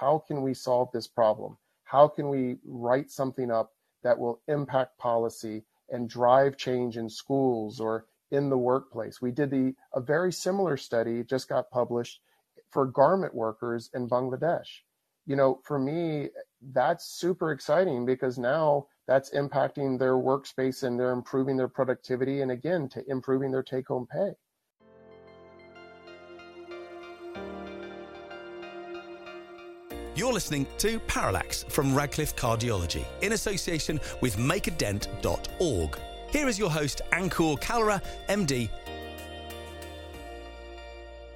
how 0.00 0.24
can 0.26 0.40
we 0.40 0.54
solve 0.54 0.88
this 0.92 1.06
problem? 1.06 1.58
How 1.84 2.08
can 2.08 2.30
we 2.30 2.56
write 2.64 3.10
something 3.10 3.50
up 3.50 3.72
that 4.02 4.18
will 4.18 4.40
impact 4.48 4.98
policy 4.98 5.62
and 5.90 6.08
drive 6.08 6.56
change 6.56 6.96
in 6.96 7.10
schools 7.10 7.80
or 7.80 8.06
in 8.30 8.48
the 8.48 8.56
workplace? 8.56 9.20
We 9.20 9.30
did 9.30 9.50
the 9.50 9.74
a 9.92 10.00
very 10.00 10.32
similar 10.32 10.78
study 10.78 11.22
just 11.22 11.50
got 11.50 11.70
published 11.70 12.22
for 12.70 12.86
garment 12.86 13.34
workers 13.34 13.90
in 13.92 14.08
Bangladesh. 14.08 14.68
You 15.26 15.36
know, 15.36 15.60
for 15.64 15.78
me, 15.78 16.30
that's 16.72 17.04
super 17.04 17.52
exciting 17.52 18.06
because 18.06 18.38
now 18.38 18.86
that's 19.06 19.34
impacting 19.34 19.98
their 19.98 20.14
workspace 20.14 20.82
and 20.82 20.98
they're 20.98 21.12
improving 21.12 21.58
their 21.58 21.68
productivity 21.68 22.40
and 22.40 22.50
again 22.50 22.88
to 22.90 23.04
improving 23.06 23.50
their 23.50 23.62
take 23.62 23.88
home 23.88 24.06
pay. 24.10 24.32
You're 30.20 30.34
listening 30.34 30.66
to 30.76 30.98
Parallax 30.98 31.62
from 31.70 31.94
Radcliffe 31.94 32.36
Cardiology 32.36 33.06
in 33.22 33.32
association 33.32 33.98
with 34.20 34.36
makeadent.org. 34.36 35.98
Here 36.28 36.46
is 36.46 36.58
your 36.58 36.68
host, 36.68 37.00
Ankur 37.10 37.58
Kalra, 37.58 38.02
MD. 38.28 38.68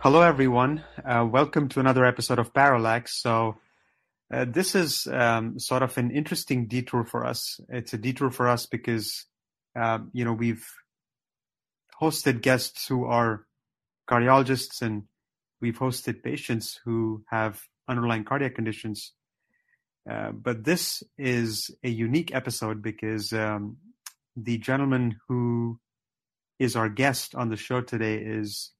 Hello, 0.00 0.20
everyone. 0.20 0.84
Uh, 1.02 1.26
welcome 1.26 1.70
to 1.70 1.80
another 1.80 2.04
episode 2.04 2.38
of 2.38 2.52
Parallax. 2.52 3.22
So, 3.22 3.56
uh, 4.30 4.44
this 4.46 4.74
is 4.74 5.06
um, 5.10 5.58
sort 5.58 5.82
of 5.82 5.96
an 5.96 6.10
interesting 6.10 6.66
detour 6.66 7.06
for 7.06 7.24
us. 7.24 7.58
It's 7.70 7.94
a 7.94 7.96
detour 7.96 8.30
for 8.30 8.50
us 8.50 8.66
because, 8.66 9.24
um, 9.74 10.10
you 10.12 10.26
know, 10.26 10.34
we've 10.34 10.68
hosted 12.02 12.42
guests 12.42 12.86
who 12.86 13.06
are 13.06 13.46
cardiologists 14.06 14.82
and 14.82 15.04
we've 15.62 15.78
hosted 15.78 16.22
patients 16.22 16.78
who 16.84 17.24
have 17.30 17.62
underlying 17.88 18.24
cardiac 18.24 18.54
conditions. 18.54 19.12
Uh, 20.10 20.32
but 20.32 20.64
this 20.64 21.02
is 21.16 21.70
a 21.82 21.88
unique 21.88 22.34
episode 22.34 22.82
because 22.82 23.32
um, 23.32 23.78
the 24.36 24.58
gentleman 24.58 25.16
who 25.28 25.78
is 26.58 26.76
our 26.76 26.88
guest 26.88 27.34
on 27.34 27.48
the 27.48 27.56
show 27.56 27.80
today 27.80 28.16
is 28.16 28.72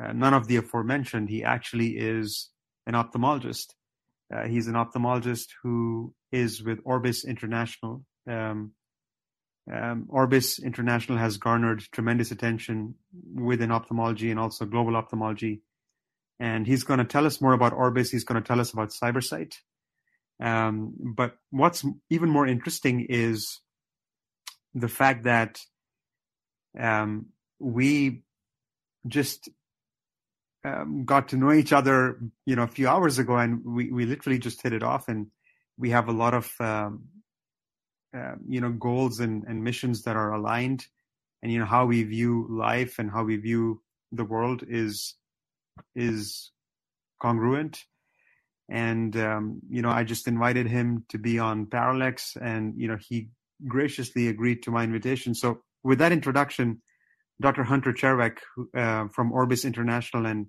uh, 0.00 0.12
none 0.12 0.34
of 0.34 0.46
the 0.46 0.56
aforementioned. 0.56 1.28
He 1.28 1.44
actually 1.44 1.98
is 1.98 2.50
an 2.86 2.94
ophthalmologist. 2.94 3.74
Uh, 4.34 4.46
he's 4.46 4.68
an 4.68 4.74
ophthalmologist 4.74 5.48
who 5.62 6.14
is 6.30 6.62
with 6.62 6.78
Orbis 6.84 7.24
International. 7.24 8.04
Um, 8.28 8.72
um, 9.72 10.06
Orbis 10.08 10.58
International 10.58 11.18
has 11.18 11.36
garnered 11.36 11.80
tremendous 11.92 12.30
attention 12.30 12.94
within 13.34 13.70
ophthalmology 13.70 14.30
and 14.30 14.40
also 14.40 14.64
global 14.64 14.96
ophthalmology 14.96 15.62
and 16.40 16.66
he's 16.66 16.84
going 16.84 16.98
to 16.98 17.04
tell 17.04 17.26
us 17.26 17.40
more 17.40 17.52
about 17.52 17.74
Orbis. 17.74 18.10
He's 18.10 18.24
going 18.24 18.42
to 18.42 18.46
tell 18.46 18.60
us 18.60 18.72
about 18.72 18.90
CyberSight. 18.90 19.52
Um, 20.42 20.94
but 21.14 21.36
what's 21.50 21.84
even 22.08 22.30
more 22.30 22.46
interesting 22.46 23.06
is 23.10 23.60
the 24.74 24.88
fact 24.88 25.24
that 25.24 25.60
um, 26.78 27.26
we 27.58 28.22
just 29.06 29.50
um, 30.64 31.04
got 31.04 31.28
to 31.28 31.36
know 31.36 31.52
each 31.52 31.74
other, 31.74 32.18
you 32.46 32.56
know, 32.56 32.62
a 32.62 32.68
few 32.68 32.88
hours 32.88 33.18
ago, 33.18 33.36
and 33.36 33.62
we 33.62 33.92
we 33.92 34.06
literally 34.06 34.38
just 34.38 34.62
hit 34.62 34.72
it 34.72 34.82
off, 34.82 35.08
and 35.08 35.26
we 35.76 35.90
have 35.90 36.08
a 36.08 36.12
lot 36.12 36.32
of 36.32 36.50
uh, 36.60 36.90
you 38.48 38.60
know 38.60 38.70
goals 38.70 39.20
and, 39.20 39.44
and 39.44 39.62
missions 39.62 40.02
that 40.02 40.16
are 40.16 40.32
aligned, 40.32 40.86
and 41.42 41.52
you 41.52 41.58
know 41.58 41.66
how 41.66 41.84
we 41.84 42.02
view 42.02 42.46
life 42.50 42.98
and 42.98 43.10
how 43.10 43.24
we 43.24 43.36
view 43.36 43.82
the 44.12 44.24
world 44.24 44.64
is 44.66 45.14
is 45.94 46.50
congruent. 47.20 47.84
And, 48.68 49.16
um, 49.16 49.60
you 49.68 49.82
know, 49.82 49.90
I 49.90 50.04
just 50.04 50.28
invited 50.28 50.66
him 50.66 51.04
to 51.08 51.18
be 51.18 51.38
on 51.38 51.66
Parallax 51.66 52.36
and, 52.40 52.74
you 52.76 52.86
know, 52.86 52.98
he 53.00 53.30
graciously 53.66 54.28
agreed 54.28 54.62
to 54.62 54.70
my 54.70 54.84
invitation. 54.84 55.34
So 55.34 55.62
with 55.82 55.98
that 55.98 56.12
introduction, 56.12 56.80
Dr. 57.40 57.64
Hunter 57.64 57.92
Cherwek 57.92 58.38
uh, 58.76 59.08
from 59.08 59.32
Orbis 59.32 59.64
International 59.64 60.26
and, 60.26 60.46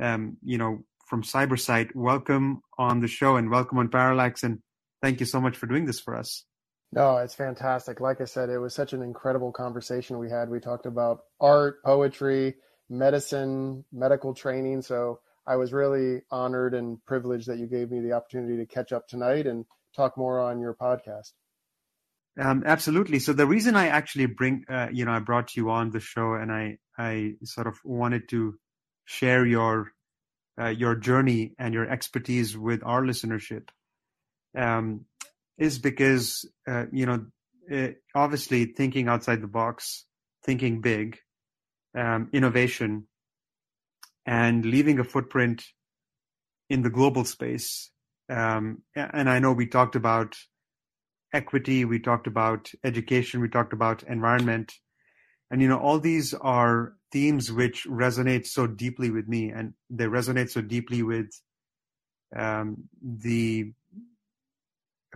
um, 0.00 0.38
you 0.42 0.56
know, 0.56 0.78
from 1.06 1.22
CyberSight, 1.22 1.94
welcome 1.94 2.62
on 2.78 3.00
the 3.00 3.08
show 3.08 3.36
and 3.36 3.50
welcome 3.50 3.78
on 3.78 3.88
Parallax. 3.88 4.42
And 4.42 4.60
thank 5.02 5.20
you 5.20 5.26
so 5.26 5.40
much 5.40 5.56
for 5.56 5.66
doing 5.66 5.84
this 5.84 6.00
for 6.00 6.16
us. 6.16 6.44
No, 6.92 7.18
it's 7.18 7.34
fantastic. 7.34 8.00
Like 8.00 8.20
I 8.20 8.24
said, 8.24 8.48
it 8.48 8.58
was 8.58 8.74
such 8.74 8.92
an 8.92 9.02
incredible 9.02 9.52
conversation 9.52 10.18
we 10.18 10.30
had. 10.30 10.48
We 10.48 10.58
talked 10.58 10.86
about 10.86 11.20
art, 11.40 11.82
poetry, 11.84 12.56
medicine, 12.90 13.84
medical 13.92 14.34
training. 14.34 14.82
So 14.82 15.20
I 15.46 15.56
was 15.56 15.72
really 15.72 16.22
honored 16.30 16.74
and 16.74 17.02
privileged 17.06 17.46
that 17.46 17.58
you 17.58 17.66
gave 17.66 17.90
me 17.90 18.00
the 18.00 18.12
opportunity 18.12 18.56
to 18.58 18.66
catch 18.66 18.92
up 18.92 19.08
tonight 19.08 19.46
and 19.46 19.64
talk 19.96 20.18
more 20.18 20.40
on 20.40 20.60
your 20.60 20.74
podcast. 20.74 21.32
Um, 22.38 22.62
absolutely. 22.66 23.18
So 23.18 23.32
the 23.32 23.46
reason 23.46 23.76
I 23.76 23.88
actually 23.88 24.26
bring, 24.26 24.64
uh, 24.68 24.88
you 24.92 25.04
know, 25.04 25.12
I 25.12 25.18
brought 25.18 25.56
you 25.56 25.70
on 25.70 25.90
the 25.90 26.00
show, 26.00 26.34
and 26.34 26.52
I, 26.52 26.78
I 26.96 27.34
sort 27.44 27.66
of 27.66 27.78
wanted 27.84 28.28
to 28.30 28.54
share 29.04 29.44
your, 29.44 29.92
uh, 30.60 30.68
your 30.68 30.94
journey 30.94 31.54
and 31.58 31.74
your 31.74 31.90
expertise 31.90 32.56
with 32.56 32.82
our 32.84 33.02
listenership, 33.02 33.68
um, 34.56 35.06
is 35.58 35.78
because, 35.78 36.48
uh, 36.68 36.86
you 36.92 37.06
know, 37.06 37.26
it, 37.68 38.02
obviously 38.14 38.66
thinking 38.66 39.08
outside 39.08 39.42
the 39.42 39.48
box, 39.48 40.04
thinking 40.44 40.80
big, 40.80 41.18
um, 41.96 42.28
innovation 42.32 43.06
and 44.26 44.64
leaving 44.64 44.98
a 44.98 45.04
footprint 45.04 45.64
in 46.68 46.82
the 46.82 46.90
global 46.90 47.24
space. 47.24 47.90
Um, 48.28 48.82
and 48.94 49.28
I 49.28 49.40
know 49.40 49.52
we 49.52 49.66
talked 49.66 49.96
about 49.96 50.36
equity, 51.32 51.84
we 51.84 51.98
talked 51.98 52.26
about 52.26 52.70
education, 52.84 53.40
we 53.40 53.48
talked 53.48 53.72
about 53.72 54.02
environment. 54.04 54.72
And, 55.50 55.60
you 55.60 55.68
know, 55.68 55.78
all 55.78 55.98
these 55.98 56.32
are 56.34 56.94
themes 57.10 57.50
which 57.50 57.86
resonate 57.88 58.46
so 58.46 58.68
deeply 58.68 59.10
with 59.10 59.26
me 59.26 59.50
and 59.50 59.74
they 59.88 60.04
resonate 60.04 60.50
so 60.50 60.60
deeply 60.60 61.02
with 61.02 61.28
um, 62.36 62.84
the 63.02 63.72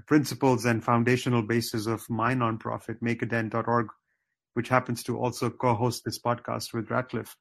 principles 0.07 0.65
and 0.65 0.83
foundational 0.85 1.43
basis 1.43 1.87
of 1.87 2.09
my 2.11 2.35
nonprofit, 2.35 3.01
makeadent.org, 3.01 3.89
which 4.55 4.69
happens 4.69 5.03
to 5.05 5.19
also 5.19 5.51
co-host 5.51 6.03
this 6.05 6.19
podcast 6.19 6.73
with 6.73 6.91
Radcliffe. 6.91 7.37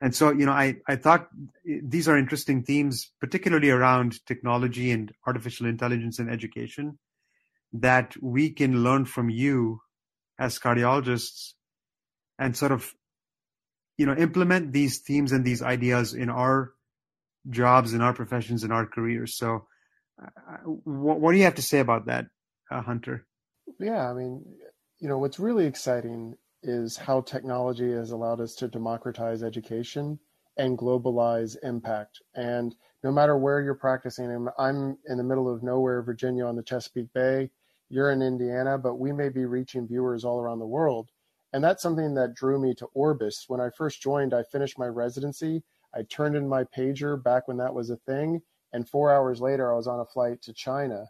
And 0.00 0.14
so, 0.14 0.30
you 0.30 0.46
know, 0.46 0.52
I, 0.52 0.76
I 0.86 0.96
thought 0.96 1.28
these 1.64 2.08
are 2.08 2.16
interesting 2.16 2.62
themes, 2.62 3.10
particularly 3.20 3.70
around 3.70 4.24
technology 4.26 4.90
and 4.90 5.12
artificial 5.26 5.66
intelligence 5.66 6.18
in 6.18 6.28
education, 6.28 6.98
that 7.72 8.14
we 8.22 8.50
can 8.50 8.84
learn 8.84 9.04
from 9.04 9.28
you 9.28 9.80
as 10.38 10.58
cardiologists 10.58 11.54
and 12.38 12.56
sort 12.56 12.70
of, 12.70 12.92
you 13.96 14.06
know, 14.06 14.14
implement 14.14 14.72
these 14.72 14.98
themes 14.98 15.32
and 15.32 15.44
these 15.44 15.62
ideas 15.62 16.14
in 16.14 16.30
our 16.30 16.72
jobs, 17.50 17.92
in 17.92 18.00
our 18.00 18.12
professions, 18.12 18.62
in 18.62 18.70
our 18.70 18.86
careers. 18.86 19.36
So, 19.36 19.66
uh, 20.22 20.56
what, 20.64 21.20
what, 21.20 21.32
do 21.32 21.38
you 21.38 21.44
have 21.44 21.56
to 21.56 21.62
say 21.62 21.80
about 21.80 22.06
that, 22.06 22.26
uh, 22.70 22.82
Hunter? 22.82 23.26
Yeah, 23.80 24.08
I 24.10 24.14
mean, 24.14 24.44
you 25.00 25.08
know, 25.08 25.18
what's 25.18 25.38
really 25.38 25.66
exciting 25.66 26.36
is 26.62 26.96
how 26.96 27.20
technology 27.20 27.92
has 27.92 28.10
allowed 28.10 28.40
us 28.40 28.54
to 28.56 28.68
democratize 28.68 29.42
education 29.42 30.18
and 30.56 30.76
globalize 30.76 31.56
impact. 31.62 32.20
And 32.34 32.74
no 33.04 33.12
matter 33.12 33.38
where 33.38 33.60
you're 33.60 33.74
practicing, 33.74 34.48
I'm 34.58 34.98
in 35.06 35.18
the 35.18 35.24
middle 35.24 35.52
of 35.52 35.62
nowhere, 35.62 36.02
Virginia 36.02 36.44
on 36.46 36.56
the 36.56 36.64
Chesapeake 36.64 37.12
Bay, 37.12 37.50
you're 37.88 38.10
in 38.10 38.22
Indiana, 38.22 38.76
but 38.76 38.96
we 38.96 39.12
may 39.12 39.28
be 39.28 39.44
reaching 39.44 39.86
viewers 39.86 40.24
all 40.24 40.40
around 40.40 40.58
the 40.58 40.66
world. 40.66 41.10
And 41.52 41.62
that's 41.62 41.82
something 41.82 42.14
that 42.14 42.34
drew 42.34 42.60
me 42.60 42.74
to 42.74 42.86
Orbis. 42.92 43.44
When 43.46 43.60
I 43.60 43.70
first 43.70 44.02
joined, 44.02 44.34
I 44.34 44.42
finished 44.42 44.78
my 44.78 44.88
residency. 44.88 45.62
I 45.94 46.02
turned 46.02 46.36
in 46.36 46.48
my 46.48 46.64
pager 46.64 47.22
back 47.22 47.46
when 47.46 47.56
that 47.58 47.72
was 47.72 47.88
a 47.88 47.96
thing. 47.96 48.42
And 48.72 48.86
four 48.86 49.12
hours 49.12 49.40
later, 49.40 49.72
I 49.72 49.76
was 49.76 49.86
on 49.86 50.00
a 50.00 50.04
flight 50.04 50.42
to 50.42 50.52
China 50.52 51.06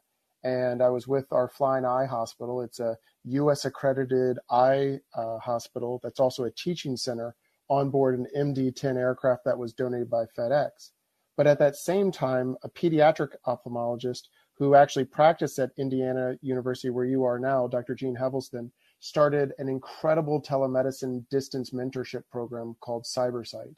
and 0.49 0.83
I 0.83 0.89
was 0.89 1.07
with 1.07 1.31
our 1.31 1.47
Flying 1.47 1.85
Eye 1.85 2.07
Hospital. 2.07 2.63
It's 2.63 2.81
a 2.81 2.97
U.S. 3.25 3.67
accredited 3.67 4.39
eye 4.51 4.99
uh, 5.15 5.39
hospital 5.39 6.01
that's 6.03 6.21
also 6.21 6.45
a 6.45 6.51
teaching 6.51 6.97
center 6.97 7.37
on 7.69 7.91
board 7.91 8.19
an 8.19 8.27
MD-10 8.35 8.97
aircraft 8.97 9.45
that 9.45 9.59
was 9.59 9.75
donated 9.75 10.09
by 10.09 10.25
FedEx. 10.39 10.93
But 11.37 11.47
at 11.47 11.59
that 11.59 11.77
same 11.77 12.11
time, 12.11 12.57
a 12.63 12.71
pediatric 12.71 13.33
ophthalmologist 13.47 14.23
who 14.57 14.75
actually 14.75 15.05
practiced 15.05 15.59
at 15.59 15.71
Indiana 15.77 16.37
University, 16.41 16.89
where 16.89 17.05
you 17.05 17.25
are 17.25 17.39
now, 17.39 17.67
Dr. 17.67 17.95
Gene 17.95 18.17
Helveston, 18.17 18.71
started 19.01 19.53
an 19.59 19.69
incredible 19.69 20.41
telemedicine 20.41 21.29
distance 21.29 21.71
mentorship 21.71 22.23
program 22.33 22.75
called 22.81 23.05
CyberSight. 23.05 23.77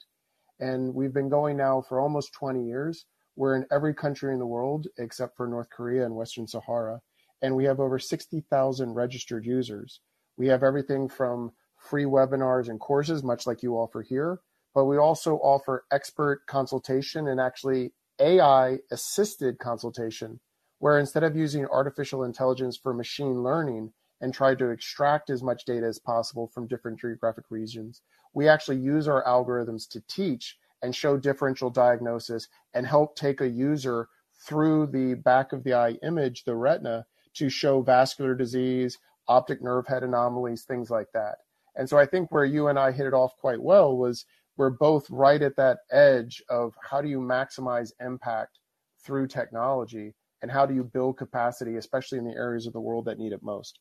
And 0.61 0.95
we've 0.95 1.13
been 1.13 1.29
going 1.29 1.57
now 1.57 1.81
for 1.81 1.99
almost 1.99 2.33
20 2.33 2.65
years. 2.65 3.05
We're 3.35 3.55
in 3.55 3.65
every 3.71 3.93
country 3.93 4.33
in 4.33 4.39
the 4.39 4.45
world 4.45 4.87
except 4.97 5.37
for 5.37 5.47
North 5.47 5.69
Korea 5.69 6.05
and 6.05 6.15
Western 6.15 6.47
Sahara, 6.47 7.01
and 7.41 7.55
we 7.55 7.65
have 7.65 7.79
over 7.79 7.97
60,000 7.97 8.93
registered 8.93 9.45
users. 9.45 9.99
We 10.37 10.47
have 10.47 10.63
everything 10.63 11.07
from 11.07 11.51
free 11.77 12.05
webinars 12.05 12.69
and 12.69 12.79
courses, 12.79 13.23
much 13.23 13.47
like 13.47 13.63
you 13.63 13.75
offer 13.75 14.01
here, 14.01 14.39
but 14.73 14.85
we 14.85 14.97
also 14.97 15.37
offer 15.37 15.85
expert 15.91 16.45
consultation 16.45 17.27
and 17.27 17.39
actually 17.39 17.93
AI 18.19 18.77
assisted 18.91 19.59
consultation, 19.59 20.39
where 20.79 20.99
instead 20.99 21.23
of 21.23 21.35
using 21.35 21.65
artificial 21.67 22.23
intelligence 22.23 22.77
for 22.77 22.93
machine 22.93 23.41
learning 23.41 23.91
and 24.21 24.33
try 24.33 24.53
to 24.53 24.69
extract 24.69 25.29
as 25.29 25.41
much 25.41 25.65
data 25.65 25.85
as 25.87 25.99
possible 25.99 26.47
from 26.47 26.67
different 26.67 26.99
geographic 26.99 27.45
regions, 27.49 28.01
we 28.33 28.47
actually 28.47 28.77
use 28.77 29.07
our 29.07 29.23
algorithms 29.25 29.89
to 29.89 30.01
teach 30.07 30.57
and 30.81 30.95
show 30.95 31.17
differential 31.17 31.69
diagnosis 31.69 32.47
and 32.73 32.85
help 32.85 33.15
take 33.15 33.41
a 33.41 33.49
user 33.49 34.07
through 34.45 34.87
the 34.87 35.13
back 35.13 35.53
of 35.53 35.63
the 35.63 35.73
eye 35.73 35.97
image, 36.03 36.43
the 36.43 36.55
retina, 36.55 37.05
to 37.35 37.49
show 37.49 37.81
vascular 37.81 38.35
disease, 38.35 38.97
optic 39.27 39.61
nerve 39.61 39.87
head 39.87 40.03
anomalies, 40.03 40.63
things 40.63 40.89
like 40.89 41.07
that. 41.13 41.35
And 41.75 41.87
so 41.87 41.97
I 41.97 42.05
think 42.05 42.31
where 42.31 42.45
you 42.45 42.67
and 42.67 42.77
I 42.77 42.91
hit 42.91 43.05
it 43.05 43.13
off 43.13 43.37
quite 43.37 43.61
well 43.61 43.95
was 43.95 44.25
we're 44.57 44.69
both 44.69 45.09
right 45.09 45.41
at 45.41 45.55
that 45.55 45.79
edge 45.91 46.41
of 46.49 46.73
how 46.81 47.01
do 47.01 47.07
you 47.07 47.19
maximize 47.19 47.91
impact 48.01 48.59
through 49.03 49.27
technology 49.27 50.13
and 50.41 50.51
how 50.51 50.65
do 50.65 50.73
you 50.73 50.83
build 50.83 51.17
capacity, 51.17 51.77
especially 51.77 52.17
in 52.17 52.25
the 52.25 52.35
areas 52.35 52.67
of 52.67 52.73
the 52.73 52.81
world 52.81 53.05
that 53.05 53.17
need 53.17 53.31
it 53.31 53.43
most. 53.43 53.79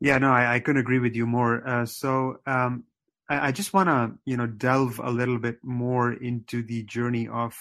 Yeah, 0.00 0.18
no, 0.18 0.30
I, 0.30 0.54
I 0.54 0.60
couldn't 0.60 0.80
agree 0.80 0.98
with 0.98 1.14
you 1.14 1.26
more. 1.26 1.66
Uh, 1.66 1.86
so 1.86 2.36
um, 2.46 2.84
I, 3.30 3.48
I 3.48 3.52
just 3.52 3.72
want 3.72 3.88
to, 3.88 4.18
you 4.26 4.36
know, 4.36 4.46
delve 4.46 5.00
a 5.02 5.10
little 5.10 5.38
bit 5.38 5.58
more 5.62 6.12
into 6.12 6.62
the 6.62 6.82
journey 6.82 7.28
of 7.28 7.54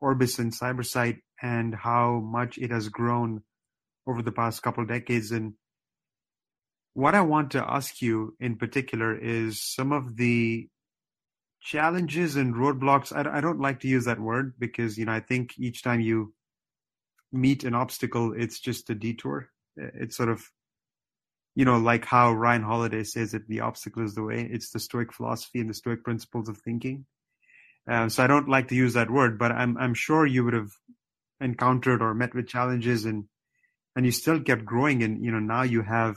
Orbis 0.00 0.38
and 0.38 0.52
CyberSight 0.52 1.18
and 1.40 1.74
how 1.74 2.20
much 2.20 2.58
it 2.58 2.70
has 2.70 2.88
grown 2.88 3.42
over 4.06 4.22
the 4.22 4.32
past 4.32 4.62
couple 4.62 4.84
decades. 4.84 5.32
And 5.32 5.54
what 6.94 7.14
I 7.14 7.22
want 7.22 7.52
to 7.52 7.64
ask 7.68 8.02
you 8.02 8.36
in 8.38 8.56
particular 8.56 9.16
is 9.16 9.62
some 9.62 9.92
of 9.92 10.16
the 10.16 10.68
challenges 11.60 12.36
and 12.36 12.54
roadblocks. 12.54 13.12
I, 13.12 13.38
I 13.38 13.40
don't 13.40 13.60
like 13.60 13.80
to 13.80 13.88
use 13.88 14.04
that 14.04 14.20
word 14.20 14.54
because, 14.58 14.98
you 14.98 15.06
know, 15.06 15.12
I 15.12 15.20
think 15.20 15.54
each 15.58 15.82
time 15.82 16.00
you 16.00 16.34
meet 17.32 17.64
an 17.64 17.74
obstacle, 17.74 18.34
it's 18.36 18.60
just 18.60 18.90
a 18.90 18.94
detour. 18.94 19.48
It's 19.76 20.16
sort 20.16 20.28
of, 20.28 20.44
you 21.54 21.64
know, 21.64 21.78
like 21.78 22.04
how 22.04 22.32
Ryan 22.32 22.62
Holiday 22.62 23.04
says 23.04 23.32
that 23.32 23.46
the 23.46 23.60
obstacle 23.60 24.04
is 24.04 24.14
the 24.14 24.22
way. 24.22 24.48
It's 24.50 24.70
the 24.70 24.80
Stoic 24.80 25.12
philosophy 25.12 25.60
and 25.60 25.68
the 25.68 25.74
Stoic 25.74 26.02
principles 26.02 26.48
of 26.48 26.58
thinking. 26.58 27.06
Um, 27.88 28.10
so 28.10 28.22
I 28.22 28.26
don't 28.26 28.48
like 28.48 28.68
to 28.68 28.74
use 28.74 28.94
that 28.94 29.10
word, 29.10 29.38
but 29.38 29.52
I'm 29.52 29.76
I'm 29.76 29.94
sure 29.94 30.24
you 30.24 30.44
would 30.44 30.54
have 30.54 30.70
encountered 31.40 32.00
or 32.00 32.14
met 32.14 32.34
with 32.34 32.48
challenges 32.48 33.04
and 33.04 33.24
and 33.96 34.06
you 34.06 34.12
still 34.12 34.40
kept 34.40 34.64
growing 34.64 35.02
and 35.02 35.24
you 35.24 35.32
know 35.32 35.40
now 35.40 35.62
you 35.62 35.82
have 35.82 36.16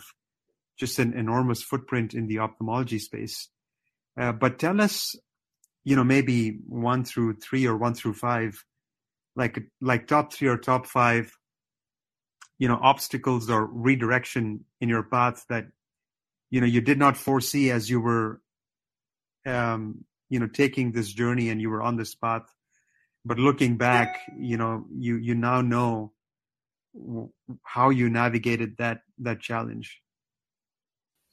just 0.78 1.00
an 1.00 1.14
enormous 1.14 1.64
footprint 1.64 2.14
in 2.14 2.28
the 2.28 2.40
ophthalmology 2.40 3.00
space. 3.00 3.50
Uh, 4.20 4.32
but 4.32 4.60
tell 4.60 4.80
us, 4.82 5.16
you 5.84 5.96
know, 5.96 6.04
maybe 6.04 6.60
one 6.68 7.04
through 7.04 7.36
three 7.38 7.66
or 7.66 7.78
one 7.78 7.94
through 7.94 8.14
five, 8.14 8.64
like 9.36 9.60
like 9.82 10.08
top 10.08 10.34
three 10.34 10.48
or 10.48 10.58
top 10.58 10.86
five, 10.86 11.32
you 12.58 12.68
know, 12.68 12.80
obstacles 12.82 13.50
or 13.50 13.66
redirection 13.66 14.66
in 14.80 14.90
your 14.90 15.04
path 15.04 15.46
that 15.50 15.68
you 16.50 16.62
know 16.62 16.68
you 16.68 16.82
did 16.82 16.98
not 16.98 17.18
foresee 17.18 17.72
as 17.72 17.90
you 17.90 18.00
were 18.00 18.42
um, 19.46 20.06
you 20.30 20.40
know 20.40 20.48
taking 20.48 20.92
this 20.92 21.12
journey 21.12 21.50
and 21.50 21.62
you 21.62 21.70
were 21.70 21.82
on 21.82 21.98
this 21.98 22.16
path. 22.16 22.54
But 23.26 23.40
looking 23.40 23.78
back 23.78 24.20
you 24.38 24.58
know 24.58 24.86
you 24.94 25.18
you 25.18 25.36
now 25.36 25.62
know 25.62 26.14
how 27.64 27.90
you 27.90 28.10
navigated 28.10 28.78
that 28.78 29.02
that 29.20 29.40
challenge. 29.40 30.02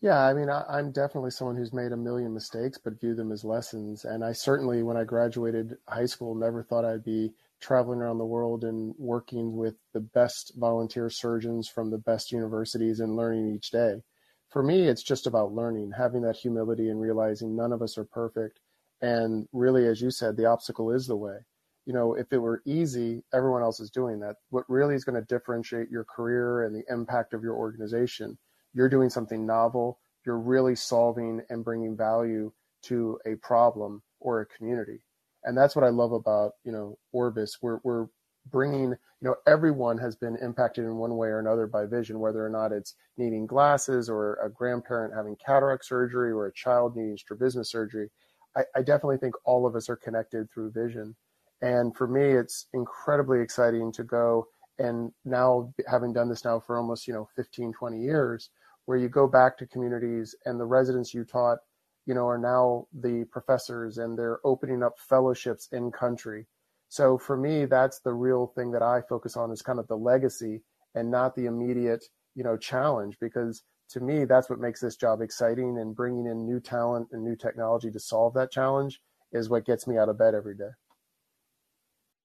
Yeah 0.01 0.19
i 0.19 0.35
mean 0.35 0.51
I, 0.51 0.65
i'm 0.69 0.91
definitely 0.91 1.31
someone 1.31 1.57
who's 1.57 1.73
made 1.73 1.93
a 1.93 1.97
million 1.97 2.35
mistakes 2.35 2.77
but 2.77 3.01
view 3.01 3.15
them 3.15 3.31
as 3.31 3.45
lessons. 3.45 4.05
And 4.05 4.25
i 4.25 4.33
certainly 4.33 4.83
when 4.83 4.97
i 4.97 5.05
graduated 5.05 5.77
high 5.87 6.07
school 6.07 6.35
never 6.35 6.63
thought 6.63 6.85
i'd 6.85 7.05
be 7.05 7.33
traveling 7.62 8.00
around 8.00 8.19
the 8.19 8.25
world 8.25 8.64
and 8.64 8.94
working 8.99 9.56
with 9.56 9.75
the 9.94 10.00
best 10.00 10.53
volunteer 10.56 11.09
surgeons 11.09 11.69
from 11.69 11.91
the 11.91 11.99
best 11.99 12.32
universities 12.32 13.00
and 13.00 13.17
learning 13.17 13.49
each 13.55 13.70
day 13.70 14.03
for 14.50 14.62
me 14.62 14.88
it's 14.88 15.03
just 15.03 15.26
about 15.26 15.55
learning 15.55 15.93
having 15.97 16.23
that 16.23 16.37
humility 16.37 16.91
and 16.91 17.00
realizing 17.00 17.56
none 17.56 17.73
of 17.73 17.81
us 17.81 17.97
are 17.97 18.05
perfect 18.05 18.61
and 19.03 19.49
really, 19.53 19.87
as 19.87 20.00
you 20.00 20.11
said, 20.11 20.37
the 20.37 20.47
obstacle 20.47 20.93
is 20.93 21.06
the 21.06 21.17
way. 21.17 21.38
You 21.87 21.93
know, 21.93 22.14
if 22.14 22.32
it 22.32 22.38
were 22.38 22.62
easy, 22.64 23.25
everyone 23.35 23.62
else 23.62 23.81
is 23.81 23.91
doing 23.91 24.20
that. 24.20 24.37
What 24.50 24.64
really 24.69 24.94
is 24.94 25.05
going 25.05 25.20
to 25.20 25.26
differentiate 25.26 25.91
your 25.91 26.05
career 26.05 26.62
and 26.62 26.75
the 26.75 26.85
impact 26.88 27.35
of 27.35 27.43
your 27.43 27.56
organization, 27.56 28.38
you're 28.73 28.88
doing 28.88 29.11
something 29.11 29.44
novel. 29.44 29.99
You're 30.25 30.38
really 30.38 30.76
solving 30.76 31.43
and 31.50 31.64
bringing 31.64 31.97
value 31.97 32.53
to 32.85 33.19
a 33.26 33.35
problem 33.37 34.03
or 34.20 34.41
a 34.41 34.47
community. 34.47 35.03
And 35.44 35.56
that's 35.56 35.75
what 35.75 35.85
I 35.85 35.89
love 35.89 36.12
about, 36.12 36.53
you 36.65 36.73
know, 36.73 36.99
Orbis. 37.12 37.59
We're, 37.61 37.79
we're 37.83 38.06
bringing, 38.50 38.91
you 38.91 38.97
know, 39.21 39.37
everyone 39.47 39.99
has 39.99 40.17
been 40.17 40.37
impacted 40.37 40.85
in 40.85 40.97
one 40.97 41.17
way 41.17 41.29
or 41.29 41.39
another 41.39 41.67
by 41.67 41.87
vision, 41.87 42.21
whether 42.21 42.44
or 42.44 42.50
not 42.50 42.73
it's 42.73 42.94
needing 43.17 43.47
glasses 43.47 44.09
or 44.09 44.35
a 44.43 44.50
grandparent 44.50 45.15
having 45.15 45.37
cataract 45.37 45.85
surgery 45.85 46.33
or 46.33 46.47
a 46.47 46.53
child 46.53 46.97
needing 46.97 47.17
strabismus 47.17 47.71
surgery. 47.71 48.11
I, 48.56 48.62
I 48.77 48.83
definitely 48.83 49.19
think 49.19 49.35
all 49.44 49.67
of 49.67 49.77
us 49.77 49.89
are 49.89 49.97
connected 49.97 50.50
through 50.50 50.73
vision. 50.73 51.15
And 51.62 51.97
for 51.97 52.09
me, 52.09 52.33
it's 52.33 52.67
incredibly 52.75 53.41
exciting 53.41 53.93
to 53.93 54.03
go 54.03 54.47
and 54.79 55.12
now 55.25 55.73
having 55.88 56.12
done 56.12 56.29
this 56.29 56.45
now 56.45 56.59
for 56.59 56.77
almost, 56.77 57.06
you 57.06 57.15
know, 57.15 57.29
15, 57.37 57.73
20 57.73 58.00
years, 58.00 58.50
where 58.87 58.99
you 58.99 59.09
go 59.09 59.29
back 59.29 59.56
to 59.59 59.67
communities 59.67 60.35
and 60.45 60.59
the 60.59 60.65
residents 60.65 61.15
you 61.15 61.25
taught, 61.25 61.59
you 62.06 62.14
know, 62.14 62.26
are 62.26 62.38
now 62.38 62.87
the 62.93 63.25
professors 63.31 63.99
and 63.99 64.19
they're 64.19 64.40
opening 64.44 64.82
up 64.82 64.99
fellowships 64.99 65.69
in 65.72 65.90
country. 65.90 66.46
So 66.88 67.16
for 67.16 67.37
me, 67.37 67.64
that's 67.64 68.00
the 68.00 68.12
real 68.12 68.49
thing 68.54 68.72
that 68.72 68.82
I 68.82 69.00
focus 69.08 69.37
on 69.37 69.50
is 69.50 69.62
kind 69.62 69.78
of 69.78 69.88
the 69.88 69.96
legacy 69.96 70.62
and 70.94 71.10
not 71.10 71.34
the 71.34 71.46
immediate, 71.46 72.04
you 72.34 72.44
know, 72.44 72.56
challenge 72.56 73.16
because 73.20 73.62
to 73.90 74.00
me, 74.00 74.25
that's 74.25 74.49
what 74.49 74.58
makes 74.58 74.81
this 74.81 74.96
job 74.96 75.20
exciting 75.20 75.78
and 75.78 75.94
bringing 75.94 76.26
in 76.26 76.46
new 76.46 76.60
talent 76.60 77.08
and 77.12 77.22
new 77.22 77.37
technology 77.37 77.90
to 77.90 78.00
solve 78.00 78.34
that 78.34 78.50
challenge 78.50 79.00
is 79.32 79.49
what 79.49 79.66
gets 79.66 79.87
me 79.87 79.99
out 79.99 80.08
of 80.08 80.19
bed 80.19 80.34
every 80.34 80.56
day. 80.56 80.70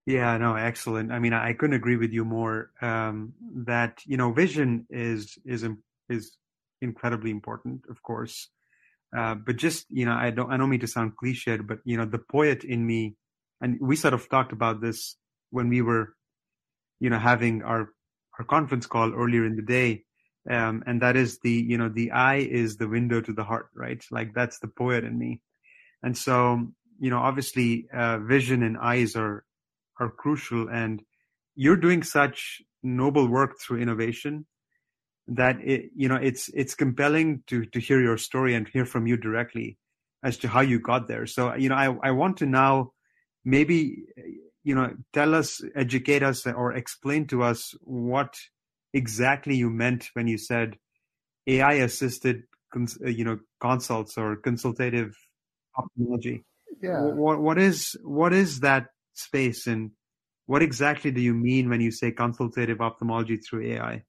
Yeah, 0.06 0.38
no, 0.38 0.56
excellent. 0.56 1.12
I 1.12 1.20
mean, 1.20 1.34
I 1.34 1.52
couldn't 1.52 1.76
agree 1.76 1.98
with 1.98 2.14
you 2.14 2.24
more. 2.24 2.72
Um, 2.82 3.34
that 3.66 4.00
you 4.06 4.16
know, 4.16 4.32
vision 4.32 4.88
is 4.90 5.38
is 5.44 5.66
is 6.08 6.38
incredibly 6.82 7.30
important, 7.30 7.82
of 7.90 8.02
course. 8.02 8.50
Uh, 9.16 9.36
but 9.36 9.56
just 9.56 9.86
you 9.90 10.06
know, 10.06 10.14
I 10.14 10.32
don't 10.32 10.52
I 10.52 10.58
don't 10.58 10.70
mean 10.70 10.82
to 10.82 10.88
sound 10.88 11.14
cliched, 11.22 11.66
but 11.68 11.80
you 11.86 11.98
know, 11.98 12.06
the 12.06 12.20
poet 12.20 12.64
in 12.64 12.86
me, 12.86 13.16
and 13.62 13.78
we 13.80 13.96
sort 13.96 14.14
of 14.14 14.30
talked 14.30 14.52
about 14.52 14.82
this 14.82 15.16
when 15.50 15.70
we 15.70 15.82
were, 15.82 16.14
you 17.00 17.10
know, 17.10 17.20
having 17.20 17.64
our 17.64 17.90
our 18.38 18.46
conference 18.46 18.86
call 18.86 19.14
earlier 19.14 19.46
in 19.46 19.56
the 19.56 19.62
day. 19.62 20.04
Um, 20.50 20.84
and 20.88 21.02
that 21.02 21.18
is 21.18 21.40
the 21.40 21.52
you 21.52 21.78
know 21.78 21.90
the 21.90 22.12
eye 22.12 22.38
is 22.38 22.78
the 22.78 22.88
window 22.88 23.22
to 23.22 23.34
the 23.34 23.44
heart 23.44 23.68
right? 23.76 24.04
Like 24.12 24.34
that's 24.34 24.60
the 24.60 24.68
poet 24.68 25.04
in 25.04 25.18
me. 25.18 25.42
And 26.04 26.18
so 26.18 26.68
you 27.00 27.10
know 27.10 27.20
obviously 27.20 27.88
uh, 27.94 28.20
vision 28.20 28.64
and 28.64 28.78
eyes 28.78 29.16
are 29.16 29.44
are 30.00 30.10
crucial 30.10 30.70
and 30.70 31.02
you're 31.56 31.76
doing 31.76 32.04
such 32.04 32.62
noble 32.84 33.28
work 33.28 33.60
through 33.60 33.82
innovation 33.82 34.46
that 35.28 35.58
it 35.62 35.90
you 35.96 36.08
know 36.08 36.16
it's 36.16 36.50
it's 36.54 36.76
compelling 36.76 37.44
to 37.48 37.66
to 37.66 37.80
hear 37.80 38.02
your 38.02 38.18
story 38.18 38.56
and 38.56 38.68
hear 38.68 38.86
from 38.86 39.08
you 39.08 39.18
directly 39.18 39.78
as 40.24 40.38
to 40.38 40.48
how 40.48 40.62
you 40.62 40.80
got 40.80 41.08
there 41.08 41.26
so 41.26 41.54
you 41.56 41.70
know 41.70 41.76
i 41.76 41.94
i 42.02 42.12
want 42.12 42.38
to 42.38 42.46
now 42.46 42.92
maybe 43.44 44.04
you 44.64 44.74
know 44.74 44.94
tell 45.12 45.36
us 45.36 45.62
educate 45.76 46.24
us 46.24 46.48
or 46.48 46.74
explain 46.74 47.28
to 47.28 47.44
us 47.44 47.74
what 47.82 48.36
exactly 48.94 49.56
you 49.56 49.70
meant 49.70 50.10
when 50.14 50.28
you 50.28 50.38
said 50.38 50.78
AI 51.48 51.74
assisted, 51.74 52.44
uh, 52.76 53.08
you 53.08 53.24
know, 53.24 53.40
consults 53.60 54.18
or 54.18 54.36
consultative 54.36 55.16
ophthalmology. 55.78 56.44
Yeah. 56.82 57.02
What, 57.02 57.40
what 57.40 57.58
is 57.58 57.96
what 58.04 58.34
is 58.34 58.60
that 58.60 58.88
space, 59.14 59.66
and 59.66 59.92
what 60.46 60.62
exactly 60.62 61.12
do 61.12 61.22
you 61.22 61.34
mean 61.34 61.70
when 61.70 61.82
you 61.82 61.92
say 61.92 62.12
consultative 62.12 62.82
ophthalmology 62.82 63.38
through 63.38 63.66
AI? 63.68 64.04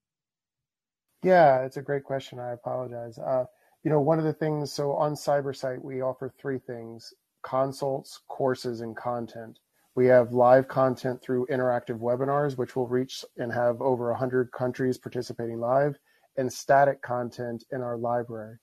Yeah, 1.22 1.62
it's 1.64 1.76
a 1.76 1.82
great 1.82 2.04
question. 2.04 2.38
I 2.38 2.52
apologize. 2.52 3.18
Uh, 3.18 3.44
you 3.82 3.90
know, 3.90 4.00
one 4.00 4.18
of 4.18 4.24
the 4.24 4.32
things. 4.32 4.72
So 4.72 4.92
on 4.92 5.14
CyberSight, 5.14 5.82
we 5.82 6.00
offer 6.00 6.32
three 6.38 6.58
things: 6.58 7.12
consults, 7.42 8.20
courses, 8.28 8.80
and 8.80 8.96
content. 8.96 9.58
We 9.96 10.06
have 10.06 10.32
live 10.32 10.68
content 10.68 11.20
through 11.20 11.46
interactive 11.46 11.98
webinars, 11.98 12.56
which 12.56 12.76
will 12.76 12.86
reach 12.86 13.24
and 13.36 13.52
have 13.52 13.82
over 13.82 14.10
100 14.10 14.52
countries 14.52 14.96
participating 14.96 15.58
live, 15.58 15.98
and 16.36 16.52
static 16.52 17.02
content 17.02 17.64
in 17.72 17.82
our 17.82 17.96
library. 17.96 18.58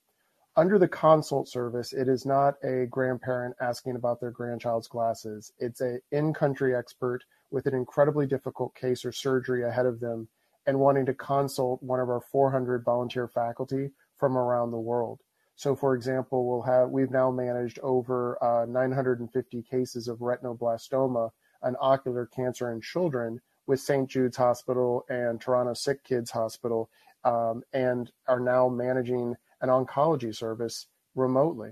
Under 0.56 0.80
the 0.80 0.88
consult 0.88 1.50
service, 1.50 1.92
it 1.92 2.08
is 2.08 2.26
not 2.26 2.56
a 2.64 2.86
grandparent 2.86 3.56
asking 3.60 3.98
about 3.98 4.22
their 4.22 4.32
grandchild's 4.32 4.88
glasses. 4.88 5.52
It's 5.60 5.82
a 5.82 6.00
in-country 6.12 6.74
expert 6.74 7.26
with 7.52 7.66
an 7.66 7.74
incredibly 7.74 8.26
difficult 8.26 8.74
case 8.74 9.04
or 9.04 9.12
surgery 9.12 9.64
ahead 9.64 9.86
of 9.86 10.00
them 10.00 10.30
and 10.66 10.80
wanting 10.80 11.06
to 11.06 11.14
consult 11.14 11.82
one 11.84 12.00
of 12.00 12.10
our 12.10 12.22
400 12.22 12.84
volunteer 12.84 13.28
faculty 13.28 13.92
from 14.18 14.38
around 14.38 14.72
the 14.72 14.78
world. 14.78 15.22
So, 15.56 15.76
for 15.76 15.96
example, 15.96 16.48
we'll 16.48 16.62
have 16.64 16.90
we've 16.90 17.12
now 17.12 17.32
managed 17.32 17.80
over 17.80 18.38
uh, 18.44 18.66
950 18.66 19.64
cases 19.64 20.08
of 20.08 20.20
retinoblastoma 20.20 21.32
an 21.62 21.76
ocular 21.80 22.28
cancer 22.28 22.72
in 22.72 22.80
children 22.80 23.42
with 23.68 23.80
St. 23.80 24.10
Jude's 24.10 24.38
Hospital 24.38 25.04
and 25.10 25.42
Toronto 25.42 25.74
Sick 25.74 26.04
Kids 26.04 26.30
Hospital, 26.30 26.90
um, 27.24 27.64
and 27.74 28.12
are 28.28 28.40
now 28.40 28.70
managing 28.70 29.36
an 29.62 29.70
oncology 29.70 30.36
service 30.36 30.88
remotely. 31.16 31.72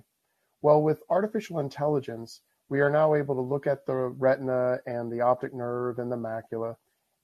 Well, 0.62 0.82
with 0.82 1.04
artificial 1.10 1.60
intelligence, 1.60 2.42
we 2.70 2.80
are 2.80 2.90
now 2.90 3.14
able 3.14 3.36
to 3.36 3.42
look 3.42 3.68
at 3.68 3.86
the 3.86 3.94
retina 3.94 4.80
and 4.88 5.12
the 5.12 5.22
optic 5.22 5.54
nerve 5.54 6.00
and 6.00 6.12
the 6.12 6.16
macula, 6.16 6.76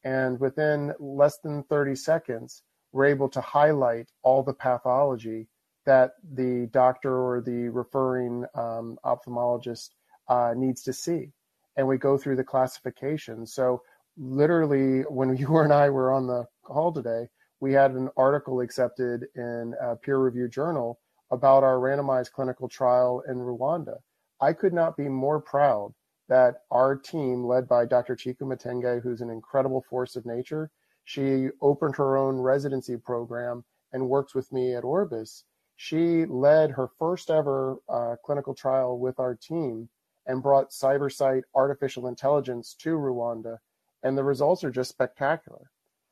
and 0.04 0.40
within 0.40 0.94
less 1.00 1.40
than 1.40 1.64
30 1.64 1.96
seconds, 1.96 2.64
we're 2.92 3.06
able 3.06 3.30
to 3.30 3.42
highlight 3.42 4.10
all 4.24 4.44
the 4.44 4.54
pathology 4.54 5.48
that 5.86 6.14
the 6.34 6.68
doctor 6.72 7.18
or 7.18 7.42
the 7.42 7.70
referring 7.70 8.46
um, 8.56 8.98
ophthalmologist 9.06 9.90
uh, 10.28 10.54
needs 10.56 10.84
to 10.84 10.94
see. 10.94 11.32
And 11.78 11.88
we 11.88 11.98
go 11.98 12.18
through 12.18 12.36
the 12.36 12.44
classification. 12.44 13.46
So, 13.46 13.82
literally, 14.18 15.02
when 15.04 15.36
you 15.38 15.58
and 15.58 15.74
I 15.74 15.90
were 15.90 16.12
on 16.12 16.28
the 16.28 16.46
call 16.64 16.92
today, 16.92 17.28
we 17.60 17.74
had 17.74 17.92
an 17.92 18.10
article 18.16 18.62
accepted 18.62 19.26
in 19.36 19.76
a 19.82 19.96
peer 19.96 20.18
reviewed 20.18 20.52
journal 20.52 21.00
about 21.32 21.64
our 21.64 21.76
randomized 21.76 22.32
clinical 22.32 22.68
trial 22.68 23.24
in 23.28 23.38
Rwanda. 23.38 23.98
I 24.42 24.54
could 24.54 24.74
not 24.74 24.96
be 24.96 25.10
more 25.10 25.42
proud 25.42 25.94
that 26.30 26.62
our 26.72 26.96
team, 26.96 27.44
led 27.44 27.68
by 27.68 27.86
Dr. 27.86 28.16
Ciku 28.16 28.42
Mathenge, 28.42 29.02
who's 29.02 29.22
an 29.22 29.32
incredible 29.32 29.82
force 29.90 30.16
of 30.16 30.26
nature, 30.26 30.72
she 31.04 31.50
opened 31.60 31.96
her 31.96 32.18
own 32.18 32.38
residency 32.38 32.96
program 32.96 33.66
and 33.92 34.08
works 34.08 34.36
with 34.36 34.52
me 34.52 34.76
at 34.76 34.84
Orbis. 34.84 35.44
She 35.76 36.26
led 36.26 36.72
her 36.72 36.88
first 37.00 37.32
ever 37.32 37.78
uh, 37.90 38.16
clinical 38.24 38.54
trial 38.54 39.00
with 39.00 39.20
our 39.20 39.34
team 39.34 39.90
and 40.28 40.44
brought 40.44 40.70
CyberSight 40.70 41.42
artificial 41.56 42.08
intelligence 42.08 42.76
to 42.76 42.92
Rwanda, 42.92 43.58
and 44.04 44.16
the 44.16 44.24
results 44.24 44.64
are 44.64 44.70
just 44.70 44.92
spectacular. 44.92 45.72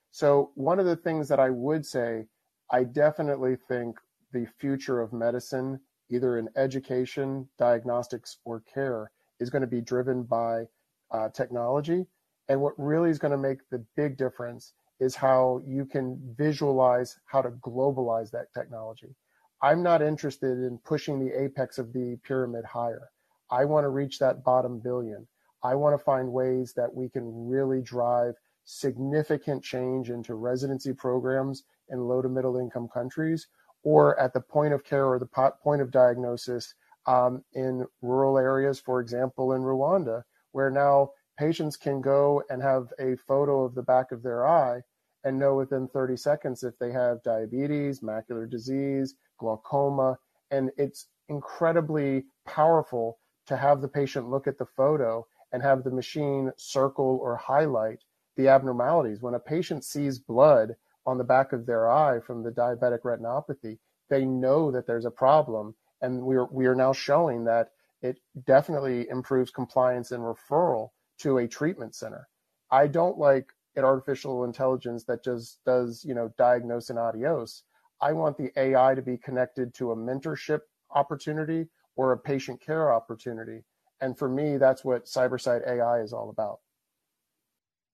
So, 0.09 0.51
one 0.55 0.79
of 0.79 0.87
the 0.87 0.95
things 0.95 1.27
that 1.27 1.39
I 1.39 1.51
would 1.51 1.85
say, 1.85 2.25
I 2.71 2.85
definitely 2.85 3.55
think 3.67 3.99
the 4.33 4.47
future 4.57 4.99
of 4.99 5.13
medicine, 5.13 5.79
either 6.09 6.39
in 6.39 6.49
education, 6.55 7.47
diagnostics, 7.59 8.37
or 8.45 8.61
care, 8.61 9.11
is 9.39 9.49
going 9.49 9.61
to 9.61 9.67
be 9.67 9.81
driven 9.81 10.23
by 10.23 10.63
uh, 11.11 11.29
technology. 11.29 12.05
And 12.49 12.61
what 12.61 12.73
really 12.77 13.09
is 13.09 13.19
going 13.19 13.31
to 13.31 13.37
make 13.37 13.59
the 13.69 13.83
big 13.95 14.17
difference 14.17 14.73
is 14.99 15.15
how 15.15 15.61
you 15.65 15.85
can 15.85 16.19
visualize 16.37 17.19
how 17.25 17.41
to 17.41 17.49
globalize 17.49 18.31
that 18.31 18.53
technology. 18.53 19.15
I'm 19.61 19.83
not 19.83 20.01
interested 20.01 20.59
in 20.59 20.79
pushing 20.85 21.19
the 21.19 21.33
apex 21.39 21.77
of 21.77 21.93
the 21.93 22.17
pyramid 22.23 22.65
higher. 22.65 23.09
I 23.51 23.65
want 23.65 23.85
to 23.85 23.89
reach 23.89 24.19
that 24.19 24.43
bottom 24.43 24.79
billion. 24.79 25.27
I 25.63 25.75
want 25.75 25.97
to 25.97 26.03
find 26.03 26.31
ways 26.31 26.73
that 26.75 26.93
we 26.93 27.09
can 27.09 27.47
really 27.47 27.81
drive 27.81 28.35
significant 28.65 29.63
change 29.63 30.09
into 30.09 30.35
residency 30.35 30.93
programs 30.93 31.63
in 31.89 31.99
low 31.99 32.21
to 32.21 32.29
middle 32.29 32.57
income 32.57 32.87
countries 32.93 33.47
or 33.83 34.19
at 34.19 34.33
the 34.33 34.41
point 34.41 34.73
of 34.73 34.83
care 34.83 35.05
or 35.05 35.19
the 35.19 35.51
point 35.63 35.81
of 35.81 35.91
diagnosis 35.91 36.73
um, 37.07 37.43
in 37.53 37.85
rural 38.01 38.37
areas, 38.37 38.79
for 38.79 38.99
example, 38.99 39.53
in 39.53 39.61
Rwanda, 39.61 40.23
where 40.51 40.69
now 40.69 41.11
patients 41.37 41.77
can 41.77 42.01
go 42.01 42.43
and 42.49 42.61
have 42.61 42.87
a 42.99 43.15
photo 43.27 43.63
of 43.63 43.75
the 43.75 43.83
back 43.83 44.11
of 44.11 44.23
their 44.23 44.45
eye 44.45 44.81
and 45.23 45.39
know 45.39 45.55
within 45.55 45.87
30 45.87 46.17
seconds 46.17 46.63
if 46.63 46.77
they 46.79 46.91
have 46.91 47.23
diabetes, 47.23 48.01
macular 48.01 48.49
disease, 48.49 49.15
glaucoma. 49.39 50.17
And 50.51 50.71
it's 50.77 51.07
incredibly 51.29 52.25
powerful 52.45 53.19
to 53.47 53.57
have 53.57 53.81
the 53.81 53.87
patient 53.87 54.29
look 54.29 54.47
at 54.47 54.57
the 54.57 54.65
photo 54.65 55.25
and 55.51 55.63
have 55.63 55.83
the 55.83 55.91
machine 55.91 56.51
circle 56.57 57.19
or 57.21 57.35
highlight 57.37 58.03
the 58.35 58.47
abnormalities. 58.47 59.21
When 59.21 59.33
a 59.33 59.39
patient 59.39 59.83
sees 59.83 60.19
blood 60.19 60.75
on 61.05 61.17
the 61.17 61.23
back 61.23 61.53
of 61.53 61.65
their 61.65 61.89
eye 61.89 62.19
from 62.19 62.43
the 62.43 62.51
diabetic 62.51 63.01
retinopathy, 63.01 63.79
they 64.09 64.25
know 64.25 64.71
that 64.71 64.87
there's 64.87 65.05
a 65.05 65.11
problem. 65.11 65.75
And 66.01 66.23
we 66.23 66.35
are, 66.35 66.47
we 66.51 66.65
are 66.67 66.75
now 66.75 66.93
showing 66.93 67.45
that 67.45 67.69
it 68.01 68.19
definitely 68.45 69.07
improves 69.09 69.51
compliance 69.51 70.11
and 70.11 70.23
referral 70.23 70.89
to 71.19 71.39
a 71.39 71.47
treatment 71.47 71.95
center. 71.95 72.27
I 72.71 72.87
don't 72.87 73.17
like 73.17 73.47
an 73.75 73.83
artificial 73.83 74.43
intelligence 74.43 75.03
that 75.05 75.23
just 75.23 75.59
does, 75.65 76.03
you 76.03 76.13
know, 76.13 76.31
diagnose 76.37 76.89
and 76.89 76.99
adios. 76.99 77.63
I 78.01 78.13
want 78.13 78.37
the 78.37 78.51
AI 78.55 78.95
to 78.95 79.01
be 79.01 79.17
connected 79.17 79.73
to 79.75 79.91
a 79.91 79.95
mentorship 79.95 80.59
opportunity 80.93 81.67
or 81.95 82.11
a 82.11 82.17
patient 82.17 82.61
care 82.61 82.91
opportunity. 82.91 83.63
And 84.01 84.17
for 84.17 84.29
me, 84.29 84.57
that's 84.57 84.85
what 84.85 85.05
CyberSight 85.05 85.67
AI 85.67 86.01
is 86.01 86.13
all 86.13 86.29
about. 86.29 86.59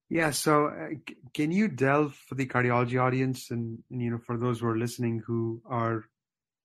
Yeah. 0.09 0.31
So, 0.31 0.67
uh, 0.67 0.89
can 1.33 1.51
you 1.51 1.67
delve 1.67 2.13
for 2.27 2.35
the 2.35 2.45
cardiology 2.45 3.01
audience 3.01 3.49
and, 3.51 3.79
and, 3.89 4.01
you 4.01 4.11
know, 4.11 4.19
for 4.19 4.37
those 4.37 4.59
who 4.59 4.67
are 4.67 4.77
listening 4.77 5.23
who 5.25 5.61
are, 5.65 6.03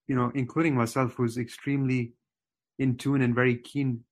you 0.08 0.16
know, 0.16 0.32
including 0.34 0.74
myself, 0.74 1.14
who's 1.14 1.36
extremely 1.36 2.14
in 2.78 2.96
tune 2.96 3.22
and 3.22 3.34
very 3.34 3.56
keen 3.56 4.04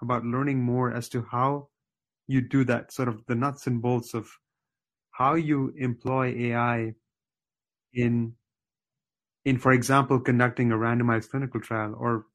about 0.00 0.24
learning 0.24 0.62
more 0.62 0.92
as 0.94 1.08
to 1.10 1.26
how 1.30 1.68
you 2.28 2.40
do 2.40 2.64
that, 2.64 2.92
sort 2.92 3.08
of 3.08 3.26
the 3.26 3.34
nuts 3.34 3.66
and 3.66 3.82
bolts 3.82 4.14
of 4.14 4.30
how 5.10 5.34
you 5.34 5.74
employ 5.76 6.32
AI 6.38 6.94
in, 7.92 8.34
in, 9.44 9.58
for 9.58 9.72
example, 9.72 10.20
conducting 10.20 10.70
a 10.70 10.76
randomized 10.76 11.30
clinical 11.30 11.60
trial 11.60 11.94
or, 11.98 12.26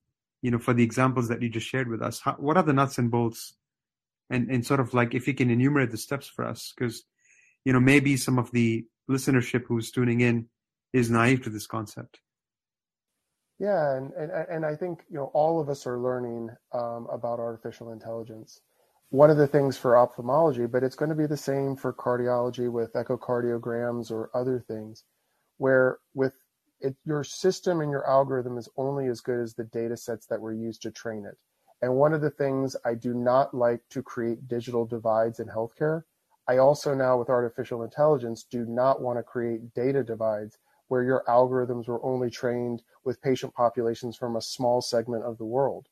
you 0.41 0.51
know, 0.51 0.59
for 0.59 0.73
the 0.73 0.83
examples 0.83 1.29
that 1.29 1.41
you 1.41 1.49
just 1.49 1.67
shared 1.67 1.87
with 1.87 2.01
us, 2.01 2.19
how, 2.19 2.33
what 2.33 2.57
are 2.57 2.63
the 2.63 2.73
nuts 2.73 2.97
and 2.97 3.09
bolts? 3.09 3.53
And 4.29 4.49
and 4.49 4.65
sort 4.65 4.79
of 4.79 4.95
like 4.95 5.13
if 5.13 5.27
you 5.27 5.35
can 5.35 5.51
enumerate 5.51 5.91
the 5.91 5.97
steps 5.97 6.25
for 6.25 6.45
us 6.45 6.73
because 6.75 7.03
you 7.63 7.71
know 7.71 7.79
maybe 7.79 8.17
some 8.17 8.39
of 8.39 8.49
the 8.49 8.83
listenership 9.07 9.65
who's 9.67 9.91
tuning 9.91 10.21
in 10.21 10.47
is 10.93 11.11
naive 11.11 11.43
to 11.43 11.51
this 11.51 11.67
concept 11.67 12.21
yeah 13.59 13.95
and 13.95 14.11
and, 14.13 14.31
and 14.31 14.65
i 14.65 14.75
think 14.75 15.03
you 15.09 15.17
know 15.17 15.31
all 15.33 15.59
of 15.59 15.69
us 15.69 15.87
are 15.87 15.99
learning 15.99 16.49
um, 16.73 17.07
about 17.11 17.39
artificial 17.39 17.91
intelligence 17.91 18.61
one 19.09 19.29
of 19.29 19.37
the 19.37 19.47
things 19.47 19.77
for 19.77 19.97
ophthalmology 19.97 20.65
but 20.65 20.83
it's 20.83 20.95
going 20.95 21.09
to 21.09 21.15
be 21.15 21.27
the 21.27 21.37
same 21.37 21.75
for 21.75 21.93
cardiology 21.93 22.71
with 22.71 22.93
echocardiograms 22.93 24.11
or 24.11 24.29
other 24.33 24.59
things 24.59 25.03
where 25.57 25.99
with 26.13 26.33
it, 26.81 26.95
your 27.05 27.23
system 27.23 27.79
and 27.79 27.89
your 27.89 28.07
algorithm 28.09 28.57
is 28.57 28.67
only 28.77 29.07
as 29.07 29.21
good 29.21 29.39
as 29.39 29.53
the 29.53 29.63
data 29.63 29.95
sets 29.95 30.25
that 30.25 30.41
were 30.41 30.53
used 30.53 30.81
to 30.81 30.91
train 30.91 31.25
it 31.25 31.37
and 31.81 31.93
one 31.93 32.13
of 32.13 32.21
the 32.21 32.31
things 32.31 32.75
I 32.85 32.95
do 32.95 33.13
not 33.13 33.53
like 33.53 33.81
to 33.89 34.01
create 34.01 34.47
digital 34.47 34.85
divides 34.85 35.39
in 35.39 35.47
healthcare. 35.47 36.03
I 36.47 36.57
also 36.57 36.93
now, 36.93 37.17
with 37.17 37.29
artificial 37.29 37.83
intelligence, 37.83 38.43
do 38.43 38.65
not 38.65 39.01
want 39.01 39.19
to 39.19 39.23
create 39.23 39.73
data 39.73 40.03
divides 40.03 40.57
where 40.87 41.03
your 41.03 41.23
algorithms 41.27 41.87
were 41.87 42.03
only 42.03 42.29
trained 42.29 42.83
with 43.03 43.21
patient 43.21 43.53
populations 43.53 44.15
from 44.15 44.35
a 44.35 44.41
small 44.41 44.81
segment 44.81 45.23
of 45.23 45.37
the 45.37 45.45
world. 45.45 45.87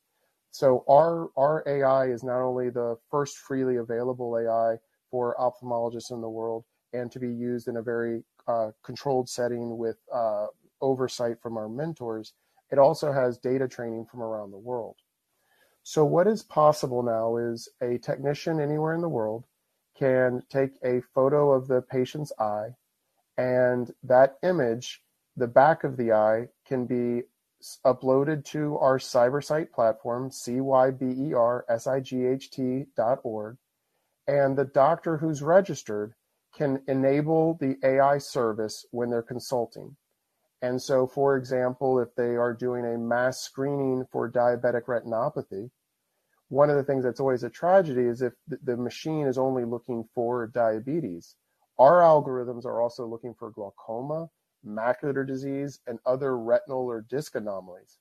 So 0.52 0.84
our 0.88 1.30
our 1.36 1.64
AI 1.66 2.08
is 2.08 2.24
not 2.24 2.42
only 2.42 2.70
the 2.70 2.98
first 3.10 3.38
freely 3.38 3.78
available 3.78 4.38
AI 4.38 4.78
for 5.10 5.36
ophthalmologists 5.40 6.12
in 6.12 6.22
the 6.22 6.30
world, 6.30 6.66
and 6.94 7.12
to 7.12 7.20
be 7.20 7.30
used 7.30 7.68
in 7.68 7.78
a 7.78 7.82
very 7.82 8.24
uh, 8.48 8.72
controlled 8.84 9.28
setting 9.30 9.78
with 9.78 9.98
uh, 10.14 10.48
oversight 10.82 11.42
from 11.42 11.58
our 11.58 11.70
mentors. 11.70 12.34
It 12.72 12.80
also 12.80 13.12
has 13.12 13.38
data 13.38 13.68
training 13.68 14.06
from 14.06 14.22
around 14.22 14.52
the 14.52 14.58
world. 14.58 14.98
So 15.84 16.06
what 16.06 16.28
is 16.28 16.44
possible 16.44 17.04
now 17.04 17.38
is 17.38 17.68
a 17.82 17.98
technician 17.98 18.60
anywhere 18.60 18.94
in 18.94 19.02
the 19.02 19.10
world 19.10 19.46
can 19.98 20.42
take 20.50 20.72
a 20.84 21.02
photo 21.14 21.52
of 21.52 21.68
the 21.68 21.82
patient's 21.82 22.32
eye 22.40 22.70
and 23.38 23.92
that 24.04 24.38
image, 24.44 25.02
the 25.36 25.48
back 25.48 25.84
of 25.84 25.98
the 25.98 26.12
eye, 26.14 26.50
can 26.66 26.86
be 26.86 27.24
uploaded 27.86 28.44
to 28.46 28.78
our 28.78 28.98
CyberSight 28.98 29.72
platform, 29.72 30.30
C-Y-B-E-R-S-I-G-H-T 30.32 31.26
dot 32.96 33.20
org. 33.24 33.58
And 34.28 34.58
the 34.58 34.66
doctor 34.66 35.18
who's 35.18 35.42
registered 35.42 36.14
can 36.56 36.82
enable 36.88 37.56
the 37.56 37.78
AI 37.84 38.20
service 38.20 38.86
when 38.92 39.10
they're 39.10 39.22
consulting. 39.24 39.98
And 40.62 40.82
so, 40.82 41.08
for 41.08 41.36
example, 41.36 42.00
if 42.00 42.16
they 42.16 42.36
are 42.38 42.54
doing 42.54 42.86
a 42.86 42.98
mass 42.98 43.40
screening 43.42 44.06
for 44.12 44.32
diabetic 44.32 44.86
retinopathy, 44.86 45.72
one 46.48 46.70
of 46.70 46.76
the 46.78 46.84
things 46.84 47.04
that's 47.04 47.20
always 47.20 47.44
a 47.44 47.50
tragedy 47.50 48.04
is 48.04 48.22
if 48.22 48.34
the 48.48 48.78
machine 48.78 49.28
is 49.28 49.38
only 49.38 49.66
looking 49.66 50.08
for 50.14 50.48
diabetes. 50.48 51.36
Our 51.80 52.02
algorithms 52.02 52.66
are 52.66 52.82
also 52.82 53.06
looking 53.06 53.34
for 53.34 53.52
glaucoma, 53.52 54.30
macular 54.66 55.26
disease, 55.26 55.80
and 55.88 56.00
other 56.06 56.38
retinal 56.38 56.86
or 56.86 57.02
disc 57.02 57.36
anomalies. 57.36 57.98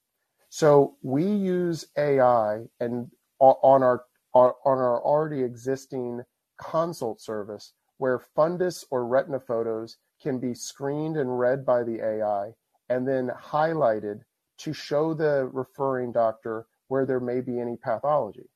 So 0.48 0.96
we 1.02 1.24
use 1.24 1.86
AI 1.96 2.64
and 2.80 3.10
on 3.38 3.82
our 3.82 4.04
on 4.34 4.54
our 4.64 5.02
already 5.02 5.42
existing 5.42 6.22
consult 6.58 7.20
service 7.20 7.72
where 7.98 8.18
fundus 8.18 8.84
or 8.90 9.06
retina 9.06 9.40
photos 9.40 9.96
can 10.20 10.38
be 10.38 10.54
screened 10.54 11.16
and 11.16 11.38
read 11.38 11.64
by 11.64 11.82
the 11.82 12.00
AI 12.00 12.52
and 12.88 13.06
then 13.06 13.30
highlighted 13.30 14.20
to 14.58 14.72
show 14.72 15.14
the 15.14 15.48
referring 15.52 16.12
doctor 16.12 16.66
where 16.88 17.06
there 17.06 17.20
may 17.20 17.40
be 17.40 17.58
any 17.58 17.76
pathology. 17.76 18.48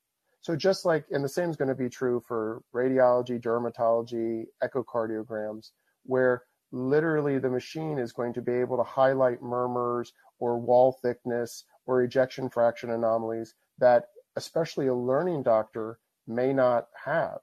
So 0.47 0.55
just 0.55 0.85
like, 0.85 1.07
and 1.11 1.25
the 1.25 1.29
same 1.29 1.51
is 1.51 1.57
going 1.57 1.71
to 1.71 1.75
be 1.75 1.89
true 1.89 2.21
for 2.21 2.63
radiology, 2.73 3.43
dermatology, 3.43 4.45
echocardiograms, 4.63 5.73
where 6.05 6.45
literally 6.71 7.41
the 7.41 7.51
machine 7.51 7.99
is 7.99 8.13
going 8.13 8.33
to 8.35 8.43
be 8.43 8.53
able 8.53 8.77
to 8.77 8.85
highlight 8.85 9.43
murmurs 9.43 10.13
or 10.39 10.57
wall 10.57 10.97
thickness 11.03 11.65
or 11.85 12.05
ejection 12.05 12.49
fraction 12.49 12.91
anomalies 12.91 13.55
that 13.79 14.05
especially 14.37 14.87
a 14.87 14.95
learning 14.95 15.43
doctor 15.43 15.99
may 16.29 16.53
not 16.53 16.87
have. 17.05 17.39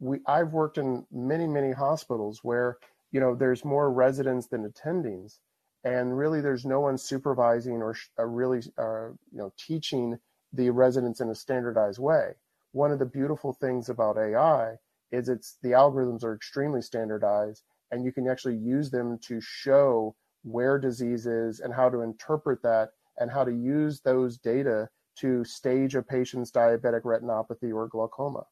We, 0.00 0.20
I've 0.26 0.54
worked 0.54 0.78
in 0.78 1.04
many, 1.12 1.46
many 1.46 1.72
hospitals 1.72 2.40
where, 2.42 2.78
you 3.12 3.20
know, 3.20 3.34
there's 3.34 3.66
more 3.66 3.92
residents 3.92 4.46
than 4.46 4.66
attendings. 4.66 5.40
And 5.84 6.16
really, 6.16 6.40
there's 6.40 6.64
no 6.64 6.80
one 6.80 6.96
supervising 6.96 7.82
or 7.82 7.94
uh, 8.18 8.24
really, 8.24 8.60
uh, 8.78 9.08
you 9.08 9.36
know, 9.36 9.52
teaching 9.58 10.18
the 10.54 10.70
residents 10.70 11.20
in 11.20 11.30
a 11.30 11.34
standardized 11.34 11.98
way. 11.98 12.32
One 12.72 12.90
of 12.90 12.98
the 12.98 13.06
beautiful 13.06 13.52
things 13.52 13.88
about 13.88 14.18
AI 14.18 14.74
is 15.12 15.28
it's 15.28 15.58
the 15.62 15.70
algorithms 15.70 16.24
are 16.24 16.34
extremely 16.34 16.82
standardized 16.82 17.62
and 17.90 18.04
you 18.04 18.12
can 18.12 18.28
actually 18.28 18.56
use 18.56 18.90
them 18.90 19.18
to 19.18 19.40
show 19.40 20.16
where 20.42 20.78
disease 20.78 21.26
is 21.26 21.60
and 21.60 21.72
how 21.72 21.88
to 21.88 22.00
interpret 22.00 22.62
that 22.62 22.90
and 23.18 23.30
how 23.30 23.44
to 23.44 23.52
use 23.52 24.00
those 24.00 24.38
data 24.38 24.88
to 25.16 25.44
stage 25.44 25.94
a 25.94 26.02
patient's 26.02 26.50
diabetic 26.50 27.02
retinopathy 27.02 27.72
or 27.72 27.86
glaucoma. 27.88 28.44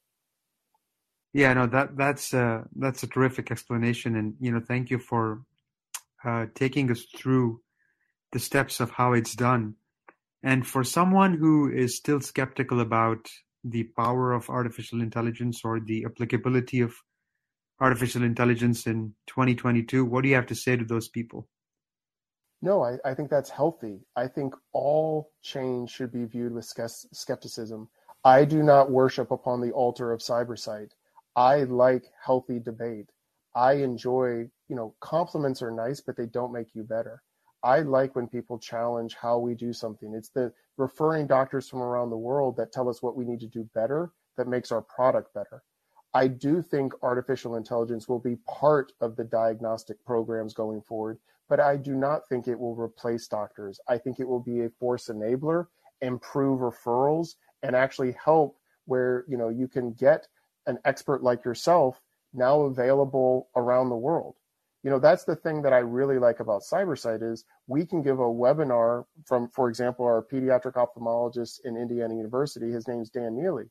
Yeah, 1.32 1.54
no, 1.54 1.66
that 1.66 1.96
that's 1.96 2.34
uh, 2.34 2.64
that's 2.76 3.02
a 3.02 3.06
terrific 3.06 3.50
explanation, 3.50 4.16
and 4.16 4.34
you 4.38 4.52
know, 4.52 4.60
thank 4.60 4.90
you 4.90 4.98
for 4.98 5.42
uh, 6.24 6.46
taking 6.54 6.90
us 6.90 7.04
through 7.16 7.62
the 8.32 8.38
steps 8.38 8.80
of 8.80 8.90
how 8.90 9.14
it's 9.14 9.34
done. 9.34 9.74
And 10.42 10.66
for 10.66 10.82
someone 10.82 11.34
who 11.34 11.70
is 11.70 11.96
still 11.96 12.20
skeptical 12.20 12.80
about 12.80 13.28
the 13.64 13.84
power 13.96 14.32
of 14.32 14.50
artificial 14.50 15.00
intelligence 15.00 15.60
or 15.64 15.78
the 15.78 16.04
applicability 16.04 16.80
of 16.80 16.94
artificial 17.80 18.24
intelligence 18.24 18.86
in 18.86 19.14
2022, 19.28 20.04
what 20.04 20.22
do 20.22 20.28
you 20.28 20.34
have 20.34 20.46
to 20.46 20.54
say 20.54 20.76
to 20.76 20.84
those 20.84 21.08
people? 21.08 21.48
No, 22.60 22.82
I, 22.82 22.96
I 23.04 23.14
think 23.14 23.28
that's 23.28 23.50
healthy. 23.50 24.00
I 24.16 24.28
think 24.28 24.54
all 24.72 25.30
change 25.42 25.90
should 25.90 26.12
be 26.12 26.24
viewed 26.24 26.52
with 26.52 26.64
skepticism. 26.64 27.88
I 28.24 28.44
do 28.44 28.62
not 28.62 28.90
worship 28.90 29.32
upon 29.32 29.60
the 29.60 29.72
altar 29.72 30.12
of 30.12 30.20
cybersight. 30.20 30.90
I 31.34 31.64
like 31.64 32.04
healthy 32.24 32.60
debate. 32.60 33.10
I 33.54 33.74
enjoy, 33.74 34.48
you 34.68 34.76
know, 34.76 34.94
compliments 35.00 35.60
are 35.60 35.72
nice, 35.72 36.00
but 36.00 36.16
they 36.16 36.26
don't 36.26 36.52
make 36.52 36.68
you 36.74 36.84
better. 36.84 37.22
I 37.62 37.80
like 37.80 38.16
when 38.16 38.26
people 38.26 38.58
challenge 38.58 39.14
how 39.14 39.38
we 39.38 39.54
do 39.54 39.72
something. 39.72 40.14
It's 40.14 40.30
the 40.30 40.52
referring 40.76 41.26
doctors 41.26 41.68
from 41.68 41.80
around 41.80 42.10
the 42.10 42.16
world 42.16 42.56
that 42.56 42.72
tell 42.72 42.88
us 42.88 43.02
what 43.02 43.16
we 43.16 43.24
need 43.24 43.40
to 43.40 43.46
do 43.46 43.68
better 43.74 44.12
that 44.36 44.48
makes 44.48 44.72
our 44.72 44.82
product 44.82 45.32
better. 45.34 45.62
I 46.14 46.28
do 46.28 46.60
think 46.60 46.92
artificial 47.02 47.56
intelligence 47.56 48.08
will 48.08 48.18
be 48.18 48.36
part 48.46 48.92
of 49.00 49.16
the 49.16 49.24
diagnostic 49.24 50.04
programs 50.04 50.52
going 50.54 50.82
forward, 50.82 51.18
but 51.48 51.60
I 51.60 51.76
do 51.76 51.94
not 51.94 52.28
think 52.28 52.48
it 52.48 52.58
will 52.58 52.74
replace 52.74 53.28
doctors. 53.28 53.80
I 53.88 53.96
think 53.98 54.20
it 54.20 54.28
will 54.28 54.40
be 54.40 54.62
a 54.62 54.70
force 54.70 55.08
enabler, 55.08 55.68
improve 56.00 56.60
referrals, 56.60 57.36
and 57.62 57.76
actually 57.76 58.12
help 58.12 58.58
where 58.86 59.24
you 59.28 59.36
know 59.36 59.48
you 59.48 59.68
can 59.68 59.92
get 59.92 60.26
an 60.66 60.78
expert 60.84 61.22
like 61.22 61.44
yourself 61.44 62.00
now 62.34 62.62
available 62.62 63.48
around 63.54 63.88
the 63.88 63.96
world 63.96 64.36
you 64.82 64.90
know 64.90 64.98
that's 64.98 65.24
the 65.24 65.36
thing 65.36 65.62
that 65.62 65.72
i 65.72 65.78
really 65.78 66.18
like 66.18 66.40
about 66.40 66.62
cybersight 66.62 67.22
is 67.22 67.44
we 67.66 67.86
can 67.86 68.02
give 68.02 68.18
a 68.18 68.22
webinar 68.22 69.04
from 69.24 69.48
for 69.48 69.68
example 69.68 70.04
our 70.04 70.24
pediatric 70.30 70.74
ophthalmologist 70.74 71.60
in 71.64 71.76
indiana 71.76 72.14
university. 72.14 72.70
His 72.70 72.88
name's 72.88 73.10
dan 73.10 73.36
neely. 73.36 73.64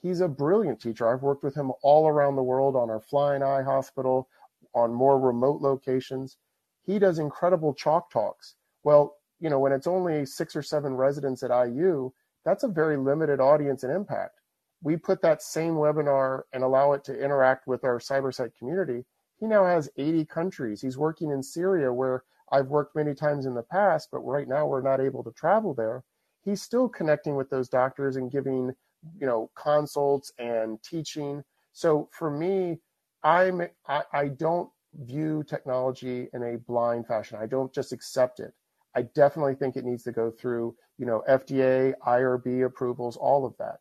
He's 0.00 0.20
a 0.20 0.28
brilliant 0.28 0.80
teacher. 0.80 1.12
I've 1.12 1.22
worked 1.22 1.42
with 1.42 1.56
him 1.56 1.72
all 1.82 2.06
around 2.06 2.36
the 2.36 2.42
world 2.42 2.76
on 2.76 2.88
our 2.88 3.00
flying 3.00 3.42
eye 3.42 3.62
hospital 3.62 4.28
on 4.74 4.94
more 4.94 5.18
remote 5.18 5.60
locations. 5.60 6.36
He 6.84 7.00
does 7.00 7.18
incredible 7.18 7.74
chalk 7.74 8.10
talks. 8.10 8.54
Well 8.84 9.16
you 9.40 9.50
know 9.50 9.58
when 9.58 9.72
it's 9.72 9.86
only 9.86 10.26
six 10.26 10.54
or 10.54 10.62
seven 10.62 10.94
residents 10.94 11.42
at 11.42 11.50
iu 11.50 12.12
that's 12.44 12.64
a 12.64 12.68
very 12.68 12.96
limited 12.96 13.40
audience 13.40 13.82
and 13.82 13.92
impact. 13.94 14.40
We 14.80 14.96
put 14.96 15.20
that 15.22 15.42
same 15.42 15.74
webinar 15.74 16.42
and 16.52 16.62
allow 16.62 16.92
it 16.92 17.04
to 17.04 17.18
interact 17.18 17.66
with 17.66 17.84
our 17.84 17.98
cybersight 17.98 18.52
community 18.56 19.04
he 19.38 19.46
now 19.46 19.64
has 19.64 19.90
80 19.96 20.24
countries. 20.24 20.80
He's 20.80 20.98
working 20.98 21.30
in 21.30 21.42
Syria, 21.42 21.92
where 21.92 22.24
I've 22.50 22.68
worked 22.68 22.96
many 22.96 23.14
times 23.14 23.46
in 23.46 23.54
the 23.54 23.62
past, 23.62 24.08
but 24.10 24.20
right 24.20 24.48
now 24.48 24.66
we're 24.66 24.82
not 24.82 25.00
able 25.00 25.22
to 25.24 25.32
travel 25.32 25.74
there. 25.74 26.04
He's 26.44 26.62
still 26.62 26.88
connecting 26.88 27.36
with 27.36 27.50
those 27.50 27.68
doctors 27.68 28.16
and 28.16 28.30
giving, 28.30 28.72
you 29.20 29.26
know, 29.26 29.50
consults 29.54 30.32
and 30.38 30.82
teaching. 30.82 31.44
So 31.72 32.08
for 32.12 32.30
me, 32.30 32.78
I'm 33.22 33.62
I, 33.86 34.02
I 34.12 34.28
don't 34.28 34.70
view 34.94 35.44
technology 35.46 36.28
in 36.32 36.42
a 36.42 36.58
blind 36.58 37.06
fashion. 37.06 37.38
I 37.40 37.46
don't 37.46 37.72
just 37.72 37.92
accept 37.92 38.40
it. 38.40 38.52
I 38.94 39.02
definitely 39.02 39.54
think 39.54 39.76
it 39.76 39.84
needs 39.84 40.02
to 40.04 40.12
go 40.12 40.30
through, 40.30 40.74
you 40.96 41.06
know, 41.06 41.22
FDA, 41.28 41.94
IRB 42.06 42.64
approvals, 42.64 43.16
all 43.16 43.44
of 43.44 43.54
that. 43.58 43.78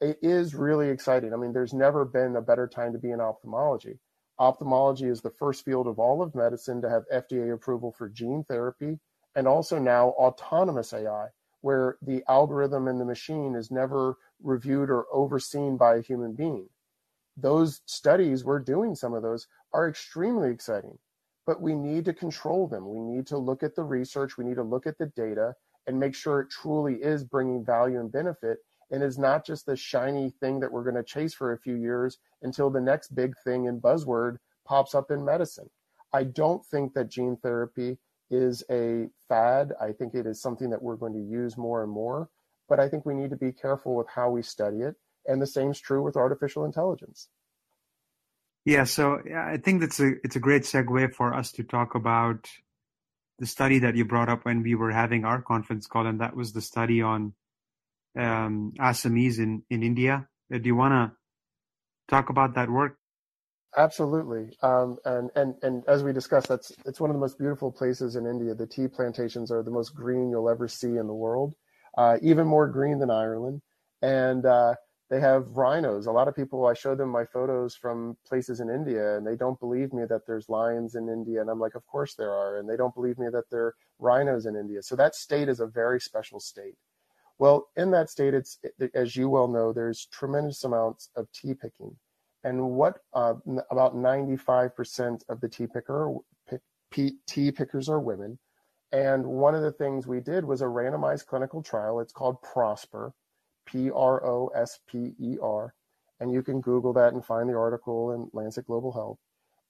It 0.00 0.18
is 0.22 0.54
really 0.54 0.88
exciting. 0.88 1.32
I 1.32 1.36
mean, 1.36 1.52
there's 1.52 1.74
never 1.74 2.04
been 2.04 2.36
a 2.36 2.42
better 2.42 2.66
time 2.66 2.92
to 2.92 2.98
be 2.98 3.10
in 3.10 3.20
ophthalmology. 3.20 3.98
Ophthalmology 4.38 5.06
is 5.06 5.20
the 5.20 5.30
first 5.30 5.64
field 5.64 5.86
of 5.86 5.98
all 5.98 6.22
of 6.22 6.34
medicine 6.34 6.82
to 6.82 6.90
have 6.90 7.08
FDA 7.12 7.54
approval 7.54 7.92
for 7.92 8.08
gene 8.08 8.44
therapy 8.44 8.98
and 9.34 9.48
also 9.48 9.78
now 9.78 10.10
autonomous 10.10 10.92
AI, 10.92 11.28
where 11.62 11.96
the 12.02 12.22
algorithm 12.28 12.88
in 12.88 12.98
the 12.98 13.04
machine 13.04 13.54
is 13.54 13.70
never 13.70 14.16
reviewed 14.42 14.90
or 14.90 15.06
overseen 15.12 15.76
by 15.76 15.96
a 15.96 16.02
human 16.02 16.34
being. 16.34 16.68
Those 17.36 17.80
studies, 17.86 18.44
we're 18.44 18.60
doing 18.60 18.94
some 18.94 19.14
of 19.14 19.22
those, 19.22 19.46
are 19.72 19.88
extremely 19.88 20.50
exciting, 20.50 20.98
but 21.46 21.60
we 21.60 21.74
need 21.74 22.04
to 22.06 22.14
control 22.14 22.66
them. 22.66 22.88
We 22.88 23.00
need 23.00 23.26
to 23.28 23.38
look 23.38 23.62
at 23.62 23.74
the 23.74 23.84
research, 23.84 24.36
we 24.36 24.44
need 24.44 24.56
to 24.56 24.62
look 24.62 24.86
at 24.86 24.98
the 24.98 25.06
data 25.06 25.54
and 25.86 26.00
make 26.00 26.14
sure 26.14 26.40
it 26.40 26.50
truly 26.50 26.94
is 26.94 27.24
bringing 27.24 27.64
value 27.64 28.00
and 28.00 28.10
benefit 28.10 28.58
and 28.90 29.02
is 29.02 29.18
not 29.18 29.44
just 29.44 29.66
the 29.66 29.76
shiny 29.76 30.30
thing 30.30 30.60
that 30.60 30.70
we're 30.70 30.84
going 30.84 30.96
to 30.96 31.02
chase 31.02 31.34
for 31.34 31.52
a 31.52 31.58
few 31.58 31.74
years 31.74 32.18
until 32.42 32.70
the 32.70 32.80
next 32.80 33.14
big 33.14 33.34
thing 33.44 33.66
and 33.66 33.82
buzzword 33.82 34.36
pops 34.64 34.94
up 34.94 35.10
in 35.10 35.24
medicine. 35.24 35.68
I 36.12 36.24
don't 36.24 36.64
think 36.64 36.94
that 36.94 37.10
gene 37.10 37.36
therapy 37.36 37.98
is 38.30 38.62
a 38.70 39.08
fad. 39.28 39.72
I 39.80 39.92
think 39.92 40.14
it 40.14 40.26
is 40.26 40.40
something 40.40 40.70
that 40.70 40.82
we're 40.82 40.96
going 40.96 41.12
to 41.12 41.20
use 41.20 41.56
more 41.56 41.82
and 41.82 41.90
more, 41.90 42.28
but 42.68 42.80
I 42.80 42.88
think 42.88 43.06
we 43.06 43.14
need 43.14 43.30
to 43.30 43.36
be 43.36 43.52
careful 43.52 43.94
with 43.94 44.08
how 44.08 44.30
we 44.30 44.42
study 44.42 44.78
it. 44.78 44.96
And 45.26 45.42
the 45.42 45.46
same 45.46 45.70
is 45.70 45.80
true 45.80 46.02
with 46.02 46.16
artificial 46.16 46.64
intelligence. 46.64 47.28
Yeah, 48.64 48.84
so 48.84 49.20
I 49.34 49.58
think 49.58 49.80
that's 49.80 50.00
a 50.00 50.14
it's 50.24 50.34
a 50.34 50.40
great 50.40 50.62
segue 50.62 51.14
for 51.14 51.34
us 51.34 51.52
to 51.52 51.62
talk 51.62 51.94
about 51.94 52.48
the 53.38 53.46
study 53.46 53.78
that 53.80 53.94
you 53.94 54.04
brought 54.04 54.28
up 54.28 54.44
when 54.44 54.62
we 54.62 54.74
were 54.74 54.90
having 54.90 55.24
our 55.24 55.40
conference 55.40 55.86
call, 55.86 56.06
and 56.06 56.20
that 56.20 56.34
was 56.34 56.52
the 56.52 56.60
study 56.60 57.00
on 57.00 57.34
um, 58.16 58.72
Assamese 58.78 59.38
in, 59.38 59.62
in 59.70 59.82
India. 59.82 60.28
Uh, 60.52 60.58
do 60.58 60.66
you 60.66 60.76
want 60.76 60.92
to 60.92 61.16
talk 62.08 62.30
about 62.30 62.54
that 62.54 62.70
work? 62.70 62.96
Absolutely, 63.76 64.56
um, 64.62 64.96
and 65.04 65.30
and 65.36 65.54
and 65.62 65.84
as 65.86 66.02
we 66.02 66.12
discussed, 66.12 66.48
that's 66.48 66.72
it's 66.86 66.98
one 66.98 67.10
of 67.10 67.14
the 67.14 67.20
most 67.20 67.38
beautiful 67.38 67.70
places 67.70 68.16
in 68.16 68.24
India. 68.24 68.54
The 68.54 68.66
tea 68.66 68.88
plantations 68.88 69.50
are 69.50 69.62
the 69.62 69.70
most 69.70 69.94
green 69.94 70.30
you'll 70.30 70.48
ever 70.48 70.66
see 70.66 70.96
in 70.96 71.06
the 71.06 71.14
world, 71.14 71.54
uh, 71.98 72.16
even 72.22 72.46
more 72.46 72.68
green 72.68 72.98
than 72.98 73.10
Ireland. 73.10 73.60
And 74.00 74.46
uh, 74.46 74.76
they 75.10 75.20
have 75.20 75.46
rhinos. 75.50 76.06
A 76.06 76.12
lot 76.12 76.26
of 76.26 76.34
people, 76.34 76.66
I 76.66 76.74
show 76.74 76.94
them 76.94 77.10
my 77.10 77.24
photos 77.24 77.76
from 77.76 78.16
places 78.26 78.60
in 78.60 78.70
India, 78.70 79.16
and 79.16 79.26
they 79.26 79.36
don't 79.36 79.60
believe 79.60 79.92
me 79.92 80.04
that 80.08 80.26
there's 80.26 80.48
lions 80.48 80.94
in 80.94 81.08
India. 81.08 81.40
And 81.40 81.48
I'm 81.48 81.60
like, 81.60 81.74
of 81.74 81.86
course 81.86 82.14
there 82.14 82.32
are. 82.32 82.58
And 82.58 82.68
they 82.68 82.76
don't 82.76 82.94
believe 82.94 83.18
me 83.18 83.26
that 83.30 83.44
there 83.50 83.66
are 83.66 83.74
rhinos 83.98 84.46
in 84.46 84.56
India. 84.56 84.82
So 84.82 84.96
that 84.96 85.14
state 85.14 85.48
is 85.48 85.60
a 85.60 85.66
very 85.66 86.00
special 86.00 86.40
state. 86.40 86.74
Well, 87.38 87.68
in 87.76 87.90
that 87.90 88.08
state, 88.08 88.34
it's 88.34 88.58
as 88.94 89.14
you 89.14 89.28
well 89.28 89.48
know, 89.48 89.72
there's 89.72 90.06
tremendous 90.06 90.64
amounts 90.64 91.10
of 91.16 91.30
tea 91.32 91.54
picking, 91.54 91.94
and 92.44 92.70
what 92.70 93.00
uh, 93.12 93.34
about 93.70 93.94
95% 93.94 95.22
of 95.28 95.40
the 95.40 95.48
tea 95.48 95.66
picker 95.66 96.14
pick, 96.46 97.12
tea 97.26 97.52
pickers 97.52 97.88
are 97.88 98.00
women. 98.00 98.38
And 98.92 99.26
one 99.26 99.54
of 99.54 99.62
the 99.62 99.72
things 99.72 100.06
we 100.06 100.20
did 100.20 100.44
was 100.44 100.62
a 100.62 100.66
randomized 100.66 101.26
clinical 101.26 101.62
trial. 101.62 102.00
It's 102.00 102.12
called 102.12 102.40
Prosper, 102.42 103.12
P 103.66 103.90
R 103.90 104.24
O 104.24 104.48
S 104.54 104.78
P 104.88 105.14
E 105.18 105.36
R, 105.42 105.74
and 106.20 106.32
you 106.32 106.42
can 106.42 106.60
Google 106.60 106.92
that 106.94 107.12
and 107.12 107.24
find 107.24 107.48
the 107.48 107.56
article 107.56 108.12
in 108.12 108.30
Lancet 108.32 108.66
Global 108.66 108.92
Health. 108.92 109.18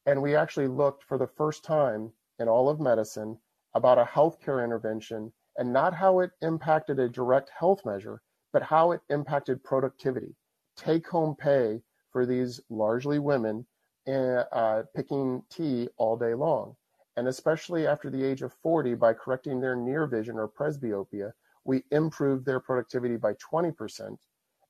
And 0.04 0.22
we 0.22 0.36
actually 0.36 0.68
looked 0.68 1.02
for 1.02 1.18
the 1.18 1.26
first 1.26 1.64
time 1.64 2.12
in 2.38 2.46
all 2.46 2.68
of 2.68 2.78
medicine 2.78 3.38
about 3.74 3.98
a 3.98 4.04
healthcare 4.04 4.62
intervention 4.62 5.32
and 5.58 5.72
not 5.72 5.94
how 5.94 6.20
it 6.20 6.30
impacted 6.42 6.98
a 6.98 7.08
direct 7.08 7.50
health 7.50 7.84
measure, 7.84 8.20
but 8.52 8.62
how 8.62 8.92
it 8.92 9.00
impacted 9.10 9.62
productivity, 9.64 10.34
take 10.76 11.08
home 11.08 11.34
pay 11.34 11.82
for 12.10 12.26
these 12.26 12.60
largely 12.70 13.18
women 13.18 13.66
eh, 14.06 14.42
uh, 14.52 14.82
picking 14.94 15.42
tea 15.50 15.88
all 15.96 16.16
day 16.16 16.34
long. 16.34 16.76
And 17.16 17.28
especially 17.28 17.86
after 17.86 18.10
the 18.10 18.22
age 18.22 18.42
of 18.42 18.52
40, 18.62 18.94
by 18.94 19.14
correcting 19.14 19.60
their 19.60 19.76
near 19.76 20.06
vision 20.06 20.36
or 20.38 20.48
presbyopia, 20.48 21.32
we 21.64 21.82
improved 21.90 22.44
their 22.46 22.60
productivity 22.60 23.16
by 23.16 23.34
20%. 23.34 24.16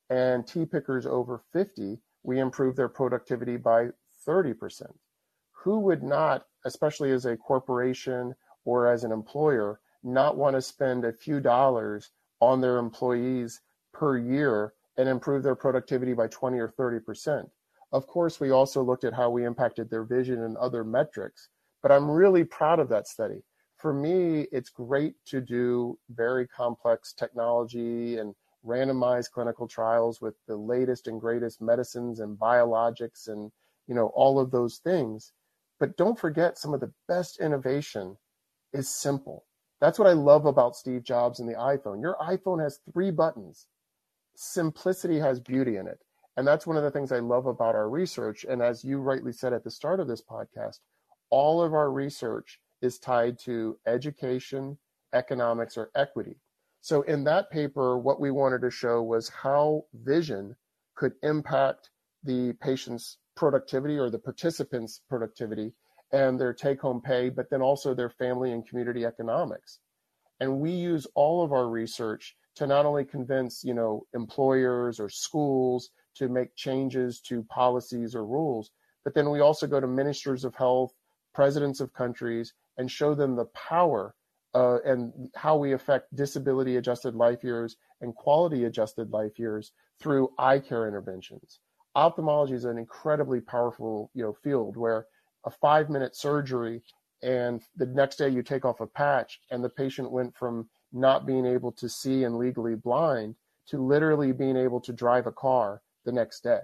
and 0.08 0.46
tea 0.46 0.64
pickers 0.64 1.04
over 1.04 1.42
50, 1.52 2.00
we 2.22 2.38
improved 2.38 2.76
their 2.76 2.88
productivity 2.88 3.56
by 3.56 3.90
30%. 4.26 4.82
Who 5.52 5.80
would 5.80 6.02
not, 6.02 6.46
especially 6.64 7.10
as 7.10 7.26
a 7.26 7.36
corporation 7.36 8.34
or 8.64 8.86
as 8.86 9.02
an 9.02 9.10
employer, 9.10 9.80
not 10.06 10.36
want 10.36 10.56
to 10.56 10.62
spend 10.62 11.04
a 11.04 11.12
few 11.12 11.40
dollars 11.40 12.10
on 12.40 12.60
their 12.60 12.78
employees 12.78 13.60
per 13.92 14.16
year 14.16 14.72
and 14.96 15.08
improve 15.08 15.42
their 15.42 15.54
productivity 15.54 16.14
by 16.14 16.28
20 16.28 16.58
or 16.58 16.68
30%? 16.68 17.48
Of 17.92 18.06
course, 18.06 18.40
we 18.40 18.50
also 18.50 18.82
looked 18.82 19.04
at 19.04 19.14
how 19.14 19.30
we 19.30 19.44
impacted 19.44 19.90
their 19.90 20.04
vision 20.04 20.42
and 20.42 20.56
other 20.56 20.84
metrics, 20.84 21.48
but 21.82 21.92
I'm 21.92 22.10
really 22.10 22.44
proud 22.44 22.78
of 22.78 22.88
that 22.88 23.06
study. 23.06 23.42
For 23.76 23.92
me, 23.92 24.46
it's 24.52 24.70
great 24.70 25.14
to 25.26 25.40
do 25.40 25.98
very 26.10 26.46
complex 26.48 27.12
technology 27.12 28.18
and 28.18 28.34
randomized 28.66 29.30
clinical 29.30 29.68
trials 29.68 30.20
with 30.20 30.34
the 30.46 30.56
latest 30.56 31.06
and 31.06 31.20
greatest 31.20 31.62
medicines 31.62 32.20
and 32.20 32.38
biologics 32.38 33.28
and 33.28 33.52
you 33.86 33.94
know 33.94 34.08
all 34.14 34.40
of 34.40 34.50
those 34.50 34.78
things 34.78 35.32
but 35.78 35.96
don't 35.96 36.18
forget 36.18 36.58
some 36.58 36.74
of 36.74 36.80
the 36.80 36.92
best 37.06 37.38
innovation 37.38 38.16
is 38.72 38.88
simple 38.88 39.44
that's 39.80 39.98
what 39.98 40.08
i 40.08 40.12
love 40.12 40.46
about 40.46 40.76
steve 40.76 41.02
jobs 41.02 41.40
and 41.40 41.48
the 41.48 41.54
iphone. 41.54 42.00
Your 42.00 42.16
iphone 42.22 42.62
has 42.62 42.80
three 42.92 43.10
buttons. 43.10 43.66
Simplicity 44.34 45.18
has 45.18 45.40
beauty 45.40 45.76
in 45.76 45.86
it. 45.86 45.98
And 46.36 46.46
that's 46.46 46.66
one 46.66 46.76
of 46.76 46.82
the 46.82 46.90
things 46.90 47.12
i 47.12 47.18
love 47.18 47.46
about 47.46 47.74
our 47.74 47.88
research. 47.88 48.44
And 48.48 48.62
as 48.62 48.84
you 48.84 48.98
rightly 48.98 49.32
said 49.32 49.52
at 49.52 49.64
the 49.64 49.70
start 49.70 50.00
of 50.00 50.08
this 50.08 50.22
podcast 50.22 50.78
all 51.30 51.62
of 51.62 51.74
our 51.74 51.90
research 51.90 52.60
is 52.82 52.98
tied 52.98 53.38
to 53.40 53.78
education 53.86 54.78
economics 55.12 55.76
or 55.76 55.90
equity. 55.94 56.36
So 56.82 57.02
in 57.02 57.24
that 57.24 57.50
paper, 57.50 57.98
what 57.98 58.20
we 58.20 58.30
wanted 58.30 58.60
to 58.60 58.70
show 58.70 59.02
was 59.02 59.28
how 59.28 59.84
vision 60.04 60.54
could 60.94 61.14
impact 61.22 61.90
the 62.22 62.52
patient's 62.60 63.18
productivity 63.34 63.98
or 63.98 64.10
the 64.10 64.18
participants' 64.18 65.00
productivity 65.08 65.72
and 66.12 66.38
their 66.38 66.52
take 66.52 66.80
home 66.80 67.00
pay, 67.00 67.28
but 67.28 67.50
then 67.50 67.62
also 67.62 67.94
their 67.94 68.10
family 68.10 68.52
and 68.52 68.66
community 68.66 69.04
economics. 69.04 69.80
And 70.40 70.60
we 70.60 70.70
use 70.70 71.06
all 71.14 71.42
of 71.42 71.52
our 71.52 71.68
research 71.68 72.36
to 72.56 72.66
not 72.66 72.86
only 72.86 73.04
convince, 73.04 73.64
you 73.64 73.74
know, 73.74 74.06
employers 74.14 75.00
or 75.00 75.08
schools 75.08 75.90
to 76.16 76.28
make 76.28 76.54
changes 76.56 77.20
to 77.20 77.42
policies 77.44 78.14
or 78.14 78.24
rules, 78.26 78.70
but 79.04 79.14
then 79.14 79.30
we 79.30 79.40
also 79.40 79.66
go 79.66 79.80
to 79.80 79.86
ministers 79.86 80.44
of 80.44 80.54
health, 80.54 80.92
presidents 81.34 81.80
of 81.80 81.92
countries, 81.92 82.54
and 82.78 82.90
show 82.90 83.14
them 83.14 83.36
the 83.36 83.46
power 83.46 84.14
uh, 84.54 84.78
and 84.84 85.12
how 85.34 85.56
we 85.56 85.72
affect 85.72 86.14
disability 86.16 86.76
adjusted 86.76 87.14
life 87.14 87.44
years 87.44 87.76
and 88.00 88.14
quality 88.14 88.64
adjusted 88.64 89.10
life 89.10 89.38
years 89.38 89.72
through 90.00 90.30
eye 90.38 90.58
care 90.58 90.88
interventions. 90.88 91.60
Ophthalmology 91.94 92.54
is 92.54 92.64
an 92.64 92.78
incredibly 92.78 93.40
powerful 93.40 94.10
you 94.14 94.22
know 94.22 94.32
field 94.32 94.76
where 94.76 95.06
a 95.46 95.50
five 95.50 95.88
minute 95.88 96.14
surgery 96.14 96.82
and 97.22 97.62
the 97.76 97.86
next 97.86 98.16
day 98.16 98.28
you 98.28 98.42
take 98.42 98.64
off 98.64 98.80
a 98.80 98.86
patch 98.86 99.40
and 99.50 99.64
the 99.64 99.68
patient 99.68 100.10
went 100.10 100.36
from 100.36 100.68
not 100.92 101.26
being 101.26 101.46
able 101.46 101.72
to 101.72 101.88
see 101.88 102.24
and 102.24 102.36
legally 102.36 102.74
blind 102.74 103.34
to 103.68 103.78
literally 103.78 104.32
being 104.32 104.56
able 104.56 104.80
to 104.80 104.92
drive 104.92 105.26
a 105.26 105.32
car 105.32 105.82
the 106.04 106.12
next 106.12 106.42
day. 106.42 106.60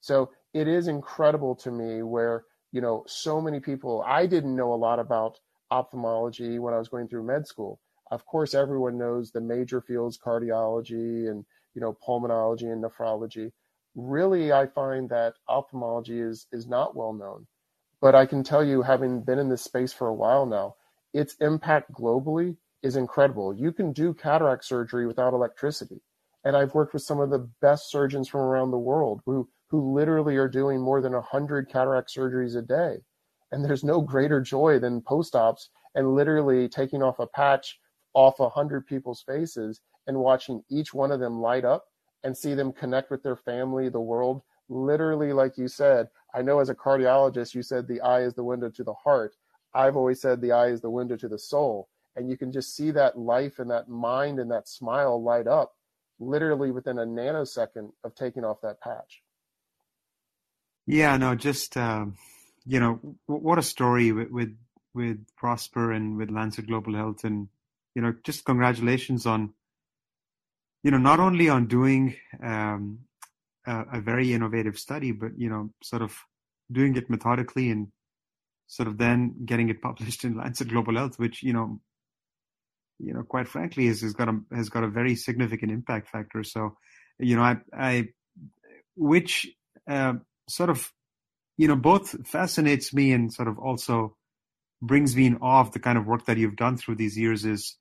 So 0.00 0.30
it 0.54 0.68
is 0.68 0.88
incredible 0.88 1.54
to 1.56 1.70
me 1.70 2.02
where, 2.02 2.44
you 2.72 2.80
know, 2.80 3.04
so 3.06 3.40
many 3.40 3.60
people, 3.60 4.04
I 4.06 4.26
didn't 4.26 4.54
know 4.54 4.72
a 4.72 4.76
lot 4.76 4.98
about 4.98 5.38
ophthalmology 5.70 6.58
when 6.58 6.74
I 6.74 6.78
was 6.78 6.88
going 6.88 7.08
through 7.08 7.26
med 7.26 7.46
school. 7.46 7.80
Of 8.10 8.24
course, 8.24 8.54
everyone 8.54 8.96
knows 8.96 9.30
the 9.30 9.40
major 9.40 9.80
fields, 9.80 10.18
cardiology 10.18 11.30
and 11.30 11.44
you 11.74 11.80
know 11.80 11.96
pulmonology 12.06 12.72
and 12.72 12.82
nephrology. 12.82 13.52
Really, 13.94 14.52
I 14.52 14.66
find 14.66 15.08
that 15.10 15.34
ophthalmology 15.48 16.20
is 16.20 16.46
is 16.52 16.66
not 16.66 16.96
well 16.96 17.12
known. 17.12 17.46
But 18.00 18.14
I 18.14 18.26
can 18.26 18.44
tell 18.44 18.64
you, 18.64 18.82
having 18.82 19.22
been 19.22 19.38
in 19.38 19.48
this 19.48 19.62
space 19.62 19.92
for 19.92 20.08
a 20.08 20.14
while 20.14 20.46
now, 20.46 20.76
its 21.12 21.34
impact 21.40 21.92
globally 21.92 22.56
is 22.82 22.96
incredible. 22.96 23.52
You 23.52 23.72
can 23.72 23.92
do 23.92 24.14
cataract 24.14 24.64
surgery 24.64 25.06
without 25.06 25.32
electricity. 25.34 26.00
And 26.44 26.56
I've 26.56 26.74
worked 26.74 26.92
with 26.92 27.02
some 27.02 27.20
of 27.20 27.30
the 27.30 27.48
best 27.60 27.90
surgeons 27.90 28.28
from 28.28 28.40
around 28.40 28.70
the 28.70 28.78
world 28.78 29.20
who, 29.26 29.48
who 29.68 29.92
literally 29.94 30.36
are 30.36 30.48
doing 30.48 30.80
more 30.80 31.00
than 31.00 31.12
100 31.12 31.68
cataract 31.68 32.14
surgeries 32.14 32.56
a 32.56 32.62
day. 32.62 32.98
And 33.50 33.64
there's 33.64 33.82
no 33.82 34.00
greater 34.00 34.40
joy 34.40 34.78
than 34.78 35.00
post 35.00 35.34
ops 35.34 35.70
and 35.94 36.14
literally 36.14 36.68
taking 36.68 37.02
off 37.02 37.18
a 37.18 37.26
patch 37.26 37.80
off 38.14 38.38
a 38.40 38.48
hundred 38.48 38.86
people's 38.86 39.22
faces 39.22 39.80
and 40.06 40.18
watching 40.18 40.62
each 40.70 40.94
one 40.94 41.10
of 41.10 41.20
them 41.20 41.40
light 41.40 41.64
up 41.64 41.86
and 42.22 42.36
see 42.36 42.54
them 42.54 42.72
connect 42.72 43.10
with 43.10 43.22
their 43.22 43.36
family, 43.36 43.88
the 43.88 44.00
world. 44.00 44.42
Literally, 44.68 45.32
like 45.32 45.56
you 45.56 45.66
said, 45.68 46.08
I 46.34 46.42
know 46.42 46.60
as 46.60 46.68
a 46.68 46.74
cardiologist, 46.74 47.54
you 47.54 47.62
said 47.62 47.86
the 47.86 48.00
eye 48.00 48.22
is 48.22 48.34
the 48.34 48.44
window 48.44 48.70
to 48.70 48.84
the 48.84 48.94
heart. 48.94 49.34
I've 49.74 49.96
always 49.96 50.20
said 50.20 50.40
the 50.40 50.52
eye 50.52 50.68
is 50.68 50.80
the 50.80 50.90
window 50.90 51.16
to 51.16 51.28
the 51.28 51.38
soul. 51.38 51.88
And 52.16 52.28
you 52.28 52.36
can 52.36 52.52
just 52.52 52.74
see 52.74 52.90
that 52.92 53.18
life 53.18 53.58
and 53.58 53.70
that 53.70 53.88
mind 53.88 54.38
and 54.38 54.50
that 54.50 54.68
smile 54.68 55.22
light 55.22 55.46
up 55.46 55.74
literally 56.18 56.70
within 56.70 56.98
a 56.98 57.06
nanosecond 57.06 57.92
of 58.04 58.14
taking 58.14 58.44
off 58.44 58.60
that 58.62 58.80
patch. 58.80 59.22
Yeah, 60.86 61.16
no, 61.16 61.34
just 61.34 61.76
um, 61.76 62.16
you 62.66 62.80
know, 62.80 63.00
what 63.26 63.58
a 63.58 63.62
story 63.62 64.12
with, 64.12 64.30
with, 64.30 64.56
with 64.94 65.24
Prosper 65.36 65.92
and 65.92 66.16
with 66.16 66.30
Lancet 66.30 66.66
Global 66.66 66.94
Health, 66.94 67.24
and 67.24 67.48
you 67.94 68.02
know, 68.02 68.14
just 68.24 68.44
congratulations 68.44 69.26
on, 69.26 69.54
you 70.82 70.90
know, 70.90 70.98
not 70.98 71.20
only 71.20 71.48
on 71.48 71.66
doing 71.66 72.16
um, 72.42 73.00
a, 73.68 73.98
a 73.98 74.00
very 74.00 74.32
innovative 74.32 74.78
study, 74.78 75.12
but 75.12 75.32
you 75.36 75.48
know, 75.48 75.70
sort 75.82 76.02
of 76.02 76.16
doing 76.70 76.96
it 76.96 77.10
methodically 77.10 77.70
and 77.70 77.88
sort 78.66 78.88
of 78.88 78.98
then 78.98 79.34
getting 79.44 79.68
it 79.68 79.82
published 79.88 80.24
in 80.24 80.36
Lancet 80.36 80.68
Global 80.68 80.96
Health, 80.96 81.18
which 81.18 81.42
you 81.42 81.52
know, 81.52 81.80
you 82.98 83.14
know, 83.14 83.22
quite 83.22 83.48
frankly, 83.48 83.86
has, 83.86 84.00
has 84.00 84.12
got 84.14 84.28
a 84.28 84.40
has 84.52 84.68
got 84.68 84.84
a 84.84 84.88
very 84.88 85.14
significant 85.14 85.72
impact 85.72 86.08
factor. 86.08 86.42
So, 86.42 86.76
you 87.18 87.36
know, 87.36 87.42
I, 87.42 87.56
I 87.72 88.08
which 88.96 89.46
uh, 89.88 90.14
sort 90.48 90.70
of 90.70 90.92
you 91.58 91.66
know, 91.66 91.76
both 91.76 92.26
fascinates 92.26 92.94
me 92.94 93.12
and 93.12 93.34
sort 93.34 93.48
of 93.48 93.58
also 93.58 94.16
brings 94.80 95.14
me 95.16 95.26
in 95.26 95.38
awe 95.38 95.60
of 95.60 95.72
the 95.72 95.80
kind 95.80 95.98
of 95.98 96.06
work 96.06 96.24
that 96.26 96.38
you've 96.38 96.56
done 96.56 96.76
through 96.76 96.94
these 96.94 97.18
years 97.18 97.44
is, 97.44 97.76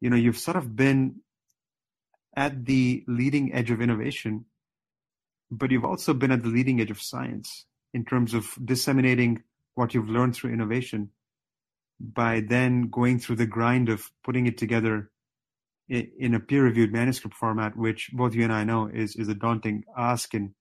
you 0.00 0.08
know, 0.08 0.16
you've 0.16 0.38
sort 0.38 0.56
of 0.56 0.74
been 0.74 1.16
at 2.34 2.64
the 2.64 3.04
leading 3.06 3.52
edge 3.52 3.70
of 3.70 3.82
innovation, 3.82 4.46
but 5.52 5.70
you've 5.70 5.84
also 5.84 6.14
been 6.14 6.32
at 6.32 6.42
the 6.42 6.48
leading 6.48 6.80
edge 6.80 6.90
of 6.90 7.00
science 7.00 7.66
in 7.92 8.04
terms 8.06 8.32
of 8.32 8.56
disseminating 8.64 9.42
what 9.74 9.92
you've 9.92 10.08
learned 10.08 10.34
through 10.34 10.52
innovation 10.52 11.10
by 12.00 12.40
then 12.40 12.88
going 12.88 13.18
through 13.18 13.36
the 13.36 13.46
grind 13.46 13.90
of 13.90 14.10
putting 14.24 14.46
it 14.46 14.56
together 14.56 15.10
in 15.88 16.34
a 16.34 16.40
peer-reviewed 16.40 16.90
manuscript 16.90 17.36
format, 17.36 17.76
which 17.76 18.10
both 18.14 18.34
you 18.34 18.44
and 18.44 18.52
I 18.52 18.64
know 18.64 18.86
is 18.86 19.14
is 19.14 19.28
a 19.28 19.34
daunting 19.34 19.84
ask 19.96 20.32
and 20.32 20.54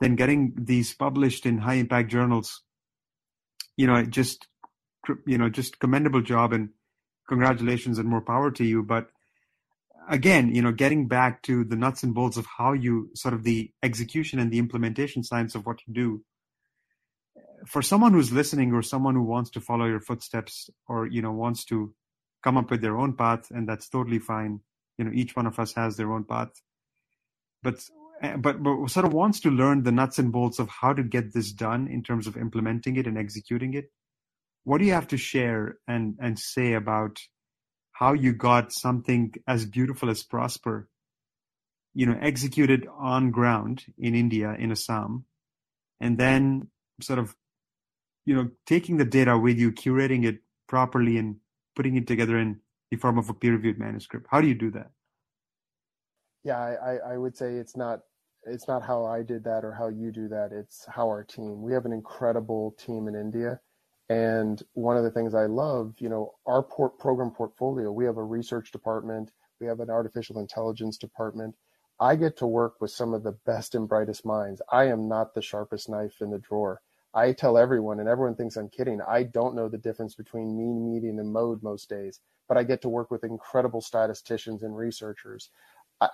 then 0.00 0.16
getting 0.16 0.52
these 0.56 0.92
published 0.94 1.46
in 1.46 1.58
high 1.58 1.74
impact 1.74 2.10
journals, 2.10 2.62
you 3.76 3.86
know, 3.86 4.04
just, 4.04 4.48
you 5.26 5.38
know, 5.38 5.48
just 5.48 5.78
commendable 5.78 6.22
job 6.22 6.52
and 6.52 6.70
congratulations 7.28 7.98
and 7.98 8.08
more 8.08 8.20
power 8.20 8.50
to 8.50 8.64
you. 8.64 8.82
But 8.82 9.10
again, 10.08 10.54
you 10.54 10.62
know, 10.62 10.72
getting 10.72 11.08
back 11.08 11.42
to 11.42 11.64
the 11.64 11.76
nuts 11.76 12.02
and 12.02 12.14
bolts 12.14 12.36
of 12.36 12.46
how 12.46 12.72
you 12.72 13.10
sort 13.14 13.34
of 13.34 13.42
the 13.42 13.70
execution 13.82 14.38
and 14.38 14.50
the 14.50 14.58
implementation 14.58 15.22
science 15.22 15.54
of 15.54 15.66
what 15.66 15.80
you 15.86 15.94
do. 15.94 16.24
For 17.66 17.82
someone 17.82 18.12
who's 18.12 18.32
listening 18.32 18.72
or 18.72 18.82
someone 18.82 19.14
who 19.14 19.24
wants 19.24 19.50
to 19.50 19.60
follow 19.60 19.86
your 19.86 20.00
footsteps 20.00 20.70
or, 20.86 21.06
you 21.06 21.22
know, 21.22 21.32
wants 21.32 21.64
to 21.66 21.94
come 22.42 22.56
up 22.56 22.70
with 22.70 22.80
their 22.80 22.96
own 22.96 23.14
path, 23.14 23.50
and 23.50 23.68
that's 23.68 23.88
totally 23.88 24.18
fine. 24.18 24.60
You 24.96 25.04
know, 25.04 25.10
each 25.12 25.34
one 25.34 25.46
of 25.46 25.58
us 25.58 25.74
has 25.74 25.96
their 25.96 26.12
own 26.12 26.24
path. 26.24 26.50
But 27.62 27.80
Eh, 28.20 28.36
but, 28.36 28.62
but 28.62 28.88
sort 28.88 29.06
of 29.06 29.12
wants 29.12 29.40
to 29.40 29.50
learn 29.50 29.82
the 29.82 29.92
nuts 29.92 30.18
and 30.18 30.32
bolts 30.32 30.58
of 30.58 30.68
how 30.68 30.92
to 30.92 31.02
get 31.02 31.32
this 31.32 31.52
done 31.52 31.86
in 31.86 32.02
terms 32.02 32.26
of 32.26 32.36
implementing 32.36 32.96
it 32.96 33.06
and 33.06 33.16
executing 33.16 33.74
it. 33.74 33.90
What 34.64 34.78
do 34.78 34.84
you 34.84 34.92
have 34.92 35.08
to 35.08 35.16
share 35.16 35.76
and, 35.86 36.16
and 36.20 36.38
say 36.38 36.72
about 36.72 37.18
how 37.98 38.12
you 38.12 38.32
got 38.32 38.72
something 38.72 39.34
as 39.46 39.66
beautiful 39.66 40.10
as 40.10 40.22
Prosper, 40.22 40.88
you 41.94 42.06
know, 42.06 42.18
executed 42.20 42.86
on 42.98 43.30
ground 43.30 43.84
in 43.98 44.14
India, 44.14 44.54
in 44.58 44.70
Assam, 44.70 45.24
and 46.00 46.18
then 46.18 46.68
sort 47.00 47.18
of, 47.18 47.34
you 48.24 48.34
know, 48.34 48.50
taking 48.66 48.98
the 48.98 49.04
data 49.04 49.36
with 49.36 49.58
you, 49.58 49.72
curating 49.72 50.24
it 50.24 50.38
properly 50.68 51.16
and 51.18 51.36
putting 51.74 51.96
it 51.96 52.06
together 52.06 52.38
in 52.38 52.60
the 52.90 52.96
form 52.96 53.18
of 53.18 53.28
a 53.28 53.34
peer-reviewed 53.34 53.78
manuscript. 53.78 54.26
How 54.30 54.40
do 54.40 54.48
you 54.48 54.54
do 54.54 54.70
that? 54.72 54.90
yeah, 56.44 56.58
I, 56.58 57.14
I 57.14 57.18
would 57.18 57.36
say 57.36 57.54
it's 57.54 57.76
not 57.76 58.00
it's 58.44 58.68
not 58.68 58.82
how 58.82 59.04
I 59.04 59.22
did 59.22 59.44
that 59.44 59.64
or 59.64 59.72
how 59.72 59.88
you 59.88 60.10
do 60.12 60.28
that. 60.28 60.50
It's 60.52 60.86
how 60.88 61.06
our 61.08 61.24
team. 61.24 61.62
We 61.62 61.72
have 61.74 61.84
an 61.84 61.92
incredible 61.92 62.74
team 62.78 63.08
in 63.08 63.14
India, 63.14 63.60
and 64.08 64.62
one 64.72 64.96
of 64.96 65.04
the 65.04 65.10
things 65.10 65.34
I 65.34 65.46
love, 65.46 65.94
you 65.98 66.08
know, 66.08 66.34
our 66.46 66.62
port 66.62 66.98
program 66.98 67.30
portfolio. 67.30 67.92
We 67.92 68.04
have 68.06 68.16
a 68.16 68.24
research 68.24 68.72
department. 68.72 69.32
We 69.60 69.66
have 69.66 69.80
an 69.80 69.90
artificial 69.90 70.38
intelligence 70.38 70.96
department. 70.96 71.54
I 72.00 72.16
get 72.16 72.36
to 72.38 72.46
work 72.46 72.80
with 72.80 72.90
some 72.90 73.12
of 73.12 73.24
the 73.24 73.36
best 73.44 73.74
and 73.74 73.88
brightest 73.88 74.24
minds. 74.24 74.62
I 74.70 74.84
am 74.84 75.08
not 75.08 75.34
the 75.34 75.42
sharpest 75.42 75.88
knife 75.88 76.20
in 76.20 76.30
the 76.30 76.38
drawer. 76.38 76.80
I 77.12 77.32
tell 77.32 77.58
everyone, 77.58 78.00
and 78.00 78.08
everyone 78.08 78.36
thinks 78.36 78.56
I'm 78.56 78.68
kidding, 78.68 79.00
I 79.06 79.24
don't 79.24 79.56
know 79.56 79.68
the 79.68 79.78
difference 79.78 80.14
between 80.14 80.56
mean, 80.56 80.84
median, 80.84 81.18
and 81.18 81.32
mode 81.32 81.62
most 81.62 81.88
days, 81.88 82.20
but 82.46 82.56
I 82.56 82.62
get 82.62 82.82
to 82.82 82.88
work 82.88 83.10
with 83.10 83.24
incredible 83.24 83.80
statisticians 83.80 84.62
and 84.62 84.76
researchers. 84.76 85.50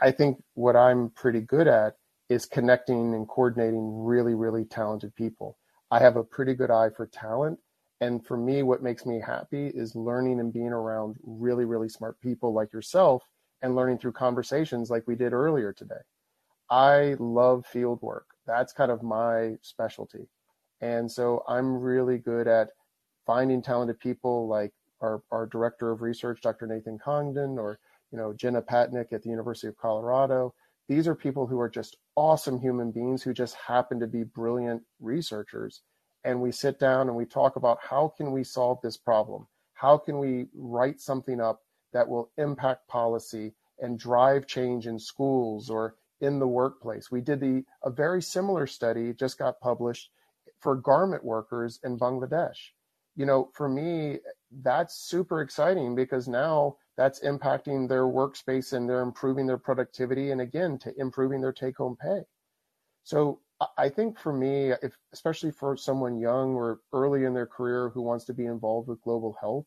I 0.01 0.13
think 0.13 0.43
what 0.55 0.77
I'm 0.77 1.11
pretty 1.11 1.43
good 1.43 1.69
at 1.69 1.97
is 2.31 2.47
connecting 2.47 3.15
and 3.15 3.29
coordinating 3.29 4.05
really, 4.05 4.35
really 4.35 4.65
talented 4.65 5.15
people. 5.15 5.59
I 5.91 5.99
have 5.99 6.17
a 6.17 6.25
pretty 6.25 6.55
good 6.55 6.71
eye 6.71 6.89
for 6.89 7.07
talent. 7.07 7.59
And 8.05 8.23
for 8.23 8.37
me, 8.37 8.63
what 8.63 8.83
makes 8.83 9.07
me 9.07 9.19
happy 9.19 9.69
is 9.69 9.97
learning 9.97 10.39
and 10.39 10.53
being 10.53 10.75
around 10.75 11.17
really, 11.23 11.65
really 11.65 11.89
smart 11.89 12.21
people 12.21 12.53
like 12.53 12.71
yourself 12.71 13.23
and 13.63 13.75
learning 13.75 13.97
through 13.97 14.13
conversations 14.13 14.91
like 14.91 15.05
we 15.07 15.15
did 15.15 15.33
earlier 15.33 15.73
today. 15.73 16.03
I 16.69 17.17
love 17.19 17.65
field 17.65 18.03
work. 18.03 18.27
That's 18.47 18.75
kind 18.75 18.93
of 18.93 19.03
my 19.03 19.57
specialty. 19.63 20.29
And 20.83 21.11
so 21.11 21.45
I'm 21.49 21.79
really 21.79 22.19
good 22.19 22.47
at 22.47 22.73
finding 23.25 23.63
talented 23.63 23.99
people 24.01 24.49
like 24.49 24.75
our, 25.01 25.23
our 25.31 25.47
director 25.47 25.91
of 25.91 26.03
research, 26.03 26.43
Dr. 26.43 26.67
Nathan 26.67 26.99
Congdon, 26.99 27.59
or 27.59 27.79
you 28.13 28.19
know, 28.19 28.35
Jenna 28.35 28.61
Patnaik 28.61 29.15
at 29.15 29.23
the 29.23 29.31
University 29.31 29.69
of 29.69 29.79
Colorado. 29.79 30.53
These 30.91 31.09
are 31.09 31.15
people 31.15 31.47
who 31.47 31.59
are 31.59 31.71
just 31.71 31.97
awesome 32.17 32.61
human 32.61 32.91
beings 32.91 33.23
who 33.23 33.33
just 33.33 33.57
happen 33.57 33.99
to 34.01 34.07
be 34.07 34.25
brilliant 34.25 34.83
researchers. 35.01 35.81
And 36.25 36.41
we 36.41 36.53
sit 36.53 36.79
down 36.79 37.09
and 37.09 37.17
we 37.17 37.27
talk 37.27 37.57
about 37.57 37.79
how 37.83 38.13
can 38.17 38.33
we 38.33 38.45
solve 38.45 38.81
this 38.83 38.97
problem? 38.97 39.47
How 39.75 39.99
can 39.99 40.19
we 40.19 40.47
write 40.55 41.01
something 41.01 41.41
up 41.41 41.61
that 41.93 42.09
will 42.09 42.31
impact 42.39 42.89
policy 42.89 43.55
and 43.79 43.99
drive 43.99 44.47
change 44.47 44.87
in 44.87 44.99
schools 44.99 45.69
or 45.69 45.97
in 46.21 46.39
the 46.39 46.49
workplace? 46.49 47.11
We 47.11 47.21
did 47.21 47.41
the 47.41 47.65
a 47.83 47.91
very 47.91 48.23
similar 48.23 48.67
study 48.67 49.13
just 49.13 49.39
got 49.39 49.61
published 49.61 50.11
for 50.61 50.77
garment 50.77 51.23
workers 51.23 51.79
in 51.85 51.99
Bangladesh. 51.99 52.71
You 53.17 53.27
know, 53.27 53.51
for 53.53 53.69
me, 53.69 54.19
that's 54.63 54.97
super 54.97 55.43
exciting 55.43 55.95
because 55.95 56.27
now 56.27 56.77
that's 56.97 57.21
impacting 57.21 57.89
their 57.89 58.05
workspace 58.05 58.73
and 58.73 58.89
they're 58.89 59.03
improving 59.03 59.47
their 59.47 59.59
productivity 59.59 60.31
and 60.31 60.41
again 60.41 60.79
to 60.79 60.93
improving 60.99 61.41
their 61.41 61.53
take 61.53 61.77
home 61.77 61.97
pay. 62.01 62.23
So 63.03 63.41
I 63.79 63.89
think 63.89 64.19
for 64.19 64.33
me, 64.33 64.73
if, 64.83 64.97
especially 65.13 65.53
for 65.53 65.77
someone 65.77 66.19
young 66.19 66.55
or 66.55 66.81
early 66.93 67.25
in 67.25 67.35
their 67.35 67.47
career 67.47 67.89
who 67.91 68.03
wants 68.03 68.25
to 68.27 68.35
be 68.35 68.47
involved 68.47 68.89
with 68.89 69.03
global 69.03 69.37
health, 69.41 69.67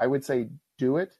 I 0.00 0.06
would 0.06 0.24
say 0.24 0.50
do 0.78 0.96
it, 0.96 1.14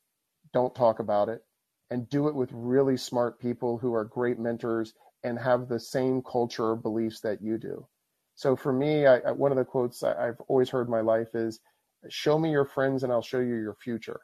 don't 0.52 0.74
talk 0.74 0.98
about 0.98 1.28
it, 1.28 1.42
and 1.90 2.08
do 2.08 2.28
it 2.28 2.34
with 2.34 2.50
really 2.52 2.96
smart 2.96 3.38
people 3.38 3.78
who 3.78 3.94
are 3.94 4.04
great 4.04 4.38
mentors 4.38 4.92
and 5.22 5.38
have 5.38 5.68
the 5.68 5.80
same 5.80 6.22
culture 6.22 6.70
or 6.70 6.76
beliefs 6.76 7.20
that 7.20 7.40
you 7.40 7.58
do. 7.58 7.86
So 8.34 8.56
for 8.56 8.72
me, 8.72 9.06
I, 9.06 9.30
one 9.30 9.52
of 9.52 9.58
the 9.58 9.64
quotes 9.64 10.02
I've 10.02 10.40
always 10.48 10.70
heard 10.70 10.88
my 10.88 11.00
life 11.00 11.34
is, 11.34 11.60
"Show 12.08 12.38
me 12.38 12.50
your 12.50 12.64
friends, 12.66 13.04
and 13.04 13.12
I'll 13.12 13.22
show 13.22 13.40
you 13.40 13.54
your 13.54 13.76
future." 13.76 14.20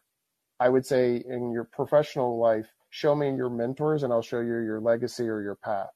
I 0.59 0.69
would 0.69 0.85
say 0.85 1.17
in 1.17 1.53
your 1.53 1.65
professional 1.65 2.39
life, 2.39 2.71
show 2.91 3.15
me 3.15 3.35
your 3.35 3.49
mentors 3.49 4.03
and 4.03 4.13
I'll 4.13 4.21
show 4.21 4.41
you 4.41 4.59
your 4.59 4.81
legacy 4.81 5.29
or 5.29 5.41
your 5.41 5.57
path. 5.57 5.91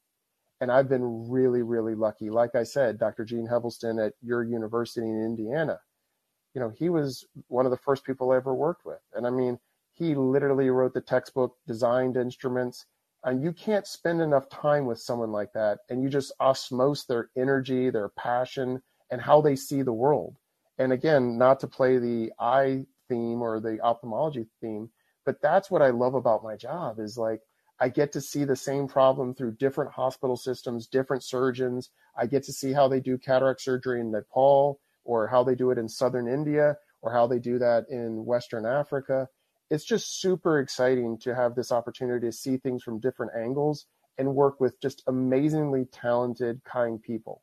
And 0.61 0.71
I've 0.71 0.89
been 0.89 1.29
really, 1.29 1.63
really 1.63 1.95
lucky. 1.95 2.31
Like 2.31 2.55
I 2.55 2.63
said, 2.63 2.99
Dr. 2.99 3.25
Gene 3.25 3.49
Helveston 3.49 4.05
at 4.05 4.15
your 4.23 4.43
university 4.45 5.07
in 5.07 5.25
Indiana, 5.25 5.79
you 6.55 6.61
know, 6.61 6.73
he 6.77 6.89
was 6.89 7.27
one 7.49 7.67
of 7.67 7.71
the 7.71 7.77
first 7.79 8.05
people 8.05 8.31
I 8.31 8.37
ever 8.37 8.55
worked 8.55 8.87
with. 8.87 9.01
And 9.15 9.27
I 9.27 9.31
mean, 9.31 9.59
he 9.93 10.15
literally 10.15 10.71
wrote 10.71 10.95
the 10.95 11.01
textbook, 11.01 11.57
designed 11.67 12.17
instruments, 12.17 12.87
and 13.25 13.43
you 13.43 13.53
can't 13.53 13.87
spend 13.87 14.21
enough 14.21 14.49
time 14.49 14.87
with 14.87 15.01
someone 15.01 15.33
like 15.33 15.53
that. 15.55 15.79
And 15.89 16.03
you 16.03 16.09
just 16.09 16.33
osmose 16.41 17.07
their 17.07 17.31
energy, 17.37 17.91
their 17.91 18.11
passion, 18.11 18.83
and 19.11 19.21
how 19.21 19.41
they 19.41 19.57
see 19.57 19.83
the 19.83 19.93
world. 19.93 20.37
And 20.79 20.93
again, 20.93 21.39
not 21.39 21.61
to 21.61 21.67
play 21.67 21.99
the 21.99 22.33
eye 22.39 22.87
theme 23.09 23.43
or 23.43 23.61
the 23.61 23.81
ophthalmology 23.81 24.47
theme. 24.61 24.91
But 25.25 25.41
that's 25.41 25.71
what 25.71 25.83
I 25.83 25.91
love 25.91 26.15
about 26.15 26.45
my 26.45 26.57
job 26.57 26.99
is 26.99 27.17
like 27.17 27.41
I 27.81 27.89
get 27.89 28.13
to 28.13 28.21
see 28.21 28.45
the 28.45 28.57
same 28.57 28.87
problem 28.89 29.35
through 29.35 29.57
different 29.57 29.93
hospital 29.93 30.37
systems, 30.37 30.87
different 30.87 31.25
surgeons. 31.25 31.91
I 32.17 32.27
get 32.27 32.45
to 32.45 32.53
see 32.53 32.73
how 32.73 32.89
they 32.89 33.01
do 33.01 33.19
cataract 33.19 33.61
surgery 33.61 34.01
in 34.01 34.11
Nepal 34.11 34.81
or 35.05 35.27
how 35.27 35.45
they 35.45 35.55
do 35.55 35.71
it 35.71 35.79
in 35.79 35.89
southern 35.89 36.29
India 36.29 36.77
or 37.03 37.13
how 37.13 37.27
they 37.27 37.39
do 37.39 37.59
that 37.59 37.87
in 37.91 38.25
Western 38.25 38.65
Africa. 38.65 39.29
It's 39.71 39.85
just 39.85 40.21
super 40.21 40.61
exciting 40.61 41.19
to 41.19 41.35
have 41.35 41.55
this 41.55 41.73
opportunity 41.73 42.27
to 42.27 42.33
see 42.33 42.57
things 42.57 42.83
from 42.83 43.01
different 43.01 43.33
angles 43.37 43.87
and 44.19 44.35
work 44.35 44.61
with 44.61 44.81
just 44.81 45.03
amazingly 45.07 45.87
talented, 45.87 46.63
kind 46.65 47.03
people. 47.03 47.43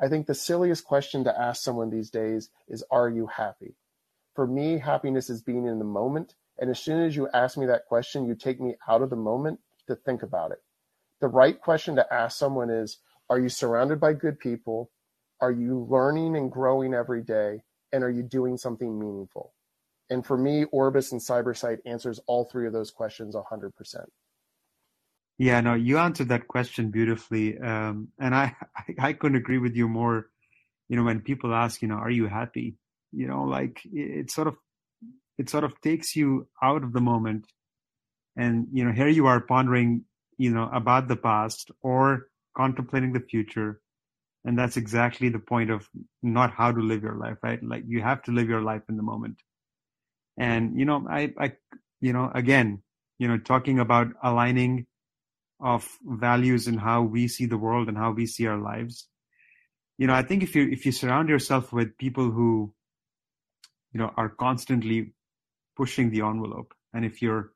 I 0.00 0.08
think 0.08 0.26
the 0.26 0.34
silliest 0.34 0.84
question 0.84 1.24
to 1.24 1.38
ask 1.40 1.62
someone 1.62 1.90
these 1.90 2.10
days 2.10 2.50
is, 2.68 2.84
Are 2.90 3.08
you 3.08 3.26
happy? 3.26 3.76
for 4.34 4.46
me, 4.46 4.78
happiness 4.78 5.30
is 5.30 5.42
being 5.42 5.66
in 5.66 5.78
the 5.78 5.84
moment. 5.84 6.34
And 6.58 6.70
as 6.70 6.78
soon 6.78 7.02
as 7.02 7.16
you 7.16 7.28
ask 7.32 7.56
me 7.56 7.66
that 7.66 7.86
question, 7.86 8.26
you 8.26 8.34
take 8.34 8.60
me 8.60 8.74
out 8.88 9.02
of 9.02 9.10
the 9.10 9.16
moment 9.16 9.60
to 9.88 9.96
think 9.96 10.22
about 10.22 10.52
it. 10.52 10.58
The 11.20 11.28
right 11.28 11.60
question 11.60 11.96
to 11.96 12.12
ask 12.12 12.38
someone 12.38 12.70
is 12.70 12.98
Are 13.28 13.38
you 13.38 13.48
surrounded 13.48 14.00
by 14.00 14.12
good 14.12 14.38
people? 14.38 14.90
Are 15.40 15.50
you 15.50 15.86
learning 15.90 16.36
and 16.36 16.50
growing 16.50 16.94
every 16.94 17.22
day? 17.22 17.62
And 17.92 18.02
are 18.02 18.10
you 18.10 18.22
doing 18.22 18.56
something 18.56 18.98
meaningful? 18.98 19.52
And 20.10 20.24
for 20.24 20.36
me, 20.36 20.64
Orbis 20.64 21.12
and 21.12 21.20
CyberSight 21.20 21.78
answers 21.86 22.20
all 22.26 22.44
three 22.44 22.66
of 22.66 22.72
those 22.72 22.90
questions 22.90 23.34
100%. 23.34 23.72
Yeah, 25.38 25.60
no, 25.60 25.74
you 25.74 25.98
answered 25.98 26.28
that 26.28 26.46
question 26.46 26.90
beautifully. 26.90 27.58
Um, 27.58 28.08
and 28.18 28.34
I, 28.34 28.54
I, 28.76 29.08
I 29.08 29.12
couldn't 29.12 29.38
agree 29.38 29.58
with 29.58 29.74
you 29.74 29.88
more. 29.88 30.26
You 30.88 30.96
know, 30.96 31.04
when 31.04 31.20
people 31.20 31.54
ask, 31.54 31.82
you 31.82 31.88
know, 31.88 31.96
are 31.96 32.10
you 32.10 32.26
happy? 32.26 32.76
you 33.14 33.26
know 33.26 33.44
like 33.44 33.80
it 33.92 34.30
sort 34.30 34.48
of 34.48 34.56
it 35.38 35.50
sort 35.50 35.64
of 35.64 35.80
takes 35.80 36.14
you 36.16 36.48
out 36.62 36.82
of 36.82 36.92
the 36.92 37.00
moment 37.00 37.46
and 38.36 38.66
you 38.72 38.84
know 38.84 38.92
here 38.92 39.08
you 39.08 39.26
are 39.26 39.40
pondering 39.40 40.04
you 40.38 40.50
know 40.50 40.68
about 40.72 41.08
the 41.08 41.16
past 41.16 41.70
or 41.80 42.28
contemplating 42.56 43.12
the 43.12 43.20
future. 43.20 43.80
And 44.46 44.58
that's 44.58 44.76
exactly 44.76 45.30
the 45.30 45.38
point 45.38 45.70
of 45.70 45.88
not 46.22 46.52
how 46.52 46.70
to 46.70 46.80
live 46.80 47.02
your 47.02 47.16
life 47.16 47.38
right? 47.42 47.62
Like 47.62 47.84
you 47.86 48.02
have 48.02 48.22
to 48.24 48.30
live 48.30 48.48
your 48.48 48.62
life 48.62 48.82
in 48.88 48.96
the 48.96 49.02
moment. 49.02 49.40
And 50.38 50.78
you 50.78 50.84
know 50.84 51.06
i 51.08 51.32
i 51.38 51.52
you 52.00 52.12
know 52.12 52.30
again 52.34 52.82
you 53.18 53.28
know 53.28 53.38
talking 53.38 53.78
about 53.78 54.08
aligning 54.22 54.86
of 55.60 55.88
values 56.04 56.66
and 56.66 56.78
how 56.78 57.02
we 57.02 57.28
see 57.28 57.46
the 57.46 57.56
world 57.56 57.88
and 57.88 57.96
how 57.96 58.10
we 58.10 58.26
see 58.26 58.46
our 58.46 58.58
lives. 58.58 59.08
You 59.96 60.08
know 60.08 60.14
i 60.14 60.22
think 60.22 60.42
if 60.42 60.56
you 60.56 60.68
if 60.70 60.84
you 60.84 60.92
surround 60.92 61.28
yourself 61.28 61.72
with 61.72 61.96
people 61.96 62.30
who 62.30 62.74
you 63.92 64.00
know 64.00 64.12
are 64.16 64.28
constantly 64.28 65.13
pushing 65.76 66.10
the 66.10 66.20
envelope. 66.22 66.74
And 66.92 67.04
if 67.04 67.22
you're 67.22 67.50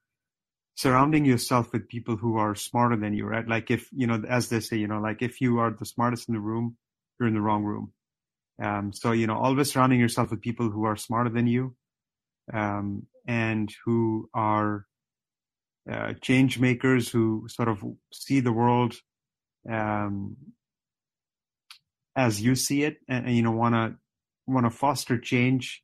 surrounding 0.76 1.24
yourself 1.24 1.72
with 1.72 1.88
people 1.88 2.16
who 2.16 2.36
are 2.36 2.54
smarter 2.54 2.96
than 2.96 3.12
you 3.12 3.26
right? 3.26 3.48
Like 3.48 3.70
if 3.70 3.88
you 3.92 4.06
know 4.06 4.22
as 4.28 4.48
they 4.48 4.60
say 4.60 4.76
you 4.76 4.86
know 4.86 5.00
like 5.00 5.22
if 5.22 5.40
you 5.40 5.58
are 5.58 5.72
the 5.72 5.84
smartest 5.84 6.28
in 6.28 6.34
the 6.34 6.40
room 6.40 6.76
you're 7.18 7.28
in 7.28 7.34
the 7.34 7.40
wrong 7.40 7.64
room. 7.64 7.92
Um, 8.62 8.92
so 8.92 9.12
you 9.12 9.26
know 9.26 9.36
always 9.36 9.72
surrounding 9.72 10.00
yourself 10.00 10.30
with 10.30 10.40
people 10.40 10.70
who 10.70 10.84
are 10.84 10.96
smarter 10.96 11.30
than 11.30 11.46
you 11.46 11.74
um, 12.52 13.06
and 13.26 13.72
who 13.84 14.28
are 14.34 14.86
uh, 15.90 16.12
change 16.20 16.58
makers 16.58 17.08
who 17.08 17.46
sort 17.48 17.68
of 17.68 17.82
see 18.12 18.40
the 18.40 18.52
world 18.52 18.94
um, 19.68 20.36
as 22.14 22.40
you 22.40 22.54
see 22.54 22.84
it 22.84 22.98
and, 23.08 23.26
and 23.26 23.36
you 23.36 23.42
know 23.42 23.50
want 23.50 23.74
to 23.74 23.96
want 24.46 24.64
to 24.64 24.70
foster 24.70 25.18
change 25.18 25.82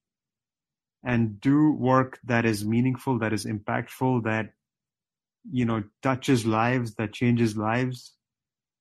and 1.05 1.41
do 1.41 1.73
work 1.73 2.19
that 2.25 2.45
is 2.45 2.65
meaningful, 2.65 3.19
that 3.19 3.33
is 3.33 3.45
impactful, 3.45 4.25
that 4.25 4.53
you 5.51 5.65
know 5.65 5.85
touches 6.03 6.47
lives, 6.47 6.95
that 6.95 7.13
changes 7.13 7.57
lives. 7.57 8.13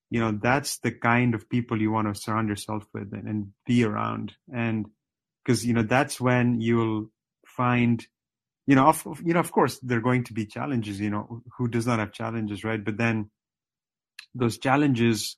You 0.10 0.20
know 0.22 0.40
that's 0.42 0.80
the 0.80 0.92
kind 0.92 1.36
of 1.36 1.50
people 1.50 1.82
you 1.82 1.92
want 1.92 2.14
to 2.14 2.20
surround 2.20 2.50
yourself 2.50 2.86
with 2.94 3.14
and, 3.14 3.28
and 3.28 3.48
be 3.66 3.84
around, 3.84 4.34
and 4.54 4.88
because 5.44 5.66
you 5.66 5.74
know 5.74 5.84
that's 5.84 6.22
when 6.22 6.62
you'll 6.62 7.12
find 7.46 8.06
you 8.66 8.76
know, 8.76 8.88
of, 8.88 9.22
you 9.24 9.34
know, 9.34 9.40
of 9.40 9.52
course, 9.52 9.78
there 9.80 9.98
are 9.98 10.02
going 10.02 10.24
to 10.26 10.34
be 10.34 10.46
challenges. 10.46 11.00
You 11.00 11.10
know, 11.10 11.44
who 11.58 11.68
does 11.68 11.86
not 11.86 12.00
have 12.00 12.14
challenges, 12.14 12.64
right? 12.64 12.84
But 12.84 12.98
then 12.98 13.30
those 14.34 14.58
challenges 14.58 15.38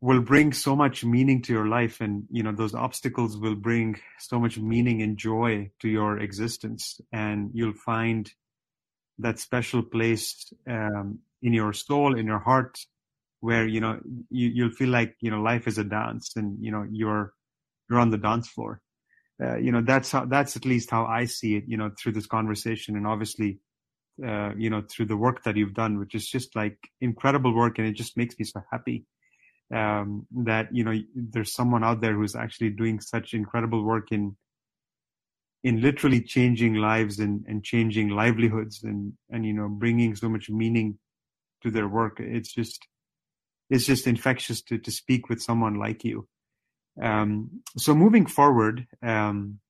will 0.00 0.20
bring 0.20 0.52
so 0.52 0.74
much 0.74 1.04
meaning 1.04 1.42
to 1.42 1.52
your 1.52 1.66
life 1.66 2.00
and 2.00 2.24
you 2.30 2.42
know 2.42 2.52
those 2.52 2.74
obstacles 2.74 3.36
will 3.36 3.54
bring 3.54 4.00
so 4.18 4.38
much 4.40 4.58
meaning 4.58 5.02
and 5.02 5.18
joy 5.18 5.70
to 5.78 5.88
your 5.88 6.18
existence 6.18 7.00
and 7.12 7.50
you'll 7.52 7.74
find 7.74 8.32
that 9.18 9.38
special 9.38 9.82
place 9.82 10.52
um, 10.68 11.18
in 11.42 11.52
your 11.52 11.72
soul 11.72 12.18
in 12.18 12.26
your 12.26 12.38
heart 12.38 12.78
where 13.40 13.66
you 13.66 13.80
know 13.80 13.98
you, 14.30 14.48
you'll 14.48 14.70
feel 14.70 14.88
like 14.88 15.16
you 15.20 15.30
know 15.30 15.40
life 15.40 15.66
is 15.66 15.76
a 15.78 15.84
dance 15.84 16.32
and 16.36 16.58
you 16.64 16.70
know 16.70 16.86
you're 16.90 17.32
you're 17.88 17.98
on 17.98 18.10
the 18.10 18.18
dance 18.18 18.48
floor. 18.48 18.80
Uh, 19.42 19.56
you 19.56 19.72
know 19.72 19.82
that's 19.82 20.10
how 20.12 20.24
that's 20.26 20.54
at 20.54 20.66
least 20.66 20.90
how 20.90 21.06
i 21.06 21.24
see 21.24 21.56
it 21.56 21.64
you 21.66 21.78
know 21.78 21.90
through 21.98 22.12
this 22.12 22.26
conversation 22.26 22.94
and 22.94 23.06
obviously 23.06 23.58
uh, 24.26 24.50
you 24.54 24.68
know, 24.68 24.82
through 24.82 25.06
the 25.06 25.16
work 25.16 25.44
that 25.44 25.56
you've 25.56 25.72
done, 25.72 25.98
which 25.98 26.14
is 26.14 26.28
just 26.28 26.54
like 26.54 26.76
incredible 27.00 27.54
work, 27.54 27.78
and 27.78 27.86
it 27.88 27.92
just 27.92 28.18
makes 28.18 28.38
me 28.38 28.44
so 28.44 28.62
happy 28.70 29.06
um, 29.74 30.26
that 30.32 30.74
you 30.74 30.84
know 30.84 30.98
there's 31.14 31.52
someone 31.52 31.84
out 31.84 32.00
there 32.00 32.14
who's 32.14 32.34
actually 32.34 32.70
doing 32.70 33.00
such 33.00 33.34
incredible 33.34 33.82
work 33.82 34.12
in 34.12 34.36
in 35.62 35.82
literally 35.82 36.22
changing 36.22 36.74
lives 36.74 37.18
and, 37.18 37.44
and 37.46 37.62
changing 37.62 38.08
livelihoods 38.08 38.82
and 38.82 39.12
and 39.30 39.44
you 39.44 39.52
know 39.52 39.68
bringing 39.68 40.14
so 40.14 40.28
much 40.28 40.48
meaning 40.50 40.98
to 41.62 41.70
their 41.70 41.88
work. 41.88 42.18
It's 42.20 42.52
just 42.52 42.86
it's 43.68 43.86
just 43.86 44.06
infectious 44.06 44.62
to 44.62 44.78
to 44.78 44.90
speak 44.90 45.28
with 45.28 45.42
someone 45.42 45.74
like 45.74 46.04
you. 46.04 46.26
Um, 47.00 47.62
so 47.76 47.94
moving 47.94 48.26
forward, 48.26 48.86
um, 49.02 49.60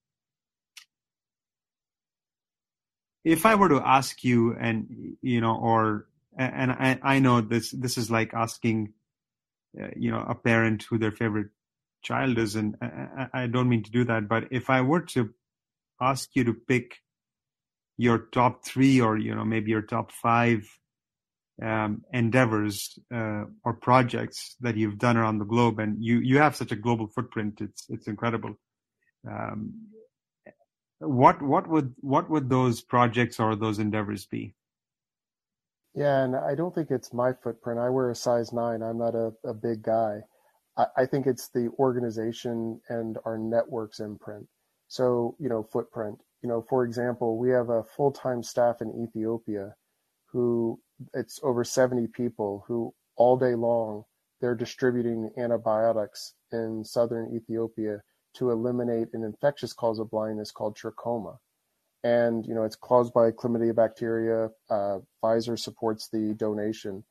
if 3.25 3.45
I 3.45 3.55
were 3.55 3.69
to 3.69 3.83
ask 3.85 4.25
you, 4.25 4.57
and 4.59 5.17
you 5.21 5.41
know, 5.41 5.57
or 5.57 6.07
and 6.37 6.71
I, 6.71 6.99
I 7.03 7.19
know 7.19 7.41
this 7.41 7.71
this 7.71 7.99
is 7.99 8.11
like 8.11 8.33
asking, 8.35 8.95
uh, 9.81 9.89
you 9.97 10.11
know, 10.11 10.25
a 10.27 10.35
parent 10.35 10.85
who 10.89 10.99
their 10.99 11.13
favorite 11.13 11.49
child 12.03 12.39
is, 12.39 12.57
and 12.57 12.77
I, 12.81 13.29
I 13.33 13.47
don't 13.47 13.69
mean 13.69 13.83
to 13.85 13.91
do 13.91 14.05
that, 14.05 14.29
but 14.29 14.49
if 14.51 14.71
I 14.71 14.81
were 14.81 15.03
to 15.13 15.31
ask 16.01 16.31
you 16.35 16.45
to 16.45 16.55
pick 16.55 16.97
your 17.99 18.19
top 18.19 18.65
three, 18.65 19.01
or 19.01 19.19
you 19.19 19.35
know, 19.35 19.45
maybe 19.45 19.71
your 19.71 19.83
top 19.83 20.11
five 20.11 20.67
um, 21.63 22.03
endeavors 22.13 22.99
uh, 23.15 23.45
or 23.65 23.75
projects 23.75 24.57
that 24.61 24.77
you've 24.77 24.99
done 24.99 25.17
around 25.17 25.39
the 25.39 25.45
globe, 25.45 25.79
and 25.79 26.03
you 26.03 26.19
you 26.19 26.39
have 26.39 26.57
such 26.57 26.73
a 26.73 26.77
global 26.77 27.07
footprint. 27.09 27.61
It's 27.61 27.85
it's 27.91 28.07
incredible. 28.07 28.55
Um, 29.31 29.89
what 31.01 31.43
what 31.43 31.69
would 31.69 31.95
what 32.01 32.31
would 32.31 32.49
those 32.49 32.81
projects 32.81 33.39
or 33.39 33.57
those 33.57 33.79
endeavors 33.79 34.27
be? 34.27 34.55
Yeah, 35.95 36.23
and 36.25 36.37
I 36.37 36.55
don't 36.55 36.75
think 36.75 36.91
it's 36.91 37.13
my 37.13 37.33
footprint. 37.33 37.81
I 37.81 37.89
wear 37.89 38.11
a 38.11 38.15
size 38.15 38.53
nine. 38.53 38.83
I'm 38.83 38.99
not 38.99 39.15
a, 39.15 39.33
a 39.45 39.55
big 39.55 39.83
guy. 39.83 40.21
I, 40.77 40.87
I 40.99 41.07
think 41.07 41.27
it's 41.27 41.49
the 41.49 41.69
organization 41.79 42.81
and 42.89 43.19
our 43.25 43.39
network's 43.39 44.01
imprint. 44.01 44.47
So, 44.89 45.37
you 45.39 45.49
know, 45.49 45.63
footprint. 45.63 46.19
You 46.43 46.49
know, 46.49 46.65
for 46.69 46.85
example, 46.85 47.39
we 47.39 47.51
have 47.51 47.71
a 47.71 47.85
full 47.85 48.13
time 48.13 48.43
staff 48.43 48.81
in 48.81 49.07
Ethiopia 49.09 49.75
who 50.27 50.81
it's 51.15 51.41
over 51.43 51.65
70 51.65 52.07
people 52.09 52.65
who 52.67 52.95
all 53.17 53.37
day 53.37 53.55
long 53.55 54.05
they're 54.41 54.55
distributing 54.55 55.31
antibiotics 55.37 56.35
in 56.53 56.85
southern 56.85 57.35
Ethiopia 57.35 58.01
to 58.35 58.51
eliminate 58.51 59.09
an 59.13 59.25
infectious 59.25 59.73
cause 59.73 59.99
of 59.99 60.11
blindness 60.11 60.51
called 60.51 60.77
trachoma. 60.77 61.37
And, 62.03 62.47
you 62.47 62.55
know, 62.55 62.65
it's 62.65 62.77
caused 62.77 63.13
by 63.13 63.31
chlamydia 63.31 63.75
bacteria. 63.75 64.51
Uh, 64.71 65.01
Pfizer 65.23 65.59
supports 65.59 66.09
the 66.09 66.35
donation. 66.35 67.05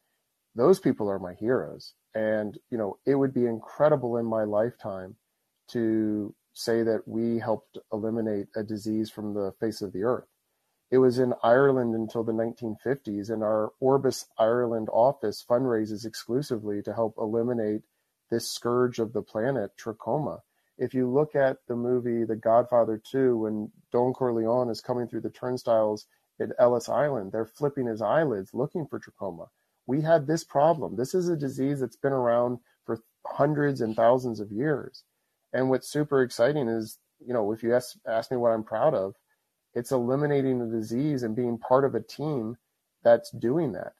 Those 0.55 0.79
people 0.79 1.09
are 1.09 1.19
my 1.19 1.33
heroes. 1.35 1.93
And, 2.15 2.57
you 2.71 2.77
know, 2.77 2.97
it 3.05 3.15
would 3.15 3.33
be 3.33 3.45
incredible 3.45 4.17
in 4.17 4.25
my 4.25 4.43
lifetime 4.43 5.15
to 5.69 6.33
say 6.53 6.81
that 6.83 7.07
we 7.07 7.37
helped 7.37 7.77
eliminate 7.93 8.47
a 8.55 8.63
disease 8.63 9.11
from 9.11 9.33
the 9.33 9.53
face 9.59 9.81
of 9.81 9.93
the 9.93 10.03
earth. 10.03 10.27
It 10.91 10.97
was 10.97 11.19
in 11.19 11.35
Ireland 11.43 11.93
until 11.93 12.23
the 12.23 12.31
1950s, 12.31 13.29
and 13.29 13.43
our 13.43 13.71
Orbis 13.79 14.25
Ireland 14.39 14.89
office 14.91 15.45
fundraises 15.47 16.03
exclusively 16.03 16.81
to 16.81 16.93
help 16.93 17.13
eliminate 17.19 17.83
this 18.31 18.49
scourge 18.51 18.97
of 18.97 19.13
the 19.13 19.21
planet, 19.21 19.71
trachoma 19.77 20.39
if 20.79 20.93
you 20.93 21.11
look 21.11 21.35
at 21.35 21.57
the 21.67 21.75
movie 21.75 22.23
The 22.23 22.37
Godfather 22.37 23.01
2, 23.11 23.37
when 23.37 23.69
Don 23.91 24.13
Corleone 24.13 24.69
is 24.69 24.79
coming 24.79 25.07
through 25.07 25.21
the 25.21 25.29
turnstiles 25.29 26.07
at 26.39 26.53
Ellis 26.57 26.87
Island, 26.87 27.33
they're 27.33 27.45
flipping 27.45 27.85
his 27.85 28.01
eyelids 28.01 28.53
looking 28.53 28.87
for 28.87 28.97
trachoma. 28.97 29.47
We 29.87 30.01
had 30.01 30.25
this 30.25 30.45
problem. 30.45 30.95
This 30.95 31.13
is 31.13 31.27
a 31.27 31.35
disease 31.35 31.81
that's 31.81 31.97
been 31.97 32.13
around 32.13 32.59
for 32.85 32.99
hundreds 33.27 33.81
and 33.81 33.93
thousands 33.93 34.39
of 34.39 34.53
years. 34.53 35.03
And 35.51 35.69
what's 35.69 35.89
super 35.89 36.23
exciting 36.23 36.69
is, 36.69 36.97
you 37.19 37.33
know, 37.33 37.51
if 37.51 37.61
you 37.61 37.75
ask, 37.75 37.97
ask 38.07 38.31
me 38.31 38.37
what 38.37 38.51
I'm 38.51 38.63
proud 38.63 38.93
of, 38.93 39.15
it's 39.73 39.91
eliminating 39.91 40.59
the 40.59 40.77
disease 40.77 41.23
and 41.23 41.35
being 41.35 41.57
part 41.57 41.83
of 41.83 41.93
a 41.93 42.01
team 42.01 42.57
that's 43.03 43.31
doing 43.31 43.73
that. 43.73 43.93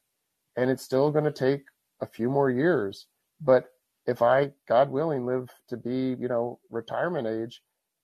And 0.55 0.69
it's 0.69 0.83
still 0.83 1.11
going 1.11 1.25
to 1.25 1.31
take 1.31 1.63
a 2.01 2.05
few 2.05 2.29
more 2.29 2.49
years, 2.49 3.07
but 3.41 3.65
if 4.09 4.23
I, 4.23 4.51
God 4.67 4.89
willing, 4.89 5.25
live 5.25 5.49
to 5.67 5.77
be, 5.77 6.15
you 6.19 6.27
know, 6.27 6.59
retirement 6.71 7.27
age, 7.27 7.61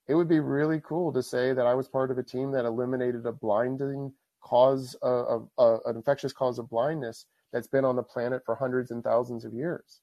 it 0.07 0.13
would 0.13 0.27
be 0.27 0.39
really 0.39 0.79
cool 0.81 1.11
to 1.11 1.23
say 1.23 1.51
that 1.51 1.65
I 1.65 1.73
was 1.73 1.87
part 1.87 2.11
of 2.11 2.19
a 2.19 2.23
team 2.23 2.51
that 2.51 2.63
eliminated 2.63 3.25
a 3.25 3.31
blinding 3.31 4.13
cause 4.43 4.95
of, 5.01 5.49
of 5.57 5.79
an 5.85 5.95
infectious 5.95 6.31
cause 6.31 6.59
of 6.59 6.69
blindness 6.69 7.25
that's 7.51 7.67
been 7.67 7.85
on 7.85 7.95
the 7.95 8.03
planet 8.03 8.43
for 8.45 8.53
hundreds 8.53 8.91
and 8.91 9.03
thousands 9.03 9.45
of 9.45 9.53
years. 9.53 10.01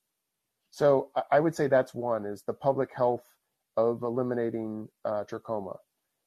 So 0.72 1.10
I 1.30 1.38
would 1.38 1.54
say 1.54 1.68
that's 1.68 1.94
one 1.94 2.26
is 2.26 2.42
the 2.42 2.52
public 2.52 2.90
health 2.92 3.22
of 3.76 4.02
eliminating 4.02 4.88
uh, 5.04 5.22
trachoma. 5.22 5.76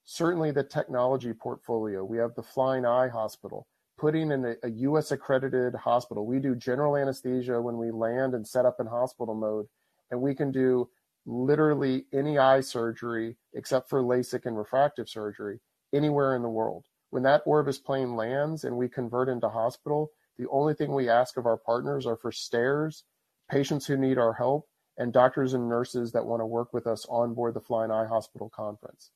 Certainly 0.06 0.52
the 0.52 0.64
technology 0.64 1.34
portfolio. 1.34 2.06
We 2.06 2.18
have 2.20 2.36
the 2.36 2.44
Flying 2.44 2.86
Eye 2.86 3.10
Hospital 3.10 3.68
putting 4.06 4.30
in 4.30 4.46
a, 4.46 4.54
a 4.62 4.70
U.S. 4.70 5.12
accredited 5.12 5.74
hospital. 5.74 6.28
We 6.28 6.38
do 6.38 6.54
general 6.54 6.96
anesthesia 6.96 7.60
when 7.60 7.80
we 7.80 7.90
land 7.90 8.36
and 8.36 8.48
set 8.48 8.64
up 8.64 8.76
in 8.80 8.86
hospital 8.86 9.34
mode, 9.34 9.66
and 10.12 10.22
we 10.22 10.36
can 10.36 10.52
do 10.52 10.90
literally 11.26 12.06
any 12.14 12.38
eye 12.38 12.62
surgery 12.62 13.36
except 13.56 13.90
for 13.90 14.04
LASIK 14.04 14.46
and 14.46 14.60
refractive 14.60 15.10
surgery 15.10 15.60
anywhere 15.92 16.36
in 16.36 16.44
the 16.44 16.50
world. 16.50 16.86
When 17.10 17.24
that 17.24 17.42
Orbis 17.48 17.80
plane 17.80 18.16
lands 18.16 18.64
and 18.64 18.78
we 18.78 18.90
convert 18.90 19.28
into 19.28 19.50
hospital, 19.50 20.12
the 20.38 20.48
only 20.52 20.76
thing 20.76 20.94
we 20.94 21.10
ask 21.10 21.36
of 21.36 21.48
our 21.48 21.58
partners 21.58 22.06
are 22.06 22.18
for 22.18 22.32
stairs, 22.32 23.06
patients 23.50 23.88
who 23.88 23.98
need 23.98 24.20
our 24.20 24.34
help, 24.34 24.68
and 25.00 25.14
doctors 25.14 25.56
and 25.56 25.68
nurses 25.68 26.12
that 26.12 26.28
want 26.28 26.42
to 26.42 26.46
work 26.46 26.74
with 26.74 26.86
us 26.86 27.08
on 27.10 27.34
board 27.34 27.56
the 27.56 27.60
Flying 27.60 27.90
Eye 27.90 28.06
Hospital 28.06 28.52
conference. 28.56 29.10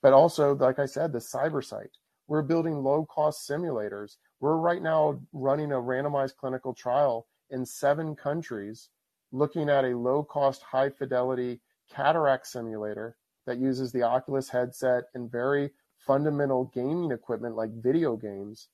But 0.00 0.14
also, 0.14 0.54
like 0.54 0.78
I 0.78 0.86
said, 0.86 1.12
the 1.12 1.18
CyberSight. 1.18 1.90
We're 2.26 2.42
building 2.42 2.76
low 2.76 3.04
cost 3.04 3.46
simulators. 3.46 4.16
We're 4.40 4.56
right 4.56 4.82
now 4.82 5.20
running 5.32 5.70
a 5.72 5.76
randomized 5.76 6.36
clinical 6.36 6.72
trial 6.72 7.26
in 7.50 7.66
seven 7.66 8.16
countries 8.16 8.88
looking 9.32 9.68
at 9.68 9.84
a 9.84 9.96
low 9.96 10.22
cost, 10.22 10.62
high 10.62 10.88
fidelity 10.88 11.60
cataract 11.92 12.46
simulator 12.46 13.16
that 13.46 13.58
uses 13.58 13.92
the 13.92 14.02
Oculus 14.02 14.48
headset 14.48 15.04
and 15.14 15.30
very 15.30 15.70
fundamental 15.98 16.70
gaming 16.74 17.12
equipment 17.12 17.54
like 17.54 17.70
video 17.82 18.16
games 18.16 18.68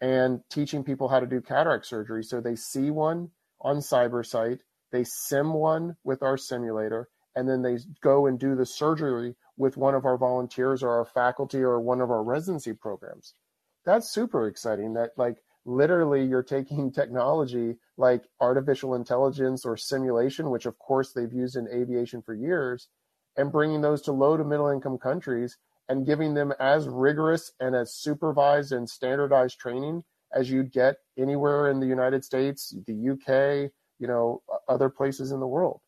and 0.00 0.40
teaching 0.50 0.82
people 0.82 1.08
how 1.08 1.20
to 1.20 1.26
do 1.26 1.40
cataract 1.40 1.86
surgery. 1.86 2.24
So 2.24 2.40
they 2.40 2.56
see 2.56 2.90
one 2.90 3.30
on 3.60 3.76
CyberSight, 3.76 4.60
they 4.90 5.04
sim 5.04 5.52
one 5.52 5.96
with 6.04 6.22
our 6.22 6.36
simulator, 6.36 7.08
and 7.36 7.48
then 7.48 7.62
they 7.62 7.78
go 8.00 8.26
and 8.26 8.38
do 8.38 8.56
the 8.56 8.66
surgery 8.66 9.36
with 9.56 9.76
one 9.76 9.94
of 9.94 10.04
our 10.04 10.16
volunteers 10.16 10.82
or 10.82 10.90
our 10.90 11.04
faculty 11.04 11.58
or 11.58 11.80
one 11.80 12.00
of 12.00 12.10
our 12.10 12.22
residency 12.22 12.72
programs. 12.72 13.34
That's 13.84 14.10
super 14.10 14.46
exciting 14.46 14.94
that 14.94 15.10
like 15.16 15.38
literally 15.64 16.24
you're 16.24 16.42
taking 16.42 16.92
technology 16.92 17.76
like 17.96 18.24
artificial 18.40 18.94
intelligence 18.94 19.64
or 19.64 19.76
simulation, 19.76 20.50
which 20.50 20.66
of 20.66 20.78
course 20.78 21.12
they've 21.12 21.32
used 21.32 21.56
in 21.56 21.68
aviation 21.68 22.22
for 22.22 22.34
years, 22.34 22.88
and 23.36 23.52
bringing 23.52 23.80
those 23.80 24.02
to 24.02 24.12
low 24.12 24.36
to 24.36 24.44
middle 24.44 24.68
income 24.68 24.98
countries 24.98 25.56
and 25.88 26.06
giving 26.06 26.34
them 26.34 26.52
as 26.60 26.88
rigorous 26.88 27.52
and 27.60 27.74
as 27.74 27.94
supervised 27.94 28.72
and 28.72 28.88
standardized 28.88 29.58
training 29.58 30.04
as 30.34 30.50
you'd 30.50 30.72
get 30.72 30.96
anywhere 31.18 31.70
in 31.70 31.80
the 31.80 31.86
United 31.86 32.24
States, 32.24 32.74
the 32.86 33.10
UK, 33.10 33.70
you 33.98 34.06
know, 34.06 34.42
other 34.68 34.88
places 34.88 35.32
in 35.32 35.40
the 35.40 35.46
world. 35.46 35.80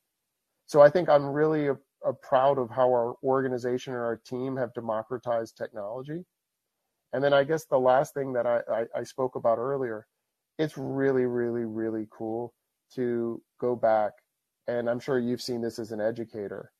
So 0.66 0.80
I 0.80 0.90
think 0.90 1.09
I'm 1.09 1.26
really 1.26 1.68
uh, 1.70 2.12
proud 2.22 2.59
of 2.59 2.70
how 2.70 2.88
our 2.88 3.14
organization 3.22 3.94
and 3.94 4.02
our 4.02 4.16
team 4.16 4.57
have 4.57 4.74
democratized 4.74 5.57
technology. 5.57 6.24
And 7.14 7.24
then 7.24 7.33
I 7.33 7.44
guess 7.44 7.64
the 7.64 7.79
last 7.79 8.12
thing 8.12 8.33
that 8.35 8.46
I, 8.46 8.61
I, 8.70 8.85
I 8.98 9.03
spoke 9.05 9.37
about 9.37 9.59
earlier, 9.59 10.07
it's 10.59 10.77
really, 10.77 11.24
really, 11.24 11.64
really 11.64 12.07
cool 12.11 12.53
to 12.97 13.41
go 13.61 13.74
back. 13.76 14.12
And 14.66 14.91
I'm 14.91 15.01
sure 15.01 15.18
you've 15.18 15.41
seen 15.41 15.62
this 15.62 15.78
as 15.78 15.93
an 15.93 16.01
educator 16.01 16.72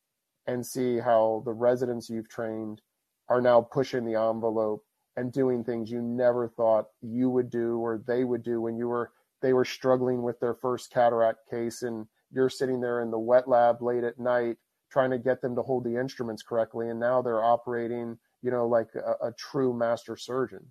and 0.47 0.67
see 0.67 0.99
how 0.99 1.43
the 1.47 1.53
residents 1.53 2.11
you've 2.11 2.29
trained 2.29 2.83
are 3.29 3.41
now 3.41 3.63
pushing 3.63 4.05
the 4.05 4.21
envelope 4.21 4.83
and 5.17 5.33
doing 5.33 5.65
things 5.65 5.91
you 5.91 6.03
never 6.03 6.49
thought 6.49 6.87
you 7.01 7.31
would 7.31 7.49
do 7.49 7.79
or 7.79 8.03
they 8.07 8.25
would 8.25 8.43
do 8.43 8.61
when 8.61 8.77
you 8.77 8.89
were 8.89 9.13
they 9.41 9.53
were 9.53 9.65
struggling 9.65 10.23
with 10.23 10.41
their 10.41 10.55
first 10.55 10.91
cataract 10.91 11.49
case 11.49 11.83
and 11.83 12.07
you're 12.33 12.51
sitting 12.51 12.81
there 12.81 13.03
in 13.03 13.11
the 13.11 13.19
wet 13.19 13.47
lab 13.47 13.81
late 13.81 14.03
at 14.03 14.19
night 14.19 14.57
trying 14.95 15.11
to 15.11 15.19
get 15.19 15.43
them 15.43 15.57
to 15.57 15.63
hold 15.63 15.83
the 15.85 15.97
instruments 15.97 16.43
correctly. 16.43 16.89
And 16.89 17.01
now 17.01 17.21
they're 17.21 17.43
operating, 17.43 18.17
you 18.45 18.51
know, 18.51 18.69
like 18.69 18.89
a, 18.95 19.29
a 19.29 19.33
true 19.33 19.73
master 19.73 20.17
surgeon. 20.17 20.71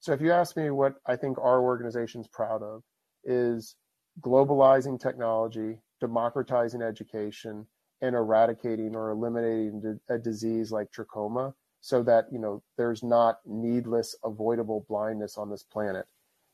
So 0.00 0.12
if 0.12 0.20
you 0.20 0.30
ask 0.30 0.56
me 0.56 0.70
what 0.70 0.96
I 1.06 1.16
think 1.16 1.38
our 1.38 1.62
organization's 1.62 2.28
proud 2.28 2.62
of 2.62 2.82
is 3.24 3.76
globalizing 4.20 5.00
technology, 5.00 5.78
democratizing 6.00 6.82
education, 6.82 7.66
and 8.02 8.14
eradicating 8.14 8.94
or 8.94 9.10
eliminating 9.10 9.98
a 10.10 10.18
disease 10.18 10.70
like 10.70 10.88
trachoma 10.92 11.54
so 11.80 12.02
that 12.02 12.26
you 12.30 12.38
know 12.38 12.62
there's 12.76 13.02
not 13.02 13.38
needless 13.46 14.14
avoidable 14.24 14.84
blindness 14.88 15.38
on 15.38 15.50
this 15.50 15.62
planet 15.62 16.04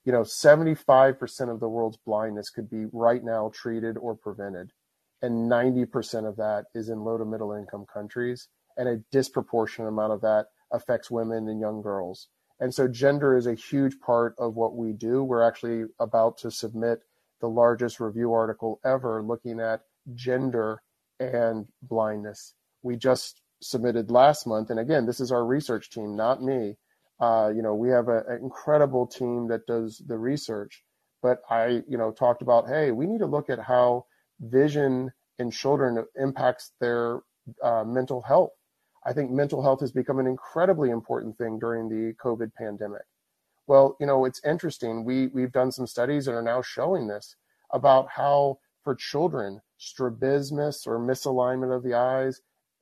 you 0.05 0.13
know 0.13 0.23
75% 0.23 1.51
of 1.53 1.61
the 1.61 1.69
world's 1.69 1.99
blindness 2.07 2.51
could 2.51 2.71
be 2.71 2.85
right 2.93 3.25
now 3.25 3.51
treated 3.53 3.97
or 3.99 4.15
prevented 4.15 4.71
and 5.23 5.51
90% 5.51 6.27
of 6.27 6.37
that 6.37 6.65
is 6.75 6.89
in 6.89 7.05
low 7.05 7.19
to 7.19 7.25
middle 7.25 7.53
income 7.53 7.85
countries 7.93 8.49
and 8.77 8.89
a 8.89 9.03
disproportionate 9.13 9.89
amount 9.89 10.13
of 10.13 10.21
that 10.21 10.47
affects 10.73 11.11
women 11.11 11.49
and 11.49 11.61
young 11.61 11.83
girls 11.83 12.29
and 12.59 12.75
so 12.75 12.87
gender 12.87 13.37
is 13.37 13.47
a 13.47 13.55
huge 13.55 13.99
part 14.01 14.35
of 14.39 14.55
what 14.55 14.77
we 14.77 14.93
do 14.93 15.23
we're 15.23 15.47
actually 15.47 15.85
about 15.99 16.39
to 16.39 16.51
submit 16.51 17.01
the 17.41 17.49
largest 17.49 18.01
review 18.01 18.33
article 18.33 18.81
ever 18.85 19.23
looking 19.23 19.61
at 19.61 19.81
gender 20.15 20.83
and 21.19 21.67
blindness 21.83 22.55
we 22.83 22.97
just 22.97 23.43
submitted 23.63 24.11
last 24.11 24.47
month 24.47 24.71
and 24.71 24.81
again 24.81 25.07
this 25.07 25.21
is 25.21 25.33
our 25.33 25.45
research 25.45 25.91
team 25.91 26.17
not 26.17 26.43
me 26.43 26.77
uh, 27.21 27.53
you 27.55 27.63
know, 27.63 27.75
we 27.75 27.91
have 27.91 28.09
an 28.09 28.25
incredible 28.43 29.07
team 29.07 29.49
that 29.49 29.67
does 29.67 30.03
the 30.07 30.17
research. 30.17 30.83
But 31.23 31.43
I, 31.51 31.83
you 31.87 31.99
know, 31.99 32.13
talked 32.13 32.41
about, 32.41 32.67
hey, 32.67 32.93
we 32.93 33.07
need 33.07 33.19
to 33.19 33.27
look 33.27 33.51
at 33.51 33.59
how 33.61 34.07
vision 34.41 35.13
in 35.39 35.51
children 35.51 36.03
impacts 36.17 36.73
their 36.81 37.21
uh, 37.63 37.85
mental 37.85 38.23
health. 38.23 38.53
I 39.05 39.13
think 39.13 39.31
mental 39.31 39.63
health 39.63 39.81
has 39.81 39.93
become 39.93 40.19
an 40.19 40.27
incredibly 40.27 40.91
important 40.91 41.39
thing 41.39 41.59
during 41.59 41.89
the 41.89 42.15
COVID 42.23 42.53
pandemic. 42.55 43.03
Well, 43.67 43.97
you 44.01 44.07
know, 44.07 44.25
it's 44.25 44.45
interesting. 44.45 45.05
We 45.05 45.29
we've 45.29 45.53
done 45.53 45.73
some 45.73 45.87
studies 45.87 46.27
and 46.27 46.37
are 46.37 46.43
now 46.43 46.63
showing 46.63 47.07
this 47.07 47.37
about 47.73 48.09
how 48.11 48.59
for 48.83 48.95
children, 48.95 49.61
strabismus 49.79 50.87
or 50.87 50.99
misalignment 50.99 51.75
of 51.75 51.83
the 51.83 51.95
eyes, 51.95 52.41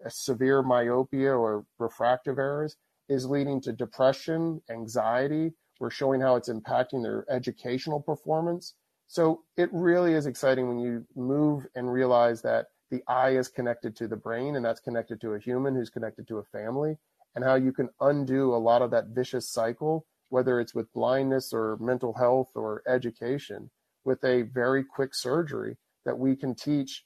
severe 0.08 0.62
myopia 0.62 1.34
or 1.34 1.64
refractive 1.78 2.38
errors 2.38 2.76
is 3.08 3.26
leading 3.26 3.60
to 3.62 3.72
depression, 3.72 4.62
anxiety. 4.70 5.52
We're 5.80 5.90
showing 5.90 6.20
how 6.20 6.36
it's 6.36 6.48
impacting 6.48 7.02
their 7.02 7.24
educational 7.30 8.00
performance. 8.00 8.74
So 9.06 9.42
it 9.56 9.70
really 9.72 10.14
is 10.14 10.26
exciting 10.26 10.68
when 10.68 10.78
you 10.78 11.06
move 11.16 11.66
and 11.74 11.92
realize 11.92 12.42
that 12.42 12.66
the 12.90 13.02
eye 13.08 13.30
is 13.30 13.48
connected 13.48 13.96
to 13.96 14.08
the 14.08 14.16
brain 14.16 14.56
and 14.56 14.64
that's 14.64 14.80
connected 14.80 15.20
to 15.20 15.34
a 15.34 15.38
human 15.38 15.74
who's 15.74 15.90
connected 15.90 16.28
to 16.28 16.38
a 16.38 16.44
family 16.44 16.96
and 17.34 17.44
how 17.44 17.54
you 17.54 17.72
can 17.72 17.88
undo 18.00 18.54
a 18.54 18.56
lot 18.56 18.82
of 18.82 18.90
that 18.90 19.08
vicious 19.08 19.48
cycle, 19.48 20.06
whether 20.30 20.60
it's 20.60 20.74
with 20.74 20.92
blindness 20.92 21.52
or 21.52 21.76
mental 21.80 22.14
health 22.14 22.50
or 22.54 22.82
education 22.88 23.70
with 24.04 24.22
a 24.24 24.42
very 24.42 24.84
quick 24.84 25.14
surgery 25.14 25.76
that 26.04 26.18
we 26.18 26.36
can 26.36 26.54
teach 26.54 27.04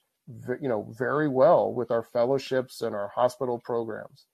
you 0.60 0.68
know 0.68 0.86
very 0.96 1.28
well 1.28 1.74
with 1.74 1.90
our 1.90 2.04
fellowships 2.04 2.80
and 2.82 2.94
our 2.94 3.08
hospital 3.08 3.58
programs 3.58 4.26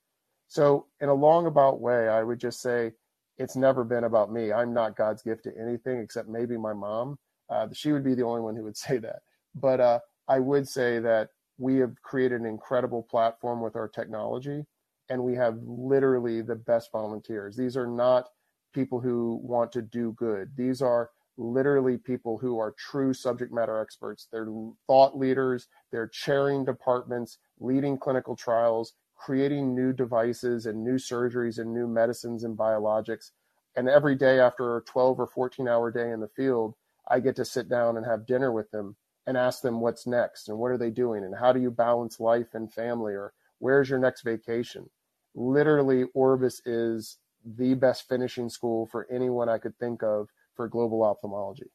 so, 0.49 0.87
in 1.01 1.11
a 1.11 1.15
long 1.15 1.47
about 1.47 1.81
way, 1.81 2.09
I 2.09 2.23
would 2.23 2.41
just 2.41 2.61
say 2.63 2.93
it's 3.37 3.55
never 3.55 3.85
been 3.85 4.05
about 4.05 4.33
me. 4.33 4.51
I'm 4.53 4.73
not 4.73 4.97
God's 4.97 5.23
gift 5.23 5.45
to 5.45 5.53
anything 5.61 6.01
except 6.01 6.29
maybe 6.29 6.57
my 6.57 6.73
mom. 6.73 7.19
Uh, 7.51 7.69
she 7.73 7.93
would 7.93 8.03
be 8.03 8.15
the 8.15 8.25
only 8.25 8.41
one 8.41 8.57
who 8.57 8.65
would 8.65 8.77
say 8.87 8.99
that. 8.99 9.21
But 9.55 9.81
uh, 9.81 10.01
I 10.27 10.41
would 10.41 10.67
say 10.67 10.99
that 11.01 11.29
we 11.59 11.77
have 11.79 12.01
created 12.03 12.41
an 12.41 12.47
incredible 12.47 13.03
platform 13.03 13.61
with 13.61 13.77
our 13.77 13.89
technology, 13.89 14.65
and 15.11 15.23
we 15.23 15.35
have 15.35 15.59
literally 15.65 16.41
the 16.41 16.55
best 16.55 16.91
volunteers. 16.93 17.57
These 17.57 17.77
are 17.77 17.87
not 17.87 18.29
people 18.73 19.01
who 19.01 19.41
want 19.43 19.73
to 19.73 19.83
do 19.83 20.13
good. 20.13 20.53
These 20.57 20.81
are 20.81 21.11
literally 21.37 21.97
people 21.97 22.39
who 22.39 22.59
are 22.59 22.75
true 22.79 23.13
subject 23.13 23.53
matter 23.53 23.81
experts. 23.81 24.29
They're 24.31 24.49
thought 24.87 25.17
leaders, 25.17 25.69
they're 25.91 26.09
chairing 26.09 26.65
departments, 26.65 27.39
leading 27.61 27.99
clinical 27.99 28.37
trials, 28.37 28.95
creating 29.17 29.75
new 29.75 29.93
devices 29.93 30.67
and 30.67 30.85
new 30.85 30.97
surgeries 30.97 31.59
and 31.59 31.73
new 31.73 31.89
medicines 31.89 32.45
and 32.45 32.57
biologics. 32.57 33.31
And 33.77 33.89
every 33.89 34.15
day 34.15 34.41
after 34.41 34.77
a 34.77 34.83
12 34.83 35.21
or 35.21 35.27
14 35.27 35.69
hour 35.69 35.91
day 35.91 36.11
in 36.11 36.21
the 36.21 36.29
field, 36.29 36.75
I 37.09 37.21
get 37.21 37.37
to 37.37 37.45
sit 37.45 37.69
down 37.69 37.97
and 37.97 38.07
have 38.07 38.27
dinner 38.27 38.53
with 38.53 38.71
them 38.71 38.97
and 39.29 39.37
ask 39.37 39.63
them 39.63 39.81
what's 39.81 40.07
next 40.07 40.49
and 40.49 40.59
what 40.59 40.73
are 40.73 40.79
they 40.79 40.91
doing 40.91 41.23
and 41.23 41.35
how 41.39 41.53
do 41.53 41.61
you 41.61 41.71
balance 41.71 42.19
life 42.19 42.55
and 42.55 42.73
family 42.73 43.13
or 43.13 43.33
where's 43.59 43.89
your 43.89 44.01
next 44.01 44.23
vacation. 44.23 44.91
Literally, 45.35 46.05
Orbis 46.15 46.61
is 46.67 47.19
the 47.45 47.75
best 47.75 48.09
finishing 48.09 48.49
school 48.49 48.87
for 48.87 49.07
anyone 49.11 49.49
I 49.49 49.59
could 49.59 49.79
think 49.79 50.03
of 50.03 50.29
for 50.57 50.67
global 50.67 51.05
ophthalmology. 51.05 51.71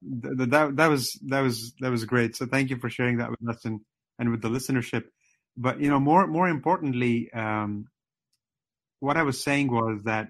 That, 0.00 0.50
that, 0.50 0.76
that 0.76 0.86
was 0.86 1.18
that 1.26 1.40
was 1.40 1.74
that 1.80 1.90
was 1.90 2.04
great. 2.04 2.36
So 2.36 2.46
thank 2.46 2.70
you 2.70 2.78
for 2.78 2.88
sharing 2.88 3.18
that 3.18 3.30
with 3.30 3.48
us 3.48 3.64
and, 3.64 3.80
and 4.18 4.30
with 4.30 4.40
the 4.40 4.48
listenership 4.48 5.04
but 5.56 5.80
you 5.80 5.88
know 5.88 6.00
more 6.00 6.26
more 6.26 6.48
importantly 6.48 7.30
um, 7.32 7.86
what 9.00 9.16
i 9.16 9.22
was 9.22 9.42
saying 9.42 9.70
was 9.70 10.02
that 10.04 10.28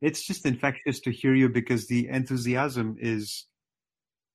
it's 0.00 0.26
just 0.26 0.46
infectious 0.46 1.00
to 1.00 1.12
hear 1.12 1.34
you 1.34 1.48
because 1.48 1.86
the 1.86 2.08
enthusiasm 2.08 2.96
is 2.98 3.46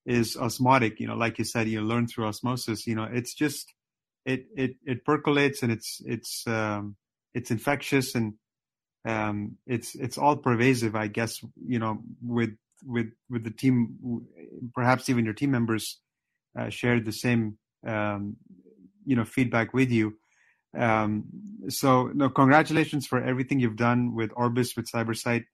is 0.08 0.36
osmotic 0.38 1.00
you 1.00 1.08
know 1.08 1.16
like 1.16 1.38
you 1.38 1.46
said 1.46 1.68
you 1.68 1.82
learn 1.82 2.08
through 2.08 2.26
osmosis 2.26 2.88
you 2.88 2.96
know 2.96 3.08
it's 3.12 3.34
just 3.36 3.74
it 4.26 4.46
it 4.56 4.76
it 4.86 5.06
percolates 5.06 5.62
and 5.62 5.72
it's 5.72 6.02
it's 6.06 6.48
um, 6.48 6.96
it's 7.34 7.52
infectious 7.52 8.16
and 8.16 8.34
um, 9.06 9.58
it's 9.68 9.94
it's 9.96 10.18
all 10.18 10.36
pervasive 10.38 10.96
i 10.96 11.08
guess 11.08 11.42
you 11.66 11.78
know 11.78 12.02
with 12.24 12.56
with 12.86 13.12
with 13.30 13.44
the 13.44 13.52
team 13.52 14.24
perhaps 14.74 15.10
even 15.10 15.26
your 15.26 15.34
team 15.34 15.52
members 15.52 16.00
uh, 16.58 16.70
shared 16.70 17.06
the 17.06 17.12
same 17.12 17.58
um, 17.86 18.38
you 19.06 19.16
know 19.16 19.26
feedback 19.26 19.74
with 19.74 19.92
you. 19.92 20.18
Um, 20.78 21.26
so 21.70 22.12
no, 22.14 22.30
congratulations 22.30 23.08
for 23.08 23.24
everything 23.24 23.60
you've 23.60 23.78
done 23.78 24.14
with 24.16 24.32
Orbis 24.36 24.76
with 24.76 24.92
CyberSight. 24.92 25.46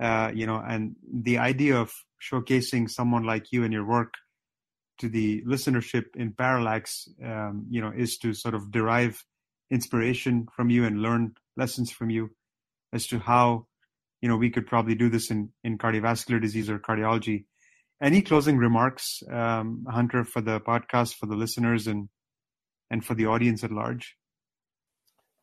Uh, 0.00 0.30
you 0.34 0.46
know, 0.46 0.56
and 0.56 0.96
the 1.12 1.38
idea 1.38 1.76
of 1.76 1.92
showcasing 2.20 2.90
someone 2.90 3.24
like 3.24 3.52
you 3.52 3.64
and 3.64 3.72
your 3.72 3.86
work 3.86 4.14
to 4.98 5.08
the 5.08 5.42
listenership 5.42 6.04
in 6.16 6.32
Parallax, 6.32 7.08
um, 7.24 7.66
you 7.68 7.80
know, 7.80 7.92
is 7.94 8.16
to 8.18 8.32
sort 8.32 8.54
of 8.54 8.70
derive 8.70 9.22
inspiration 9.70 10.46
from 10.54 10.70
you 10.70 10.84
and 10.84 11.02
learn 11.02 11.34
lessons 11.56 11.90
from 11.90 12.10
you 12.10 12.30
as 12.92 13.06
to 13.08 13.18
how, 13.18 13.66
you 14.22 14.28
know, 14.28 14.36
we 14.36 14.50
could 14.50 14.66
probably 14.66 14.94
do 14.94 15.08
this 15.08 15.30
in, 15.30 15.50
in 15.64 15.76
cardiovascular 15.76 16.40
disease 16.40 16.70
or 16.70 16.78
cardiology. 16.78 17.44
Any 18.02 18.22
closing 18.22 18.58
remarks, 18.58 19.22
um, 19.30 19.84
Hunter, 19.88 20.24
for 20.24 20.40
the 20.40 20.60
podcast, 20.60 21.14
for 21.14 21.26
the 21.26 21.36
listeners 21.36 21.86
and 21.86 22.08
and 22.90 23.04
for 23.04 23.14
the 23.14 23.26
audience 23.26 23.64
at 23.64 23.72
large? 23.72 24.16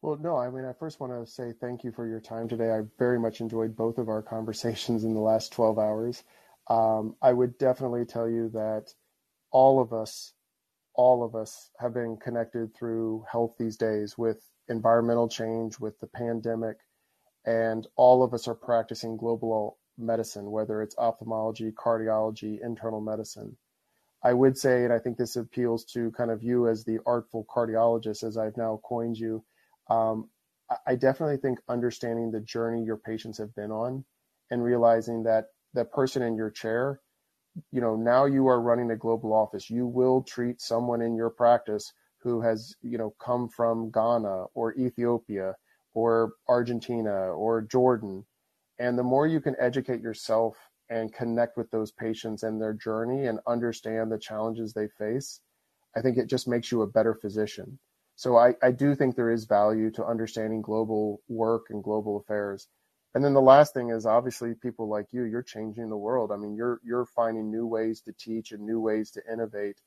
Well, 0.01 0.17
no, 0.17 0.38
I 0.38 0.49
mean, 0.49 0.65
I 0.65 0.74
first 0.74 0.99
want 0.99 1.13
to 1.13 1.30
say 1.32 1.53
thank 1.59 1.84
you 1.84 1.91
for 1.91 2.07
your 2.07 2.19
time 2.19 2.47
today. 2.47 2.71
I 2.71 2.82
very 2.99 3.19
much 3.19 3.39
enjoyed 3.39 3.76
both 3.76 3.97
of 3.97 4.09
our 4.09 4.21
conversations 4.21 5.03
in 5.03 5.13
the 5.13 5.19
last 5.19 5.53
12 5.53 5.80
hours. 5.80 6.24
Um, 6.70 7.16
I 7.22 7.34
would 7.34 7.57
definitely 7.57 8.05
tell 8.05 8.30
you 8.30 8.49
that 8.49 8.93
all 9.51 9.82
of 9.82 9.93
us, 9.93 10.34
all 10.95 11.24
of 11.24 11.36
us 11.36 11.70
have 11.80 11.93
been 11.93 12.18
connected 12.18 12.74
through 12.76 13.26
health 13.32 13.55
these 13.59 13.78
days 13.78 14.18
with 14.18 14.41
environmental 14.70 15.28
change, 15.28 15.80
with 15.80 15.99
the 15.99 16.07
pandemic, 16.07 16.78
and 17.45 17.86
all 17.95 18.24
of 18.24 18.34
us 18.34 18.47
are 18.47 18.55
practicing 18.55 19.18
global 19.18 19.78
medicine, 19.97 20.49
whether 20.51 20.82
it's 20.82 20.97
ophthalmology, 20.97 21.72
cardiology, 21.72 22.59
internal 22.64 23.01
medicine. 23.01 23.57
I 24.24 24.34
would 24.34 24.57
say, 24.57 24.86
and 24.86 24.93
I 24.93 24.99
think 24.99 25.18
this 25.18 25.36
appeals 25.36 25.84
to 25.93 26.11
kind 26.11 26.32
of 26.32 26.41
you 26.41 26.70
as 26.70 26.86
the 26.86 26.99
artful 27.05 27.45
cardiologist, 27.53 28.24
as 28.24 28.38
I've 28.38 28.55
now 28.55 28.80
coined 28.84 29.18
you. 29.18 29.43
Um, 29.89 30.30
I 30.88 30.95
definitely 30.95 31.38
think 31.38 31.59
understanding 31.68 32.32
the 32.32 32.39
journey 32.39 32.84
your 32.84 32.97
patients 32.97 33.38
have 33.38 33.53
been 33.53 33.70
on 33.72 34.05
and 34.49 34.64
realizing 34.64 35.24
that 35.24 35.47
the 35.74 35.86
person 35.86 36.21
in 36.21 36.36
your 36.36 36.51
chair, 36.51 37.01
you 37.71 37.82
know, 37.82 37.95
now 37.95 38.26
you 38.26 38.47
are 38.47 38.61
running 38.61 38.91
a 38.91 38.95
global 38.95 39.34
office. 39.34 39.69
You 39.69 39.86
will 39.86 40.24
treat 40.24 40.61
someone 40.61 41.01
in 41.01 41.15
your 41.15 41.30
practice 41.30 41.93
who 42.21 42.41
has, 42.41 42.76
you 42.82 42.97
know, 42.97 43.13
come 43.19 43.49
from 43.49 43.91
Ghana 43.91 44.45
or 44.53 44.74
Ethiopia 44.76 45.55
or 45.93 46.34
Argentina 46.47 47.11
or 47.11 47.61
Jordan. 47.61 48.26
And 48.80 48.97
the 48.97 49.03
more 49.03 49.28
you 49.28 49.39
can 49.39 49.55
educate 49.59 50.01
yourself 50.01 50.57
and 50.89 51.13
connect 51.13 51.57
with 51.57 51.69
those 51.71 51.91
patients 51.91 52.43
and 52.43 52.61
their 52.61 52.74
journey 52.74 53.28
and 53.28 53.39
understand 53.47 54.11
the 54.11 54.17
challenges 54.17 54.74
they 54.74 54.88
face, 54.88 55.41
I 55.95 56.01
think 56.01 56.17
it 56.17 56.28
just 56.28 56.47
makes 56.47 56.71
you 56.71 56.82
a 56.82 56.88
better 56.88 57.13
physician. 57.13 57.80
So 58.15 58.38
I, 58.38 58.55
I 58.61 58.71
do 58.71 58.95
think 58.95 59.15
there 59.15 59.32
is 59.32 59.45
value 59.45 59.91
to 59.91 60.05
understanding 60.05 60.61
global 60.61 61.21
work 61.28 61.63
and 61.69 61.84
global 61.84 62.17
affairs. 62.17 62.67
And 63.16 63.24
then 63.24 63.34
the 63.34 63.41
last 63.41 63.74
thing 63.74 63.89
is 63.89 64.05
obviously 64.05 64.55
people 64.55 64.88
like 64.88 65.07
you, 65.11 65.24
you're 65.24 65.43
changing 65.43 65.89
the 65.89 65.97
world. 65.97 66.32
I 66.32 66.38
mean, 66.38 66.55
you're 66.55 66.80
you're 66.84 67.05
finding 67.05 67.51
new 67.51 67.68
ways 67.68 68.01
to 68.01 68.14
teach 68.14 68.51
and 68.51 68.66
new 68.66 68.80
ways 68.80 69.11
to 69.11 69.22
innovate. 69.32 69.82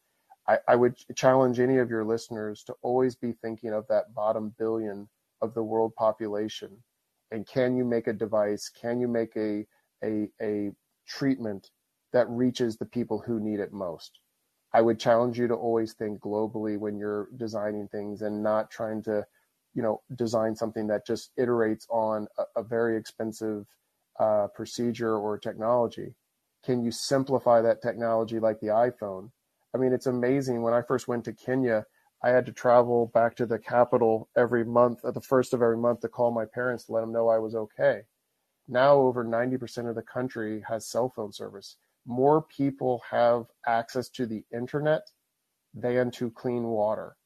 I, 0.49 0.59
I 0.69 0.77
would 0.77 0.97
challenge 1.17 1.59
any 1.59 1.79
of 1.79 1.91
your 1.91 2.05
listeners 2.05 2.63
to 2.65 2.75
always 2.83 3.17
be 3.17 3.33
thinking 3.33 3.73
of 3.73 3.87
that 3.89 4.15
bottom 4.15 4.55
billion 4.59 5.09
of 5.43 5.55
the 5.55 5.65
world 5.65 5.95
population. 5.97 6.85
And 7.33 7.47
can 7.47 7.77
you 7.77 7.85
make 7.85 8.07
a 8.07 8.13
device? 8.13 8.69
Can 8.69 9.01
you 9.01 9.09
make 9.09 9.37
a 9.37 9.67
a, 10.05 10.29
a 10.41 10.71
treatment 11.07 11.71
that 12.13 12.29
reaches 12.29 12.77
the 12.77 12.87
people 12.87 13.19
who 13.19 13.41
need 13.41 13.61
it 13.61 13.73
most. 13.73 14.21
I 14.73 14.83
would 14.83 14.99
challenge 14.99 15.39
you 15.39 15.49
to 15.49 15.55
always 15.55 15.95
think 15.95 16.21
globally 16.21 16.79
when 16.79 16.99
you're 16.99 17.29
designing 17.37 17.89
things 17.89 18.23
and 18.23 18.43
not 18.43 18.71
trying 18.71 19.03
to 19.05 19.27
you 19.77 19.83
know, 19.83 20.01
design 20.17 20.57
something 20.57 20.87
that 20.87 21.07
just 21.07 21.31
iterates 21.39 21.85
on 21.91 22.27
a, 22.39 22.61
a 22.61 22.63
very 22.65 22.97
expensive 22.97 23.67
uh, 24.19 24.47
procedure 24.55 25.15
or 25.17 25.39
technology? 25.39 26.15
Can 26.65 26.83
you 26.83 26.91
simplify 26.91 27.61
that 27.61 27.83
technology 27.83 28.41
like 28.41 28.59
the 28.61 28.69
iPhone? 28.69 29.31
I 29.75 29.79
mean, 29.79 29.93
it's 29.93 30.07
amazing. 30.07 30.63
When 30.63 30.73
I 30.73 30.81
first 30.81 31.07
went 31.07 31.27
to 31.27 31.35
Kenya, 31.35 31.85
I 32.25 32.31
had 32.31 32.47
to 32.47 32.53
travel 32.53 33.11
back 33.13 33.37
to 33.37 33.45
the 33.45 33.59
capital 33.59 34.31
every 34.35 34.65
month 34.65 35.05
at 35.05 35.13
the 35.13 35.21
first 35.21 35.53
of 35.53 35.61
every 35.61 35.77
month 35.77 36.01
to 36.01 36.09
call 36.09 36.31
my 36.33 36.47
parents 36.47 36.87
to 36.87 36.93
let 36.93 37.03
them 37.03 37.13
know 37.13 37.29
I 37.29 37.39
was 37.39 37.55
okay. 37.55 38.01
Now, 38.67 38.95
over 38.95 39.25
90% 39.25 39.89
of 39.89 39.95
the 39.95 40.03
country 40.03 40.65
has 40.67 40.91
cell 40.91 41.13
phone 41.15 41.33
service. 41.33 41.77
More 42.07 42.41
people 42.41 43.03
have 43.11 43.45
access 43.67 44.09
to 44.11 44.27
the 44.27 44.43
internet 44.53 45.03
than 45.75 46.11
to 46.13 46.31
clean 46.31 46.65
water. 46.65 47.17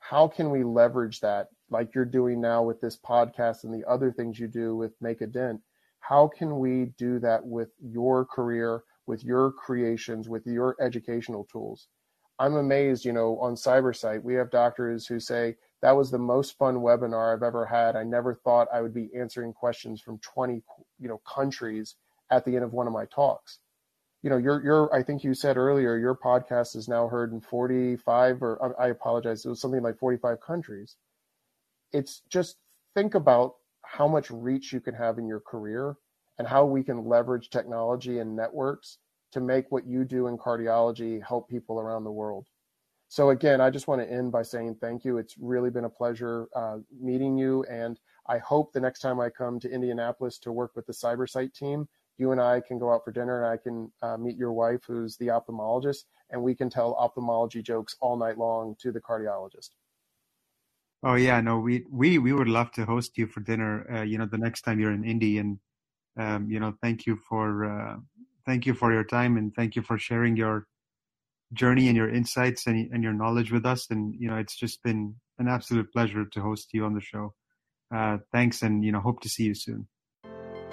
How 0.00 0.28
can 0.28 0.50
we 0.50 0.64
leverage 0.64 1.20
that, 1.20 1.48
like 1.70 1.94
you're 1.94 2.04
doing 2.04 2.40
now 2.40 2.62
with 2.62 2.80
this 2.80 2.96
podcast 2.96 3.64
and 3.64 3.74
the 3.74 3.88
other 3.88 4.12
things 4.12 4.38
you 4.38 4.48
do 4.48 4.76
with 4.76 4.92
Make 5.00 5.20
a 5.20 5.26
Dent? 5.26 5.60
How 6.00 6.28
can 6.28 6.58
we 6.58 6.92
do 6.98 7.18
that 7.20 7.44
with 7.44 7.70
your 7.80 8.24
career, 8.24 8.84
with 9.06 9.24
your 9.24 9.50
creations, 9.52 10.28
with 10.28 10.46
your 10.46 10.76
educational 10.80 11.44
tools? 11.44 11.88
I'm 12.38 12.54
amazed, 12.54 13.04
you 13.04 13.12
know, 13.12 13.38
on 13.40 13.54
CyberSight, 13.54 14.22
we 14.22 14.34
have 14.34 14.50
doctors 14.50 15.06
who 15.06 15.18
say 15.18 15.56
that 15.82 15.96
was 15.96 16.10
the 16.10 16.18
most 16.18 16.58
fun 16.58 16.76
webinar 16.76 17.34
I've 17.34 17.42
ever 17.42 17.64
had. 17.64 17.96
I 17.96 18.02
never 18.02 18.34
thought 18.34 18.68
I 18.72 18.82
would 18.82 18.94
be 18.94 19.10
answering 19.18 19.52
questions 19.52 20.00
from 20.00 20.18
20, 20.18 20.62
you 20.98 21.08
know, 21.08 21.20
countries 21.26 21.96
at 22.30 22.44
the 22.44 22.54
end 22.54 22.64
of 22.64 22.72
one 22.72 22.86
of 22.86 22.92
my 22.92 23.06
talks. 23.06 23.58
You 24.22 24.30
know, 24.30 24.36
your 24.36 24.62
your 24.64 24.94
I 24.94 25.02
think 25.02 25.22
you 25.22 25.34
said 25.34 25.56
earlier 25.56 25.96
your 25.96 26.16
podcast 26.16 26.74
is 26.74 26.88
now 26.88 27.06
heard 27.08 27.32
in 27.32 27.40
45 27.40 28.42
or 28.42 28.74
I 28.80 28.88
apologize, 28.88 29.44
it 29.44 29.48
was 29.48 29.60
something 29.60 29.82
like 29.82 29.98
45 29.98 30.40
countries. 30.40 30.96
It's 31.92 32.22
just 32.28 32.56
think 32.94 33.14
about 33.14 33.54
how 33.82 34.08
much 34.08 34.30
reach 34.30 34.72
you 34.72 34.80
can 34.80 34.94
have 34.94 35.18
in 35.18 35.26
your 35.26 35.40
career 35.40 35.96
and 36.38 36.46
how 36.46 36.64
we 36.64 36.82
can 36.82 37.06
leverage 37.06 37.50
technology 37.50 38.18
and 38.18 38.36
networks 38.36 38.98
to 39.32 39.40
make 39.40 39.70
what 39.70 39.86
you 39.86 40.04
do 40.04 40.26
in 40.26 40.38
cardiology 40.38 41.22
help 41.22 41.48
people 41.48 41.80
around 41.80 42.04
the 42.04 42.10
world. 42.10 42.46
So 43.08 43.30
again, 43.30 43.60
I 43.60 43.70
just 43.70 43.86
want 43.86 44.00
to 44.00 44.10
end 44.10 44.32
by 44.32 44.42
saying 44.42 44.76
thank 44.80 45.04
you. 45.04 45.18
It's 45.18 45.36
really 45.38 45.70
been 45.70 45.84
a 45.84 45.90
pleasure 45.90 46.48
uh, 46.56 46.78
meeting 47.00 47.38
you, 47.38 47.64
and 47.70 48.00
I 48.26 48.38
hope 48.38 48.72
the 48.72 48.80
next 48.80 49.00
time 49.00 49.20
I 49.20 49.30
come 49.30 49.60
to 49.60 49.70
Indianapolis 49.70 50.38
to 50.40 50.52
work 50.52 50.72
with 50.74 50.86
the 50.86 50.92
CyberSight 50.92 51.54
team, 51.54 51.88
you 52.18 52.32
and 52.32 52.40
I 52.40 52.60
can 52.60 52.78
go 52.78 52.92
out 52.92 53.04
for 53.04 53.12
dinner, 53.12 53.44
and 53.44 53.52
I 53.52 53.56
can 53.56 53.92
uh, 54.02 54.16
meet 54.16 54.36
your 54.36 54.52
wife, 54.52 54.80
who's 54.86 55.16
the 55.16 55.28
ophthalmologist, 55.28 56.04
and 56.30 56.42
we 56.42 56.54
can 56.54 56.68
tell 56.68 56.94
ophthalmology 56.94 57.62
jokes 57.62 57.94
all 58.00 58.16
night 58.16 58.38
long 58.38 58.74
to 58.80 58.90
the 58.90 59.00
cardiologist. 59.00 59.70
Oh 61.06 61.14
yeah, 61.14 61.40
no, 61.40 61.60
we 61.60 61.84
we 61.90 62.18
we 62.18 62.32
would 62.32 62.48
love 62.48 62.72
to 62.72 62.84
host 62.84 63.16
you 63.16 63.28
for 63.28 63.40
dinner. 63.40 63.72
Uh, 63.94 64.02
you 64.02 64.18
know, 64.18 64.26
the 64.26 64.38
next 64.38 64.62
time 64.62 64.80
you're 64.80 64.92
in 64.92 65.04
Indy, 65.04 65.38
and 65.38 65.58
um, 66.18 66.50
you 66.50 66.60
know, 66.60 66.74
thank 66.82 67.06
you 67.06 67.16
for 67.28 67.64
uh, 67.64 67.96
thank 68.46 68.66
you 68.66 68.74
for 68.74 68.92
your 68.92 69.04
time 69.04 69.36
and 69.36 69.54
thank 69.54 69.76
you 69.76 69.82
for 69.82 69.98
sharing 69.98 70.36
your 70.36 70.66
journey 71.52 71.88
and 71.88 71.96
your 71.96 72.10
insights 72.10 72.66
and, 72.66 72.90
and 72.92 73.04
your 73.04 73.12
knowledge 73.12 73.52
with 73.52 73.66
us. 73.66 73.88
And, 73.90 74.14
you 74.18 74.28
know, 74.28 74.36
it's 74.36 74.56
just 74.56 74.82
been 74.82 75.16
an 75.38 75.48
absolute 75.48 75.92
pleasure 75.92 76.24
to 76.24 76.42
host 76.42 76.70
you 76.74 76.84
on 76.84 76.94
the 76.94 77.00
show. 77.00 77.34
Uh, 77.94 78.18
thanks 78.32 78.62
and, 78.62 78.84
you 78.84 78.92
know, 78.92 79.00
hope 79.00 79.20
to 79.22 79.28
see 79.28 79.44
you 79.44 79.54
soon. 79.54 79.88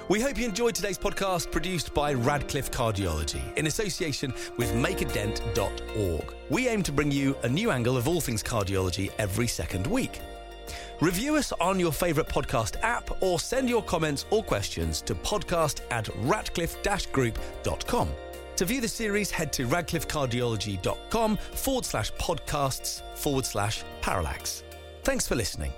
We 0.10 0.20
hope 0.20 0.38
you 0.38 0.45
enjoyed 0.45 0.76
today's 0.76 0.97
podcast 0.97 1.49
produced 1.49 1.93
by 1.93 2.14
Radcliffe 2.14 2.70
Cardiology 2.72 3.41
in 3.58 3.68
association 3.68 4.34
with 4.58 4.74
makeadent.org. 4.74 6.34
We 6.49 6.68
aim 6.68 6.84
to 6.84 6.91
bring 6.91 7.10
you 7.10 7.38
a 7.43 7.49
new 7.49 7.72
angle 7.72 7.95
of 7.95 8.08
all 8.08 8.20
things 8.20 8.43
cardiology 8.43 9.12
every 9.18 9.47
second 9.47 9.88
week. 9.88 10.20
Review 10.99 11.36
us 11.36 11.54
on 11.54 11.80
your 11.80 11.91
favourite 11.91 12.30
podcast 12.30 12.76
app 12.82 13.22
or 13.22 13.39
send 13.39 13.70
your 13.70 13.82
comments 13.82 14.26
or 14.30 14.43
questions 14.43 15.01
to 15.01 15.16
podcast 15.16 15.82
at 15.89 16.06
radcliffe-group.com. 16.24 18.10
To 18.56 18.66
view 18.66 18.82
the 18.82 18.88
series, 18.88 19.32
head 19.32 19.51
to 19.54 19.66
radcliffecardiology.com 19.68 21.38
forward 21.38 21.86
slash 21.86 22.12
podcasts 22.14 23.01
forward 23.18 23.45
slash 23.45 23.84
parallax. 24.01 24.64
Thanks 25.04 25.28
for 25.28 25.36
listening. 25.36 25.74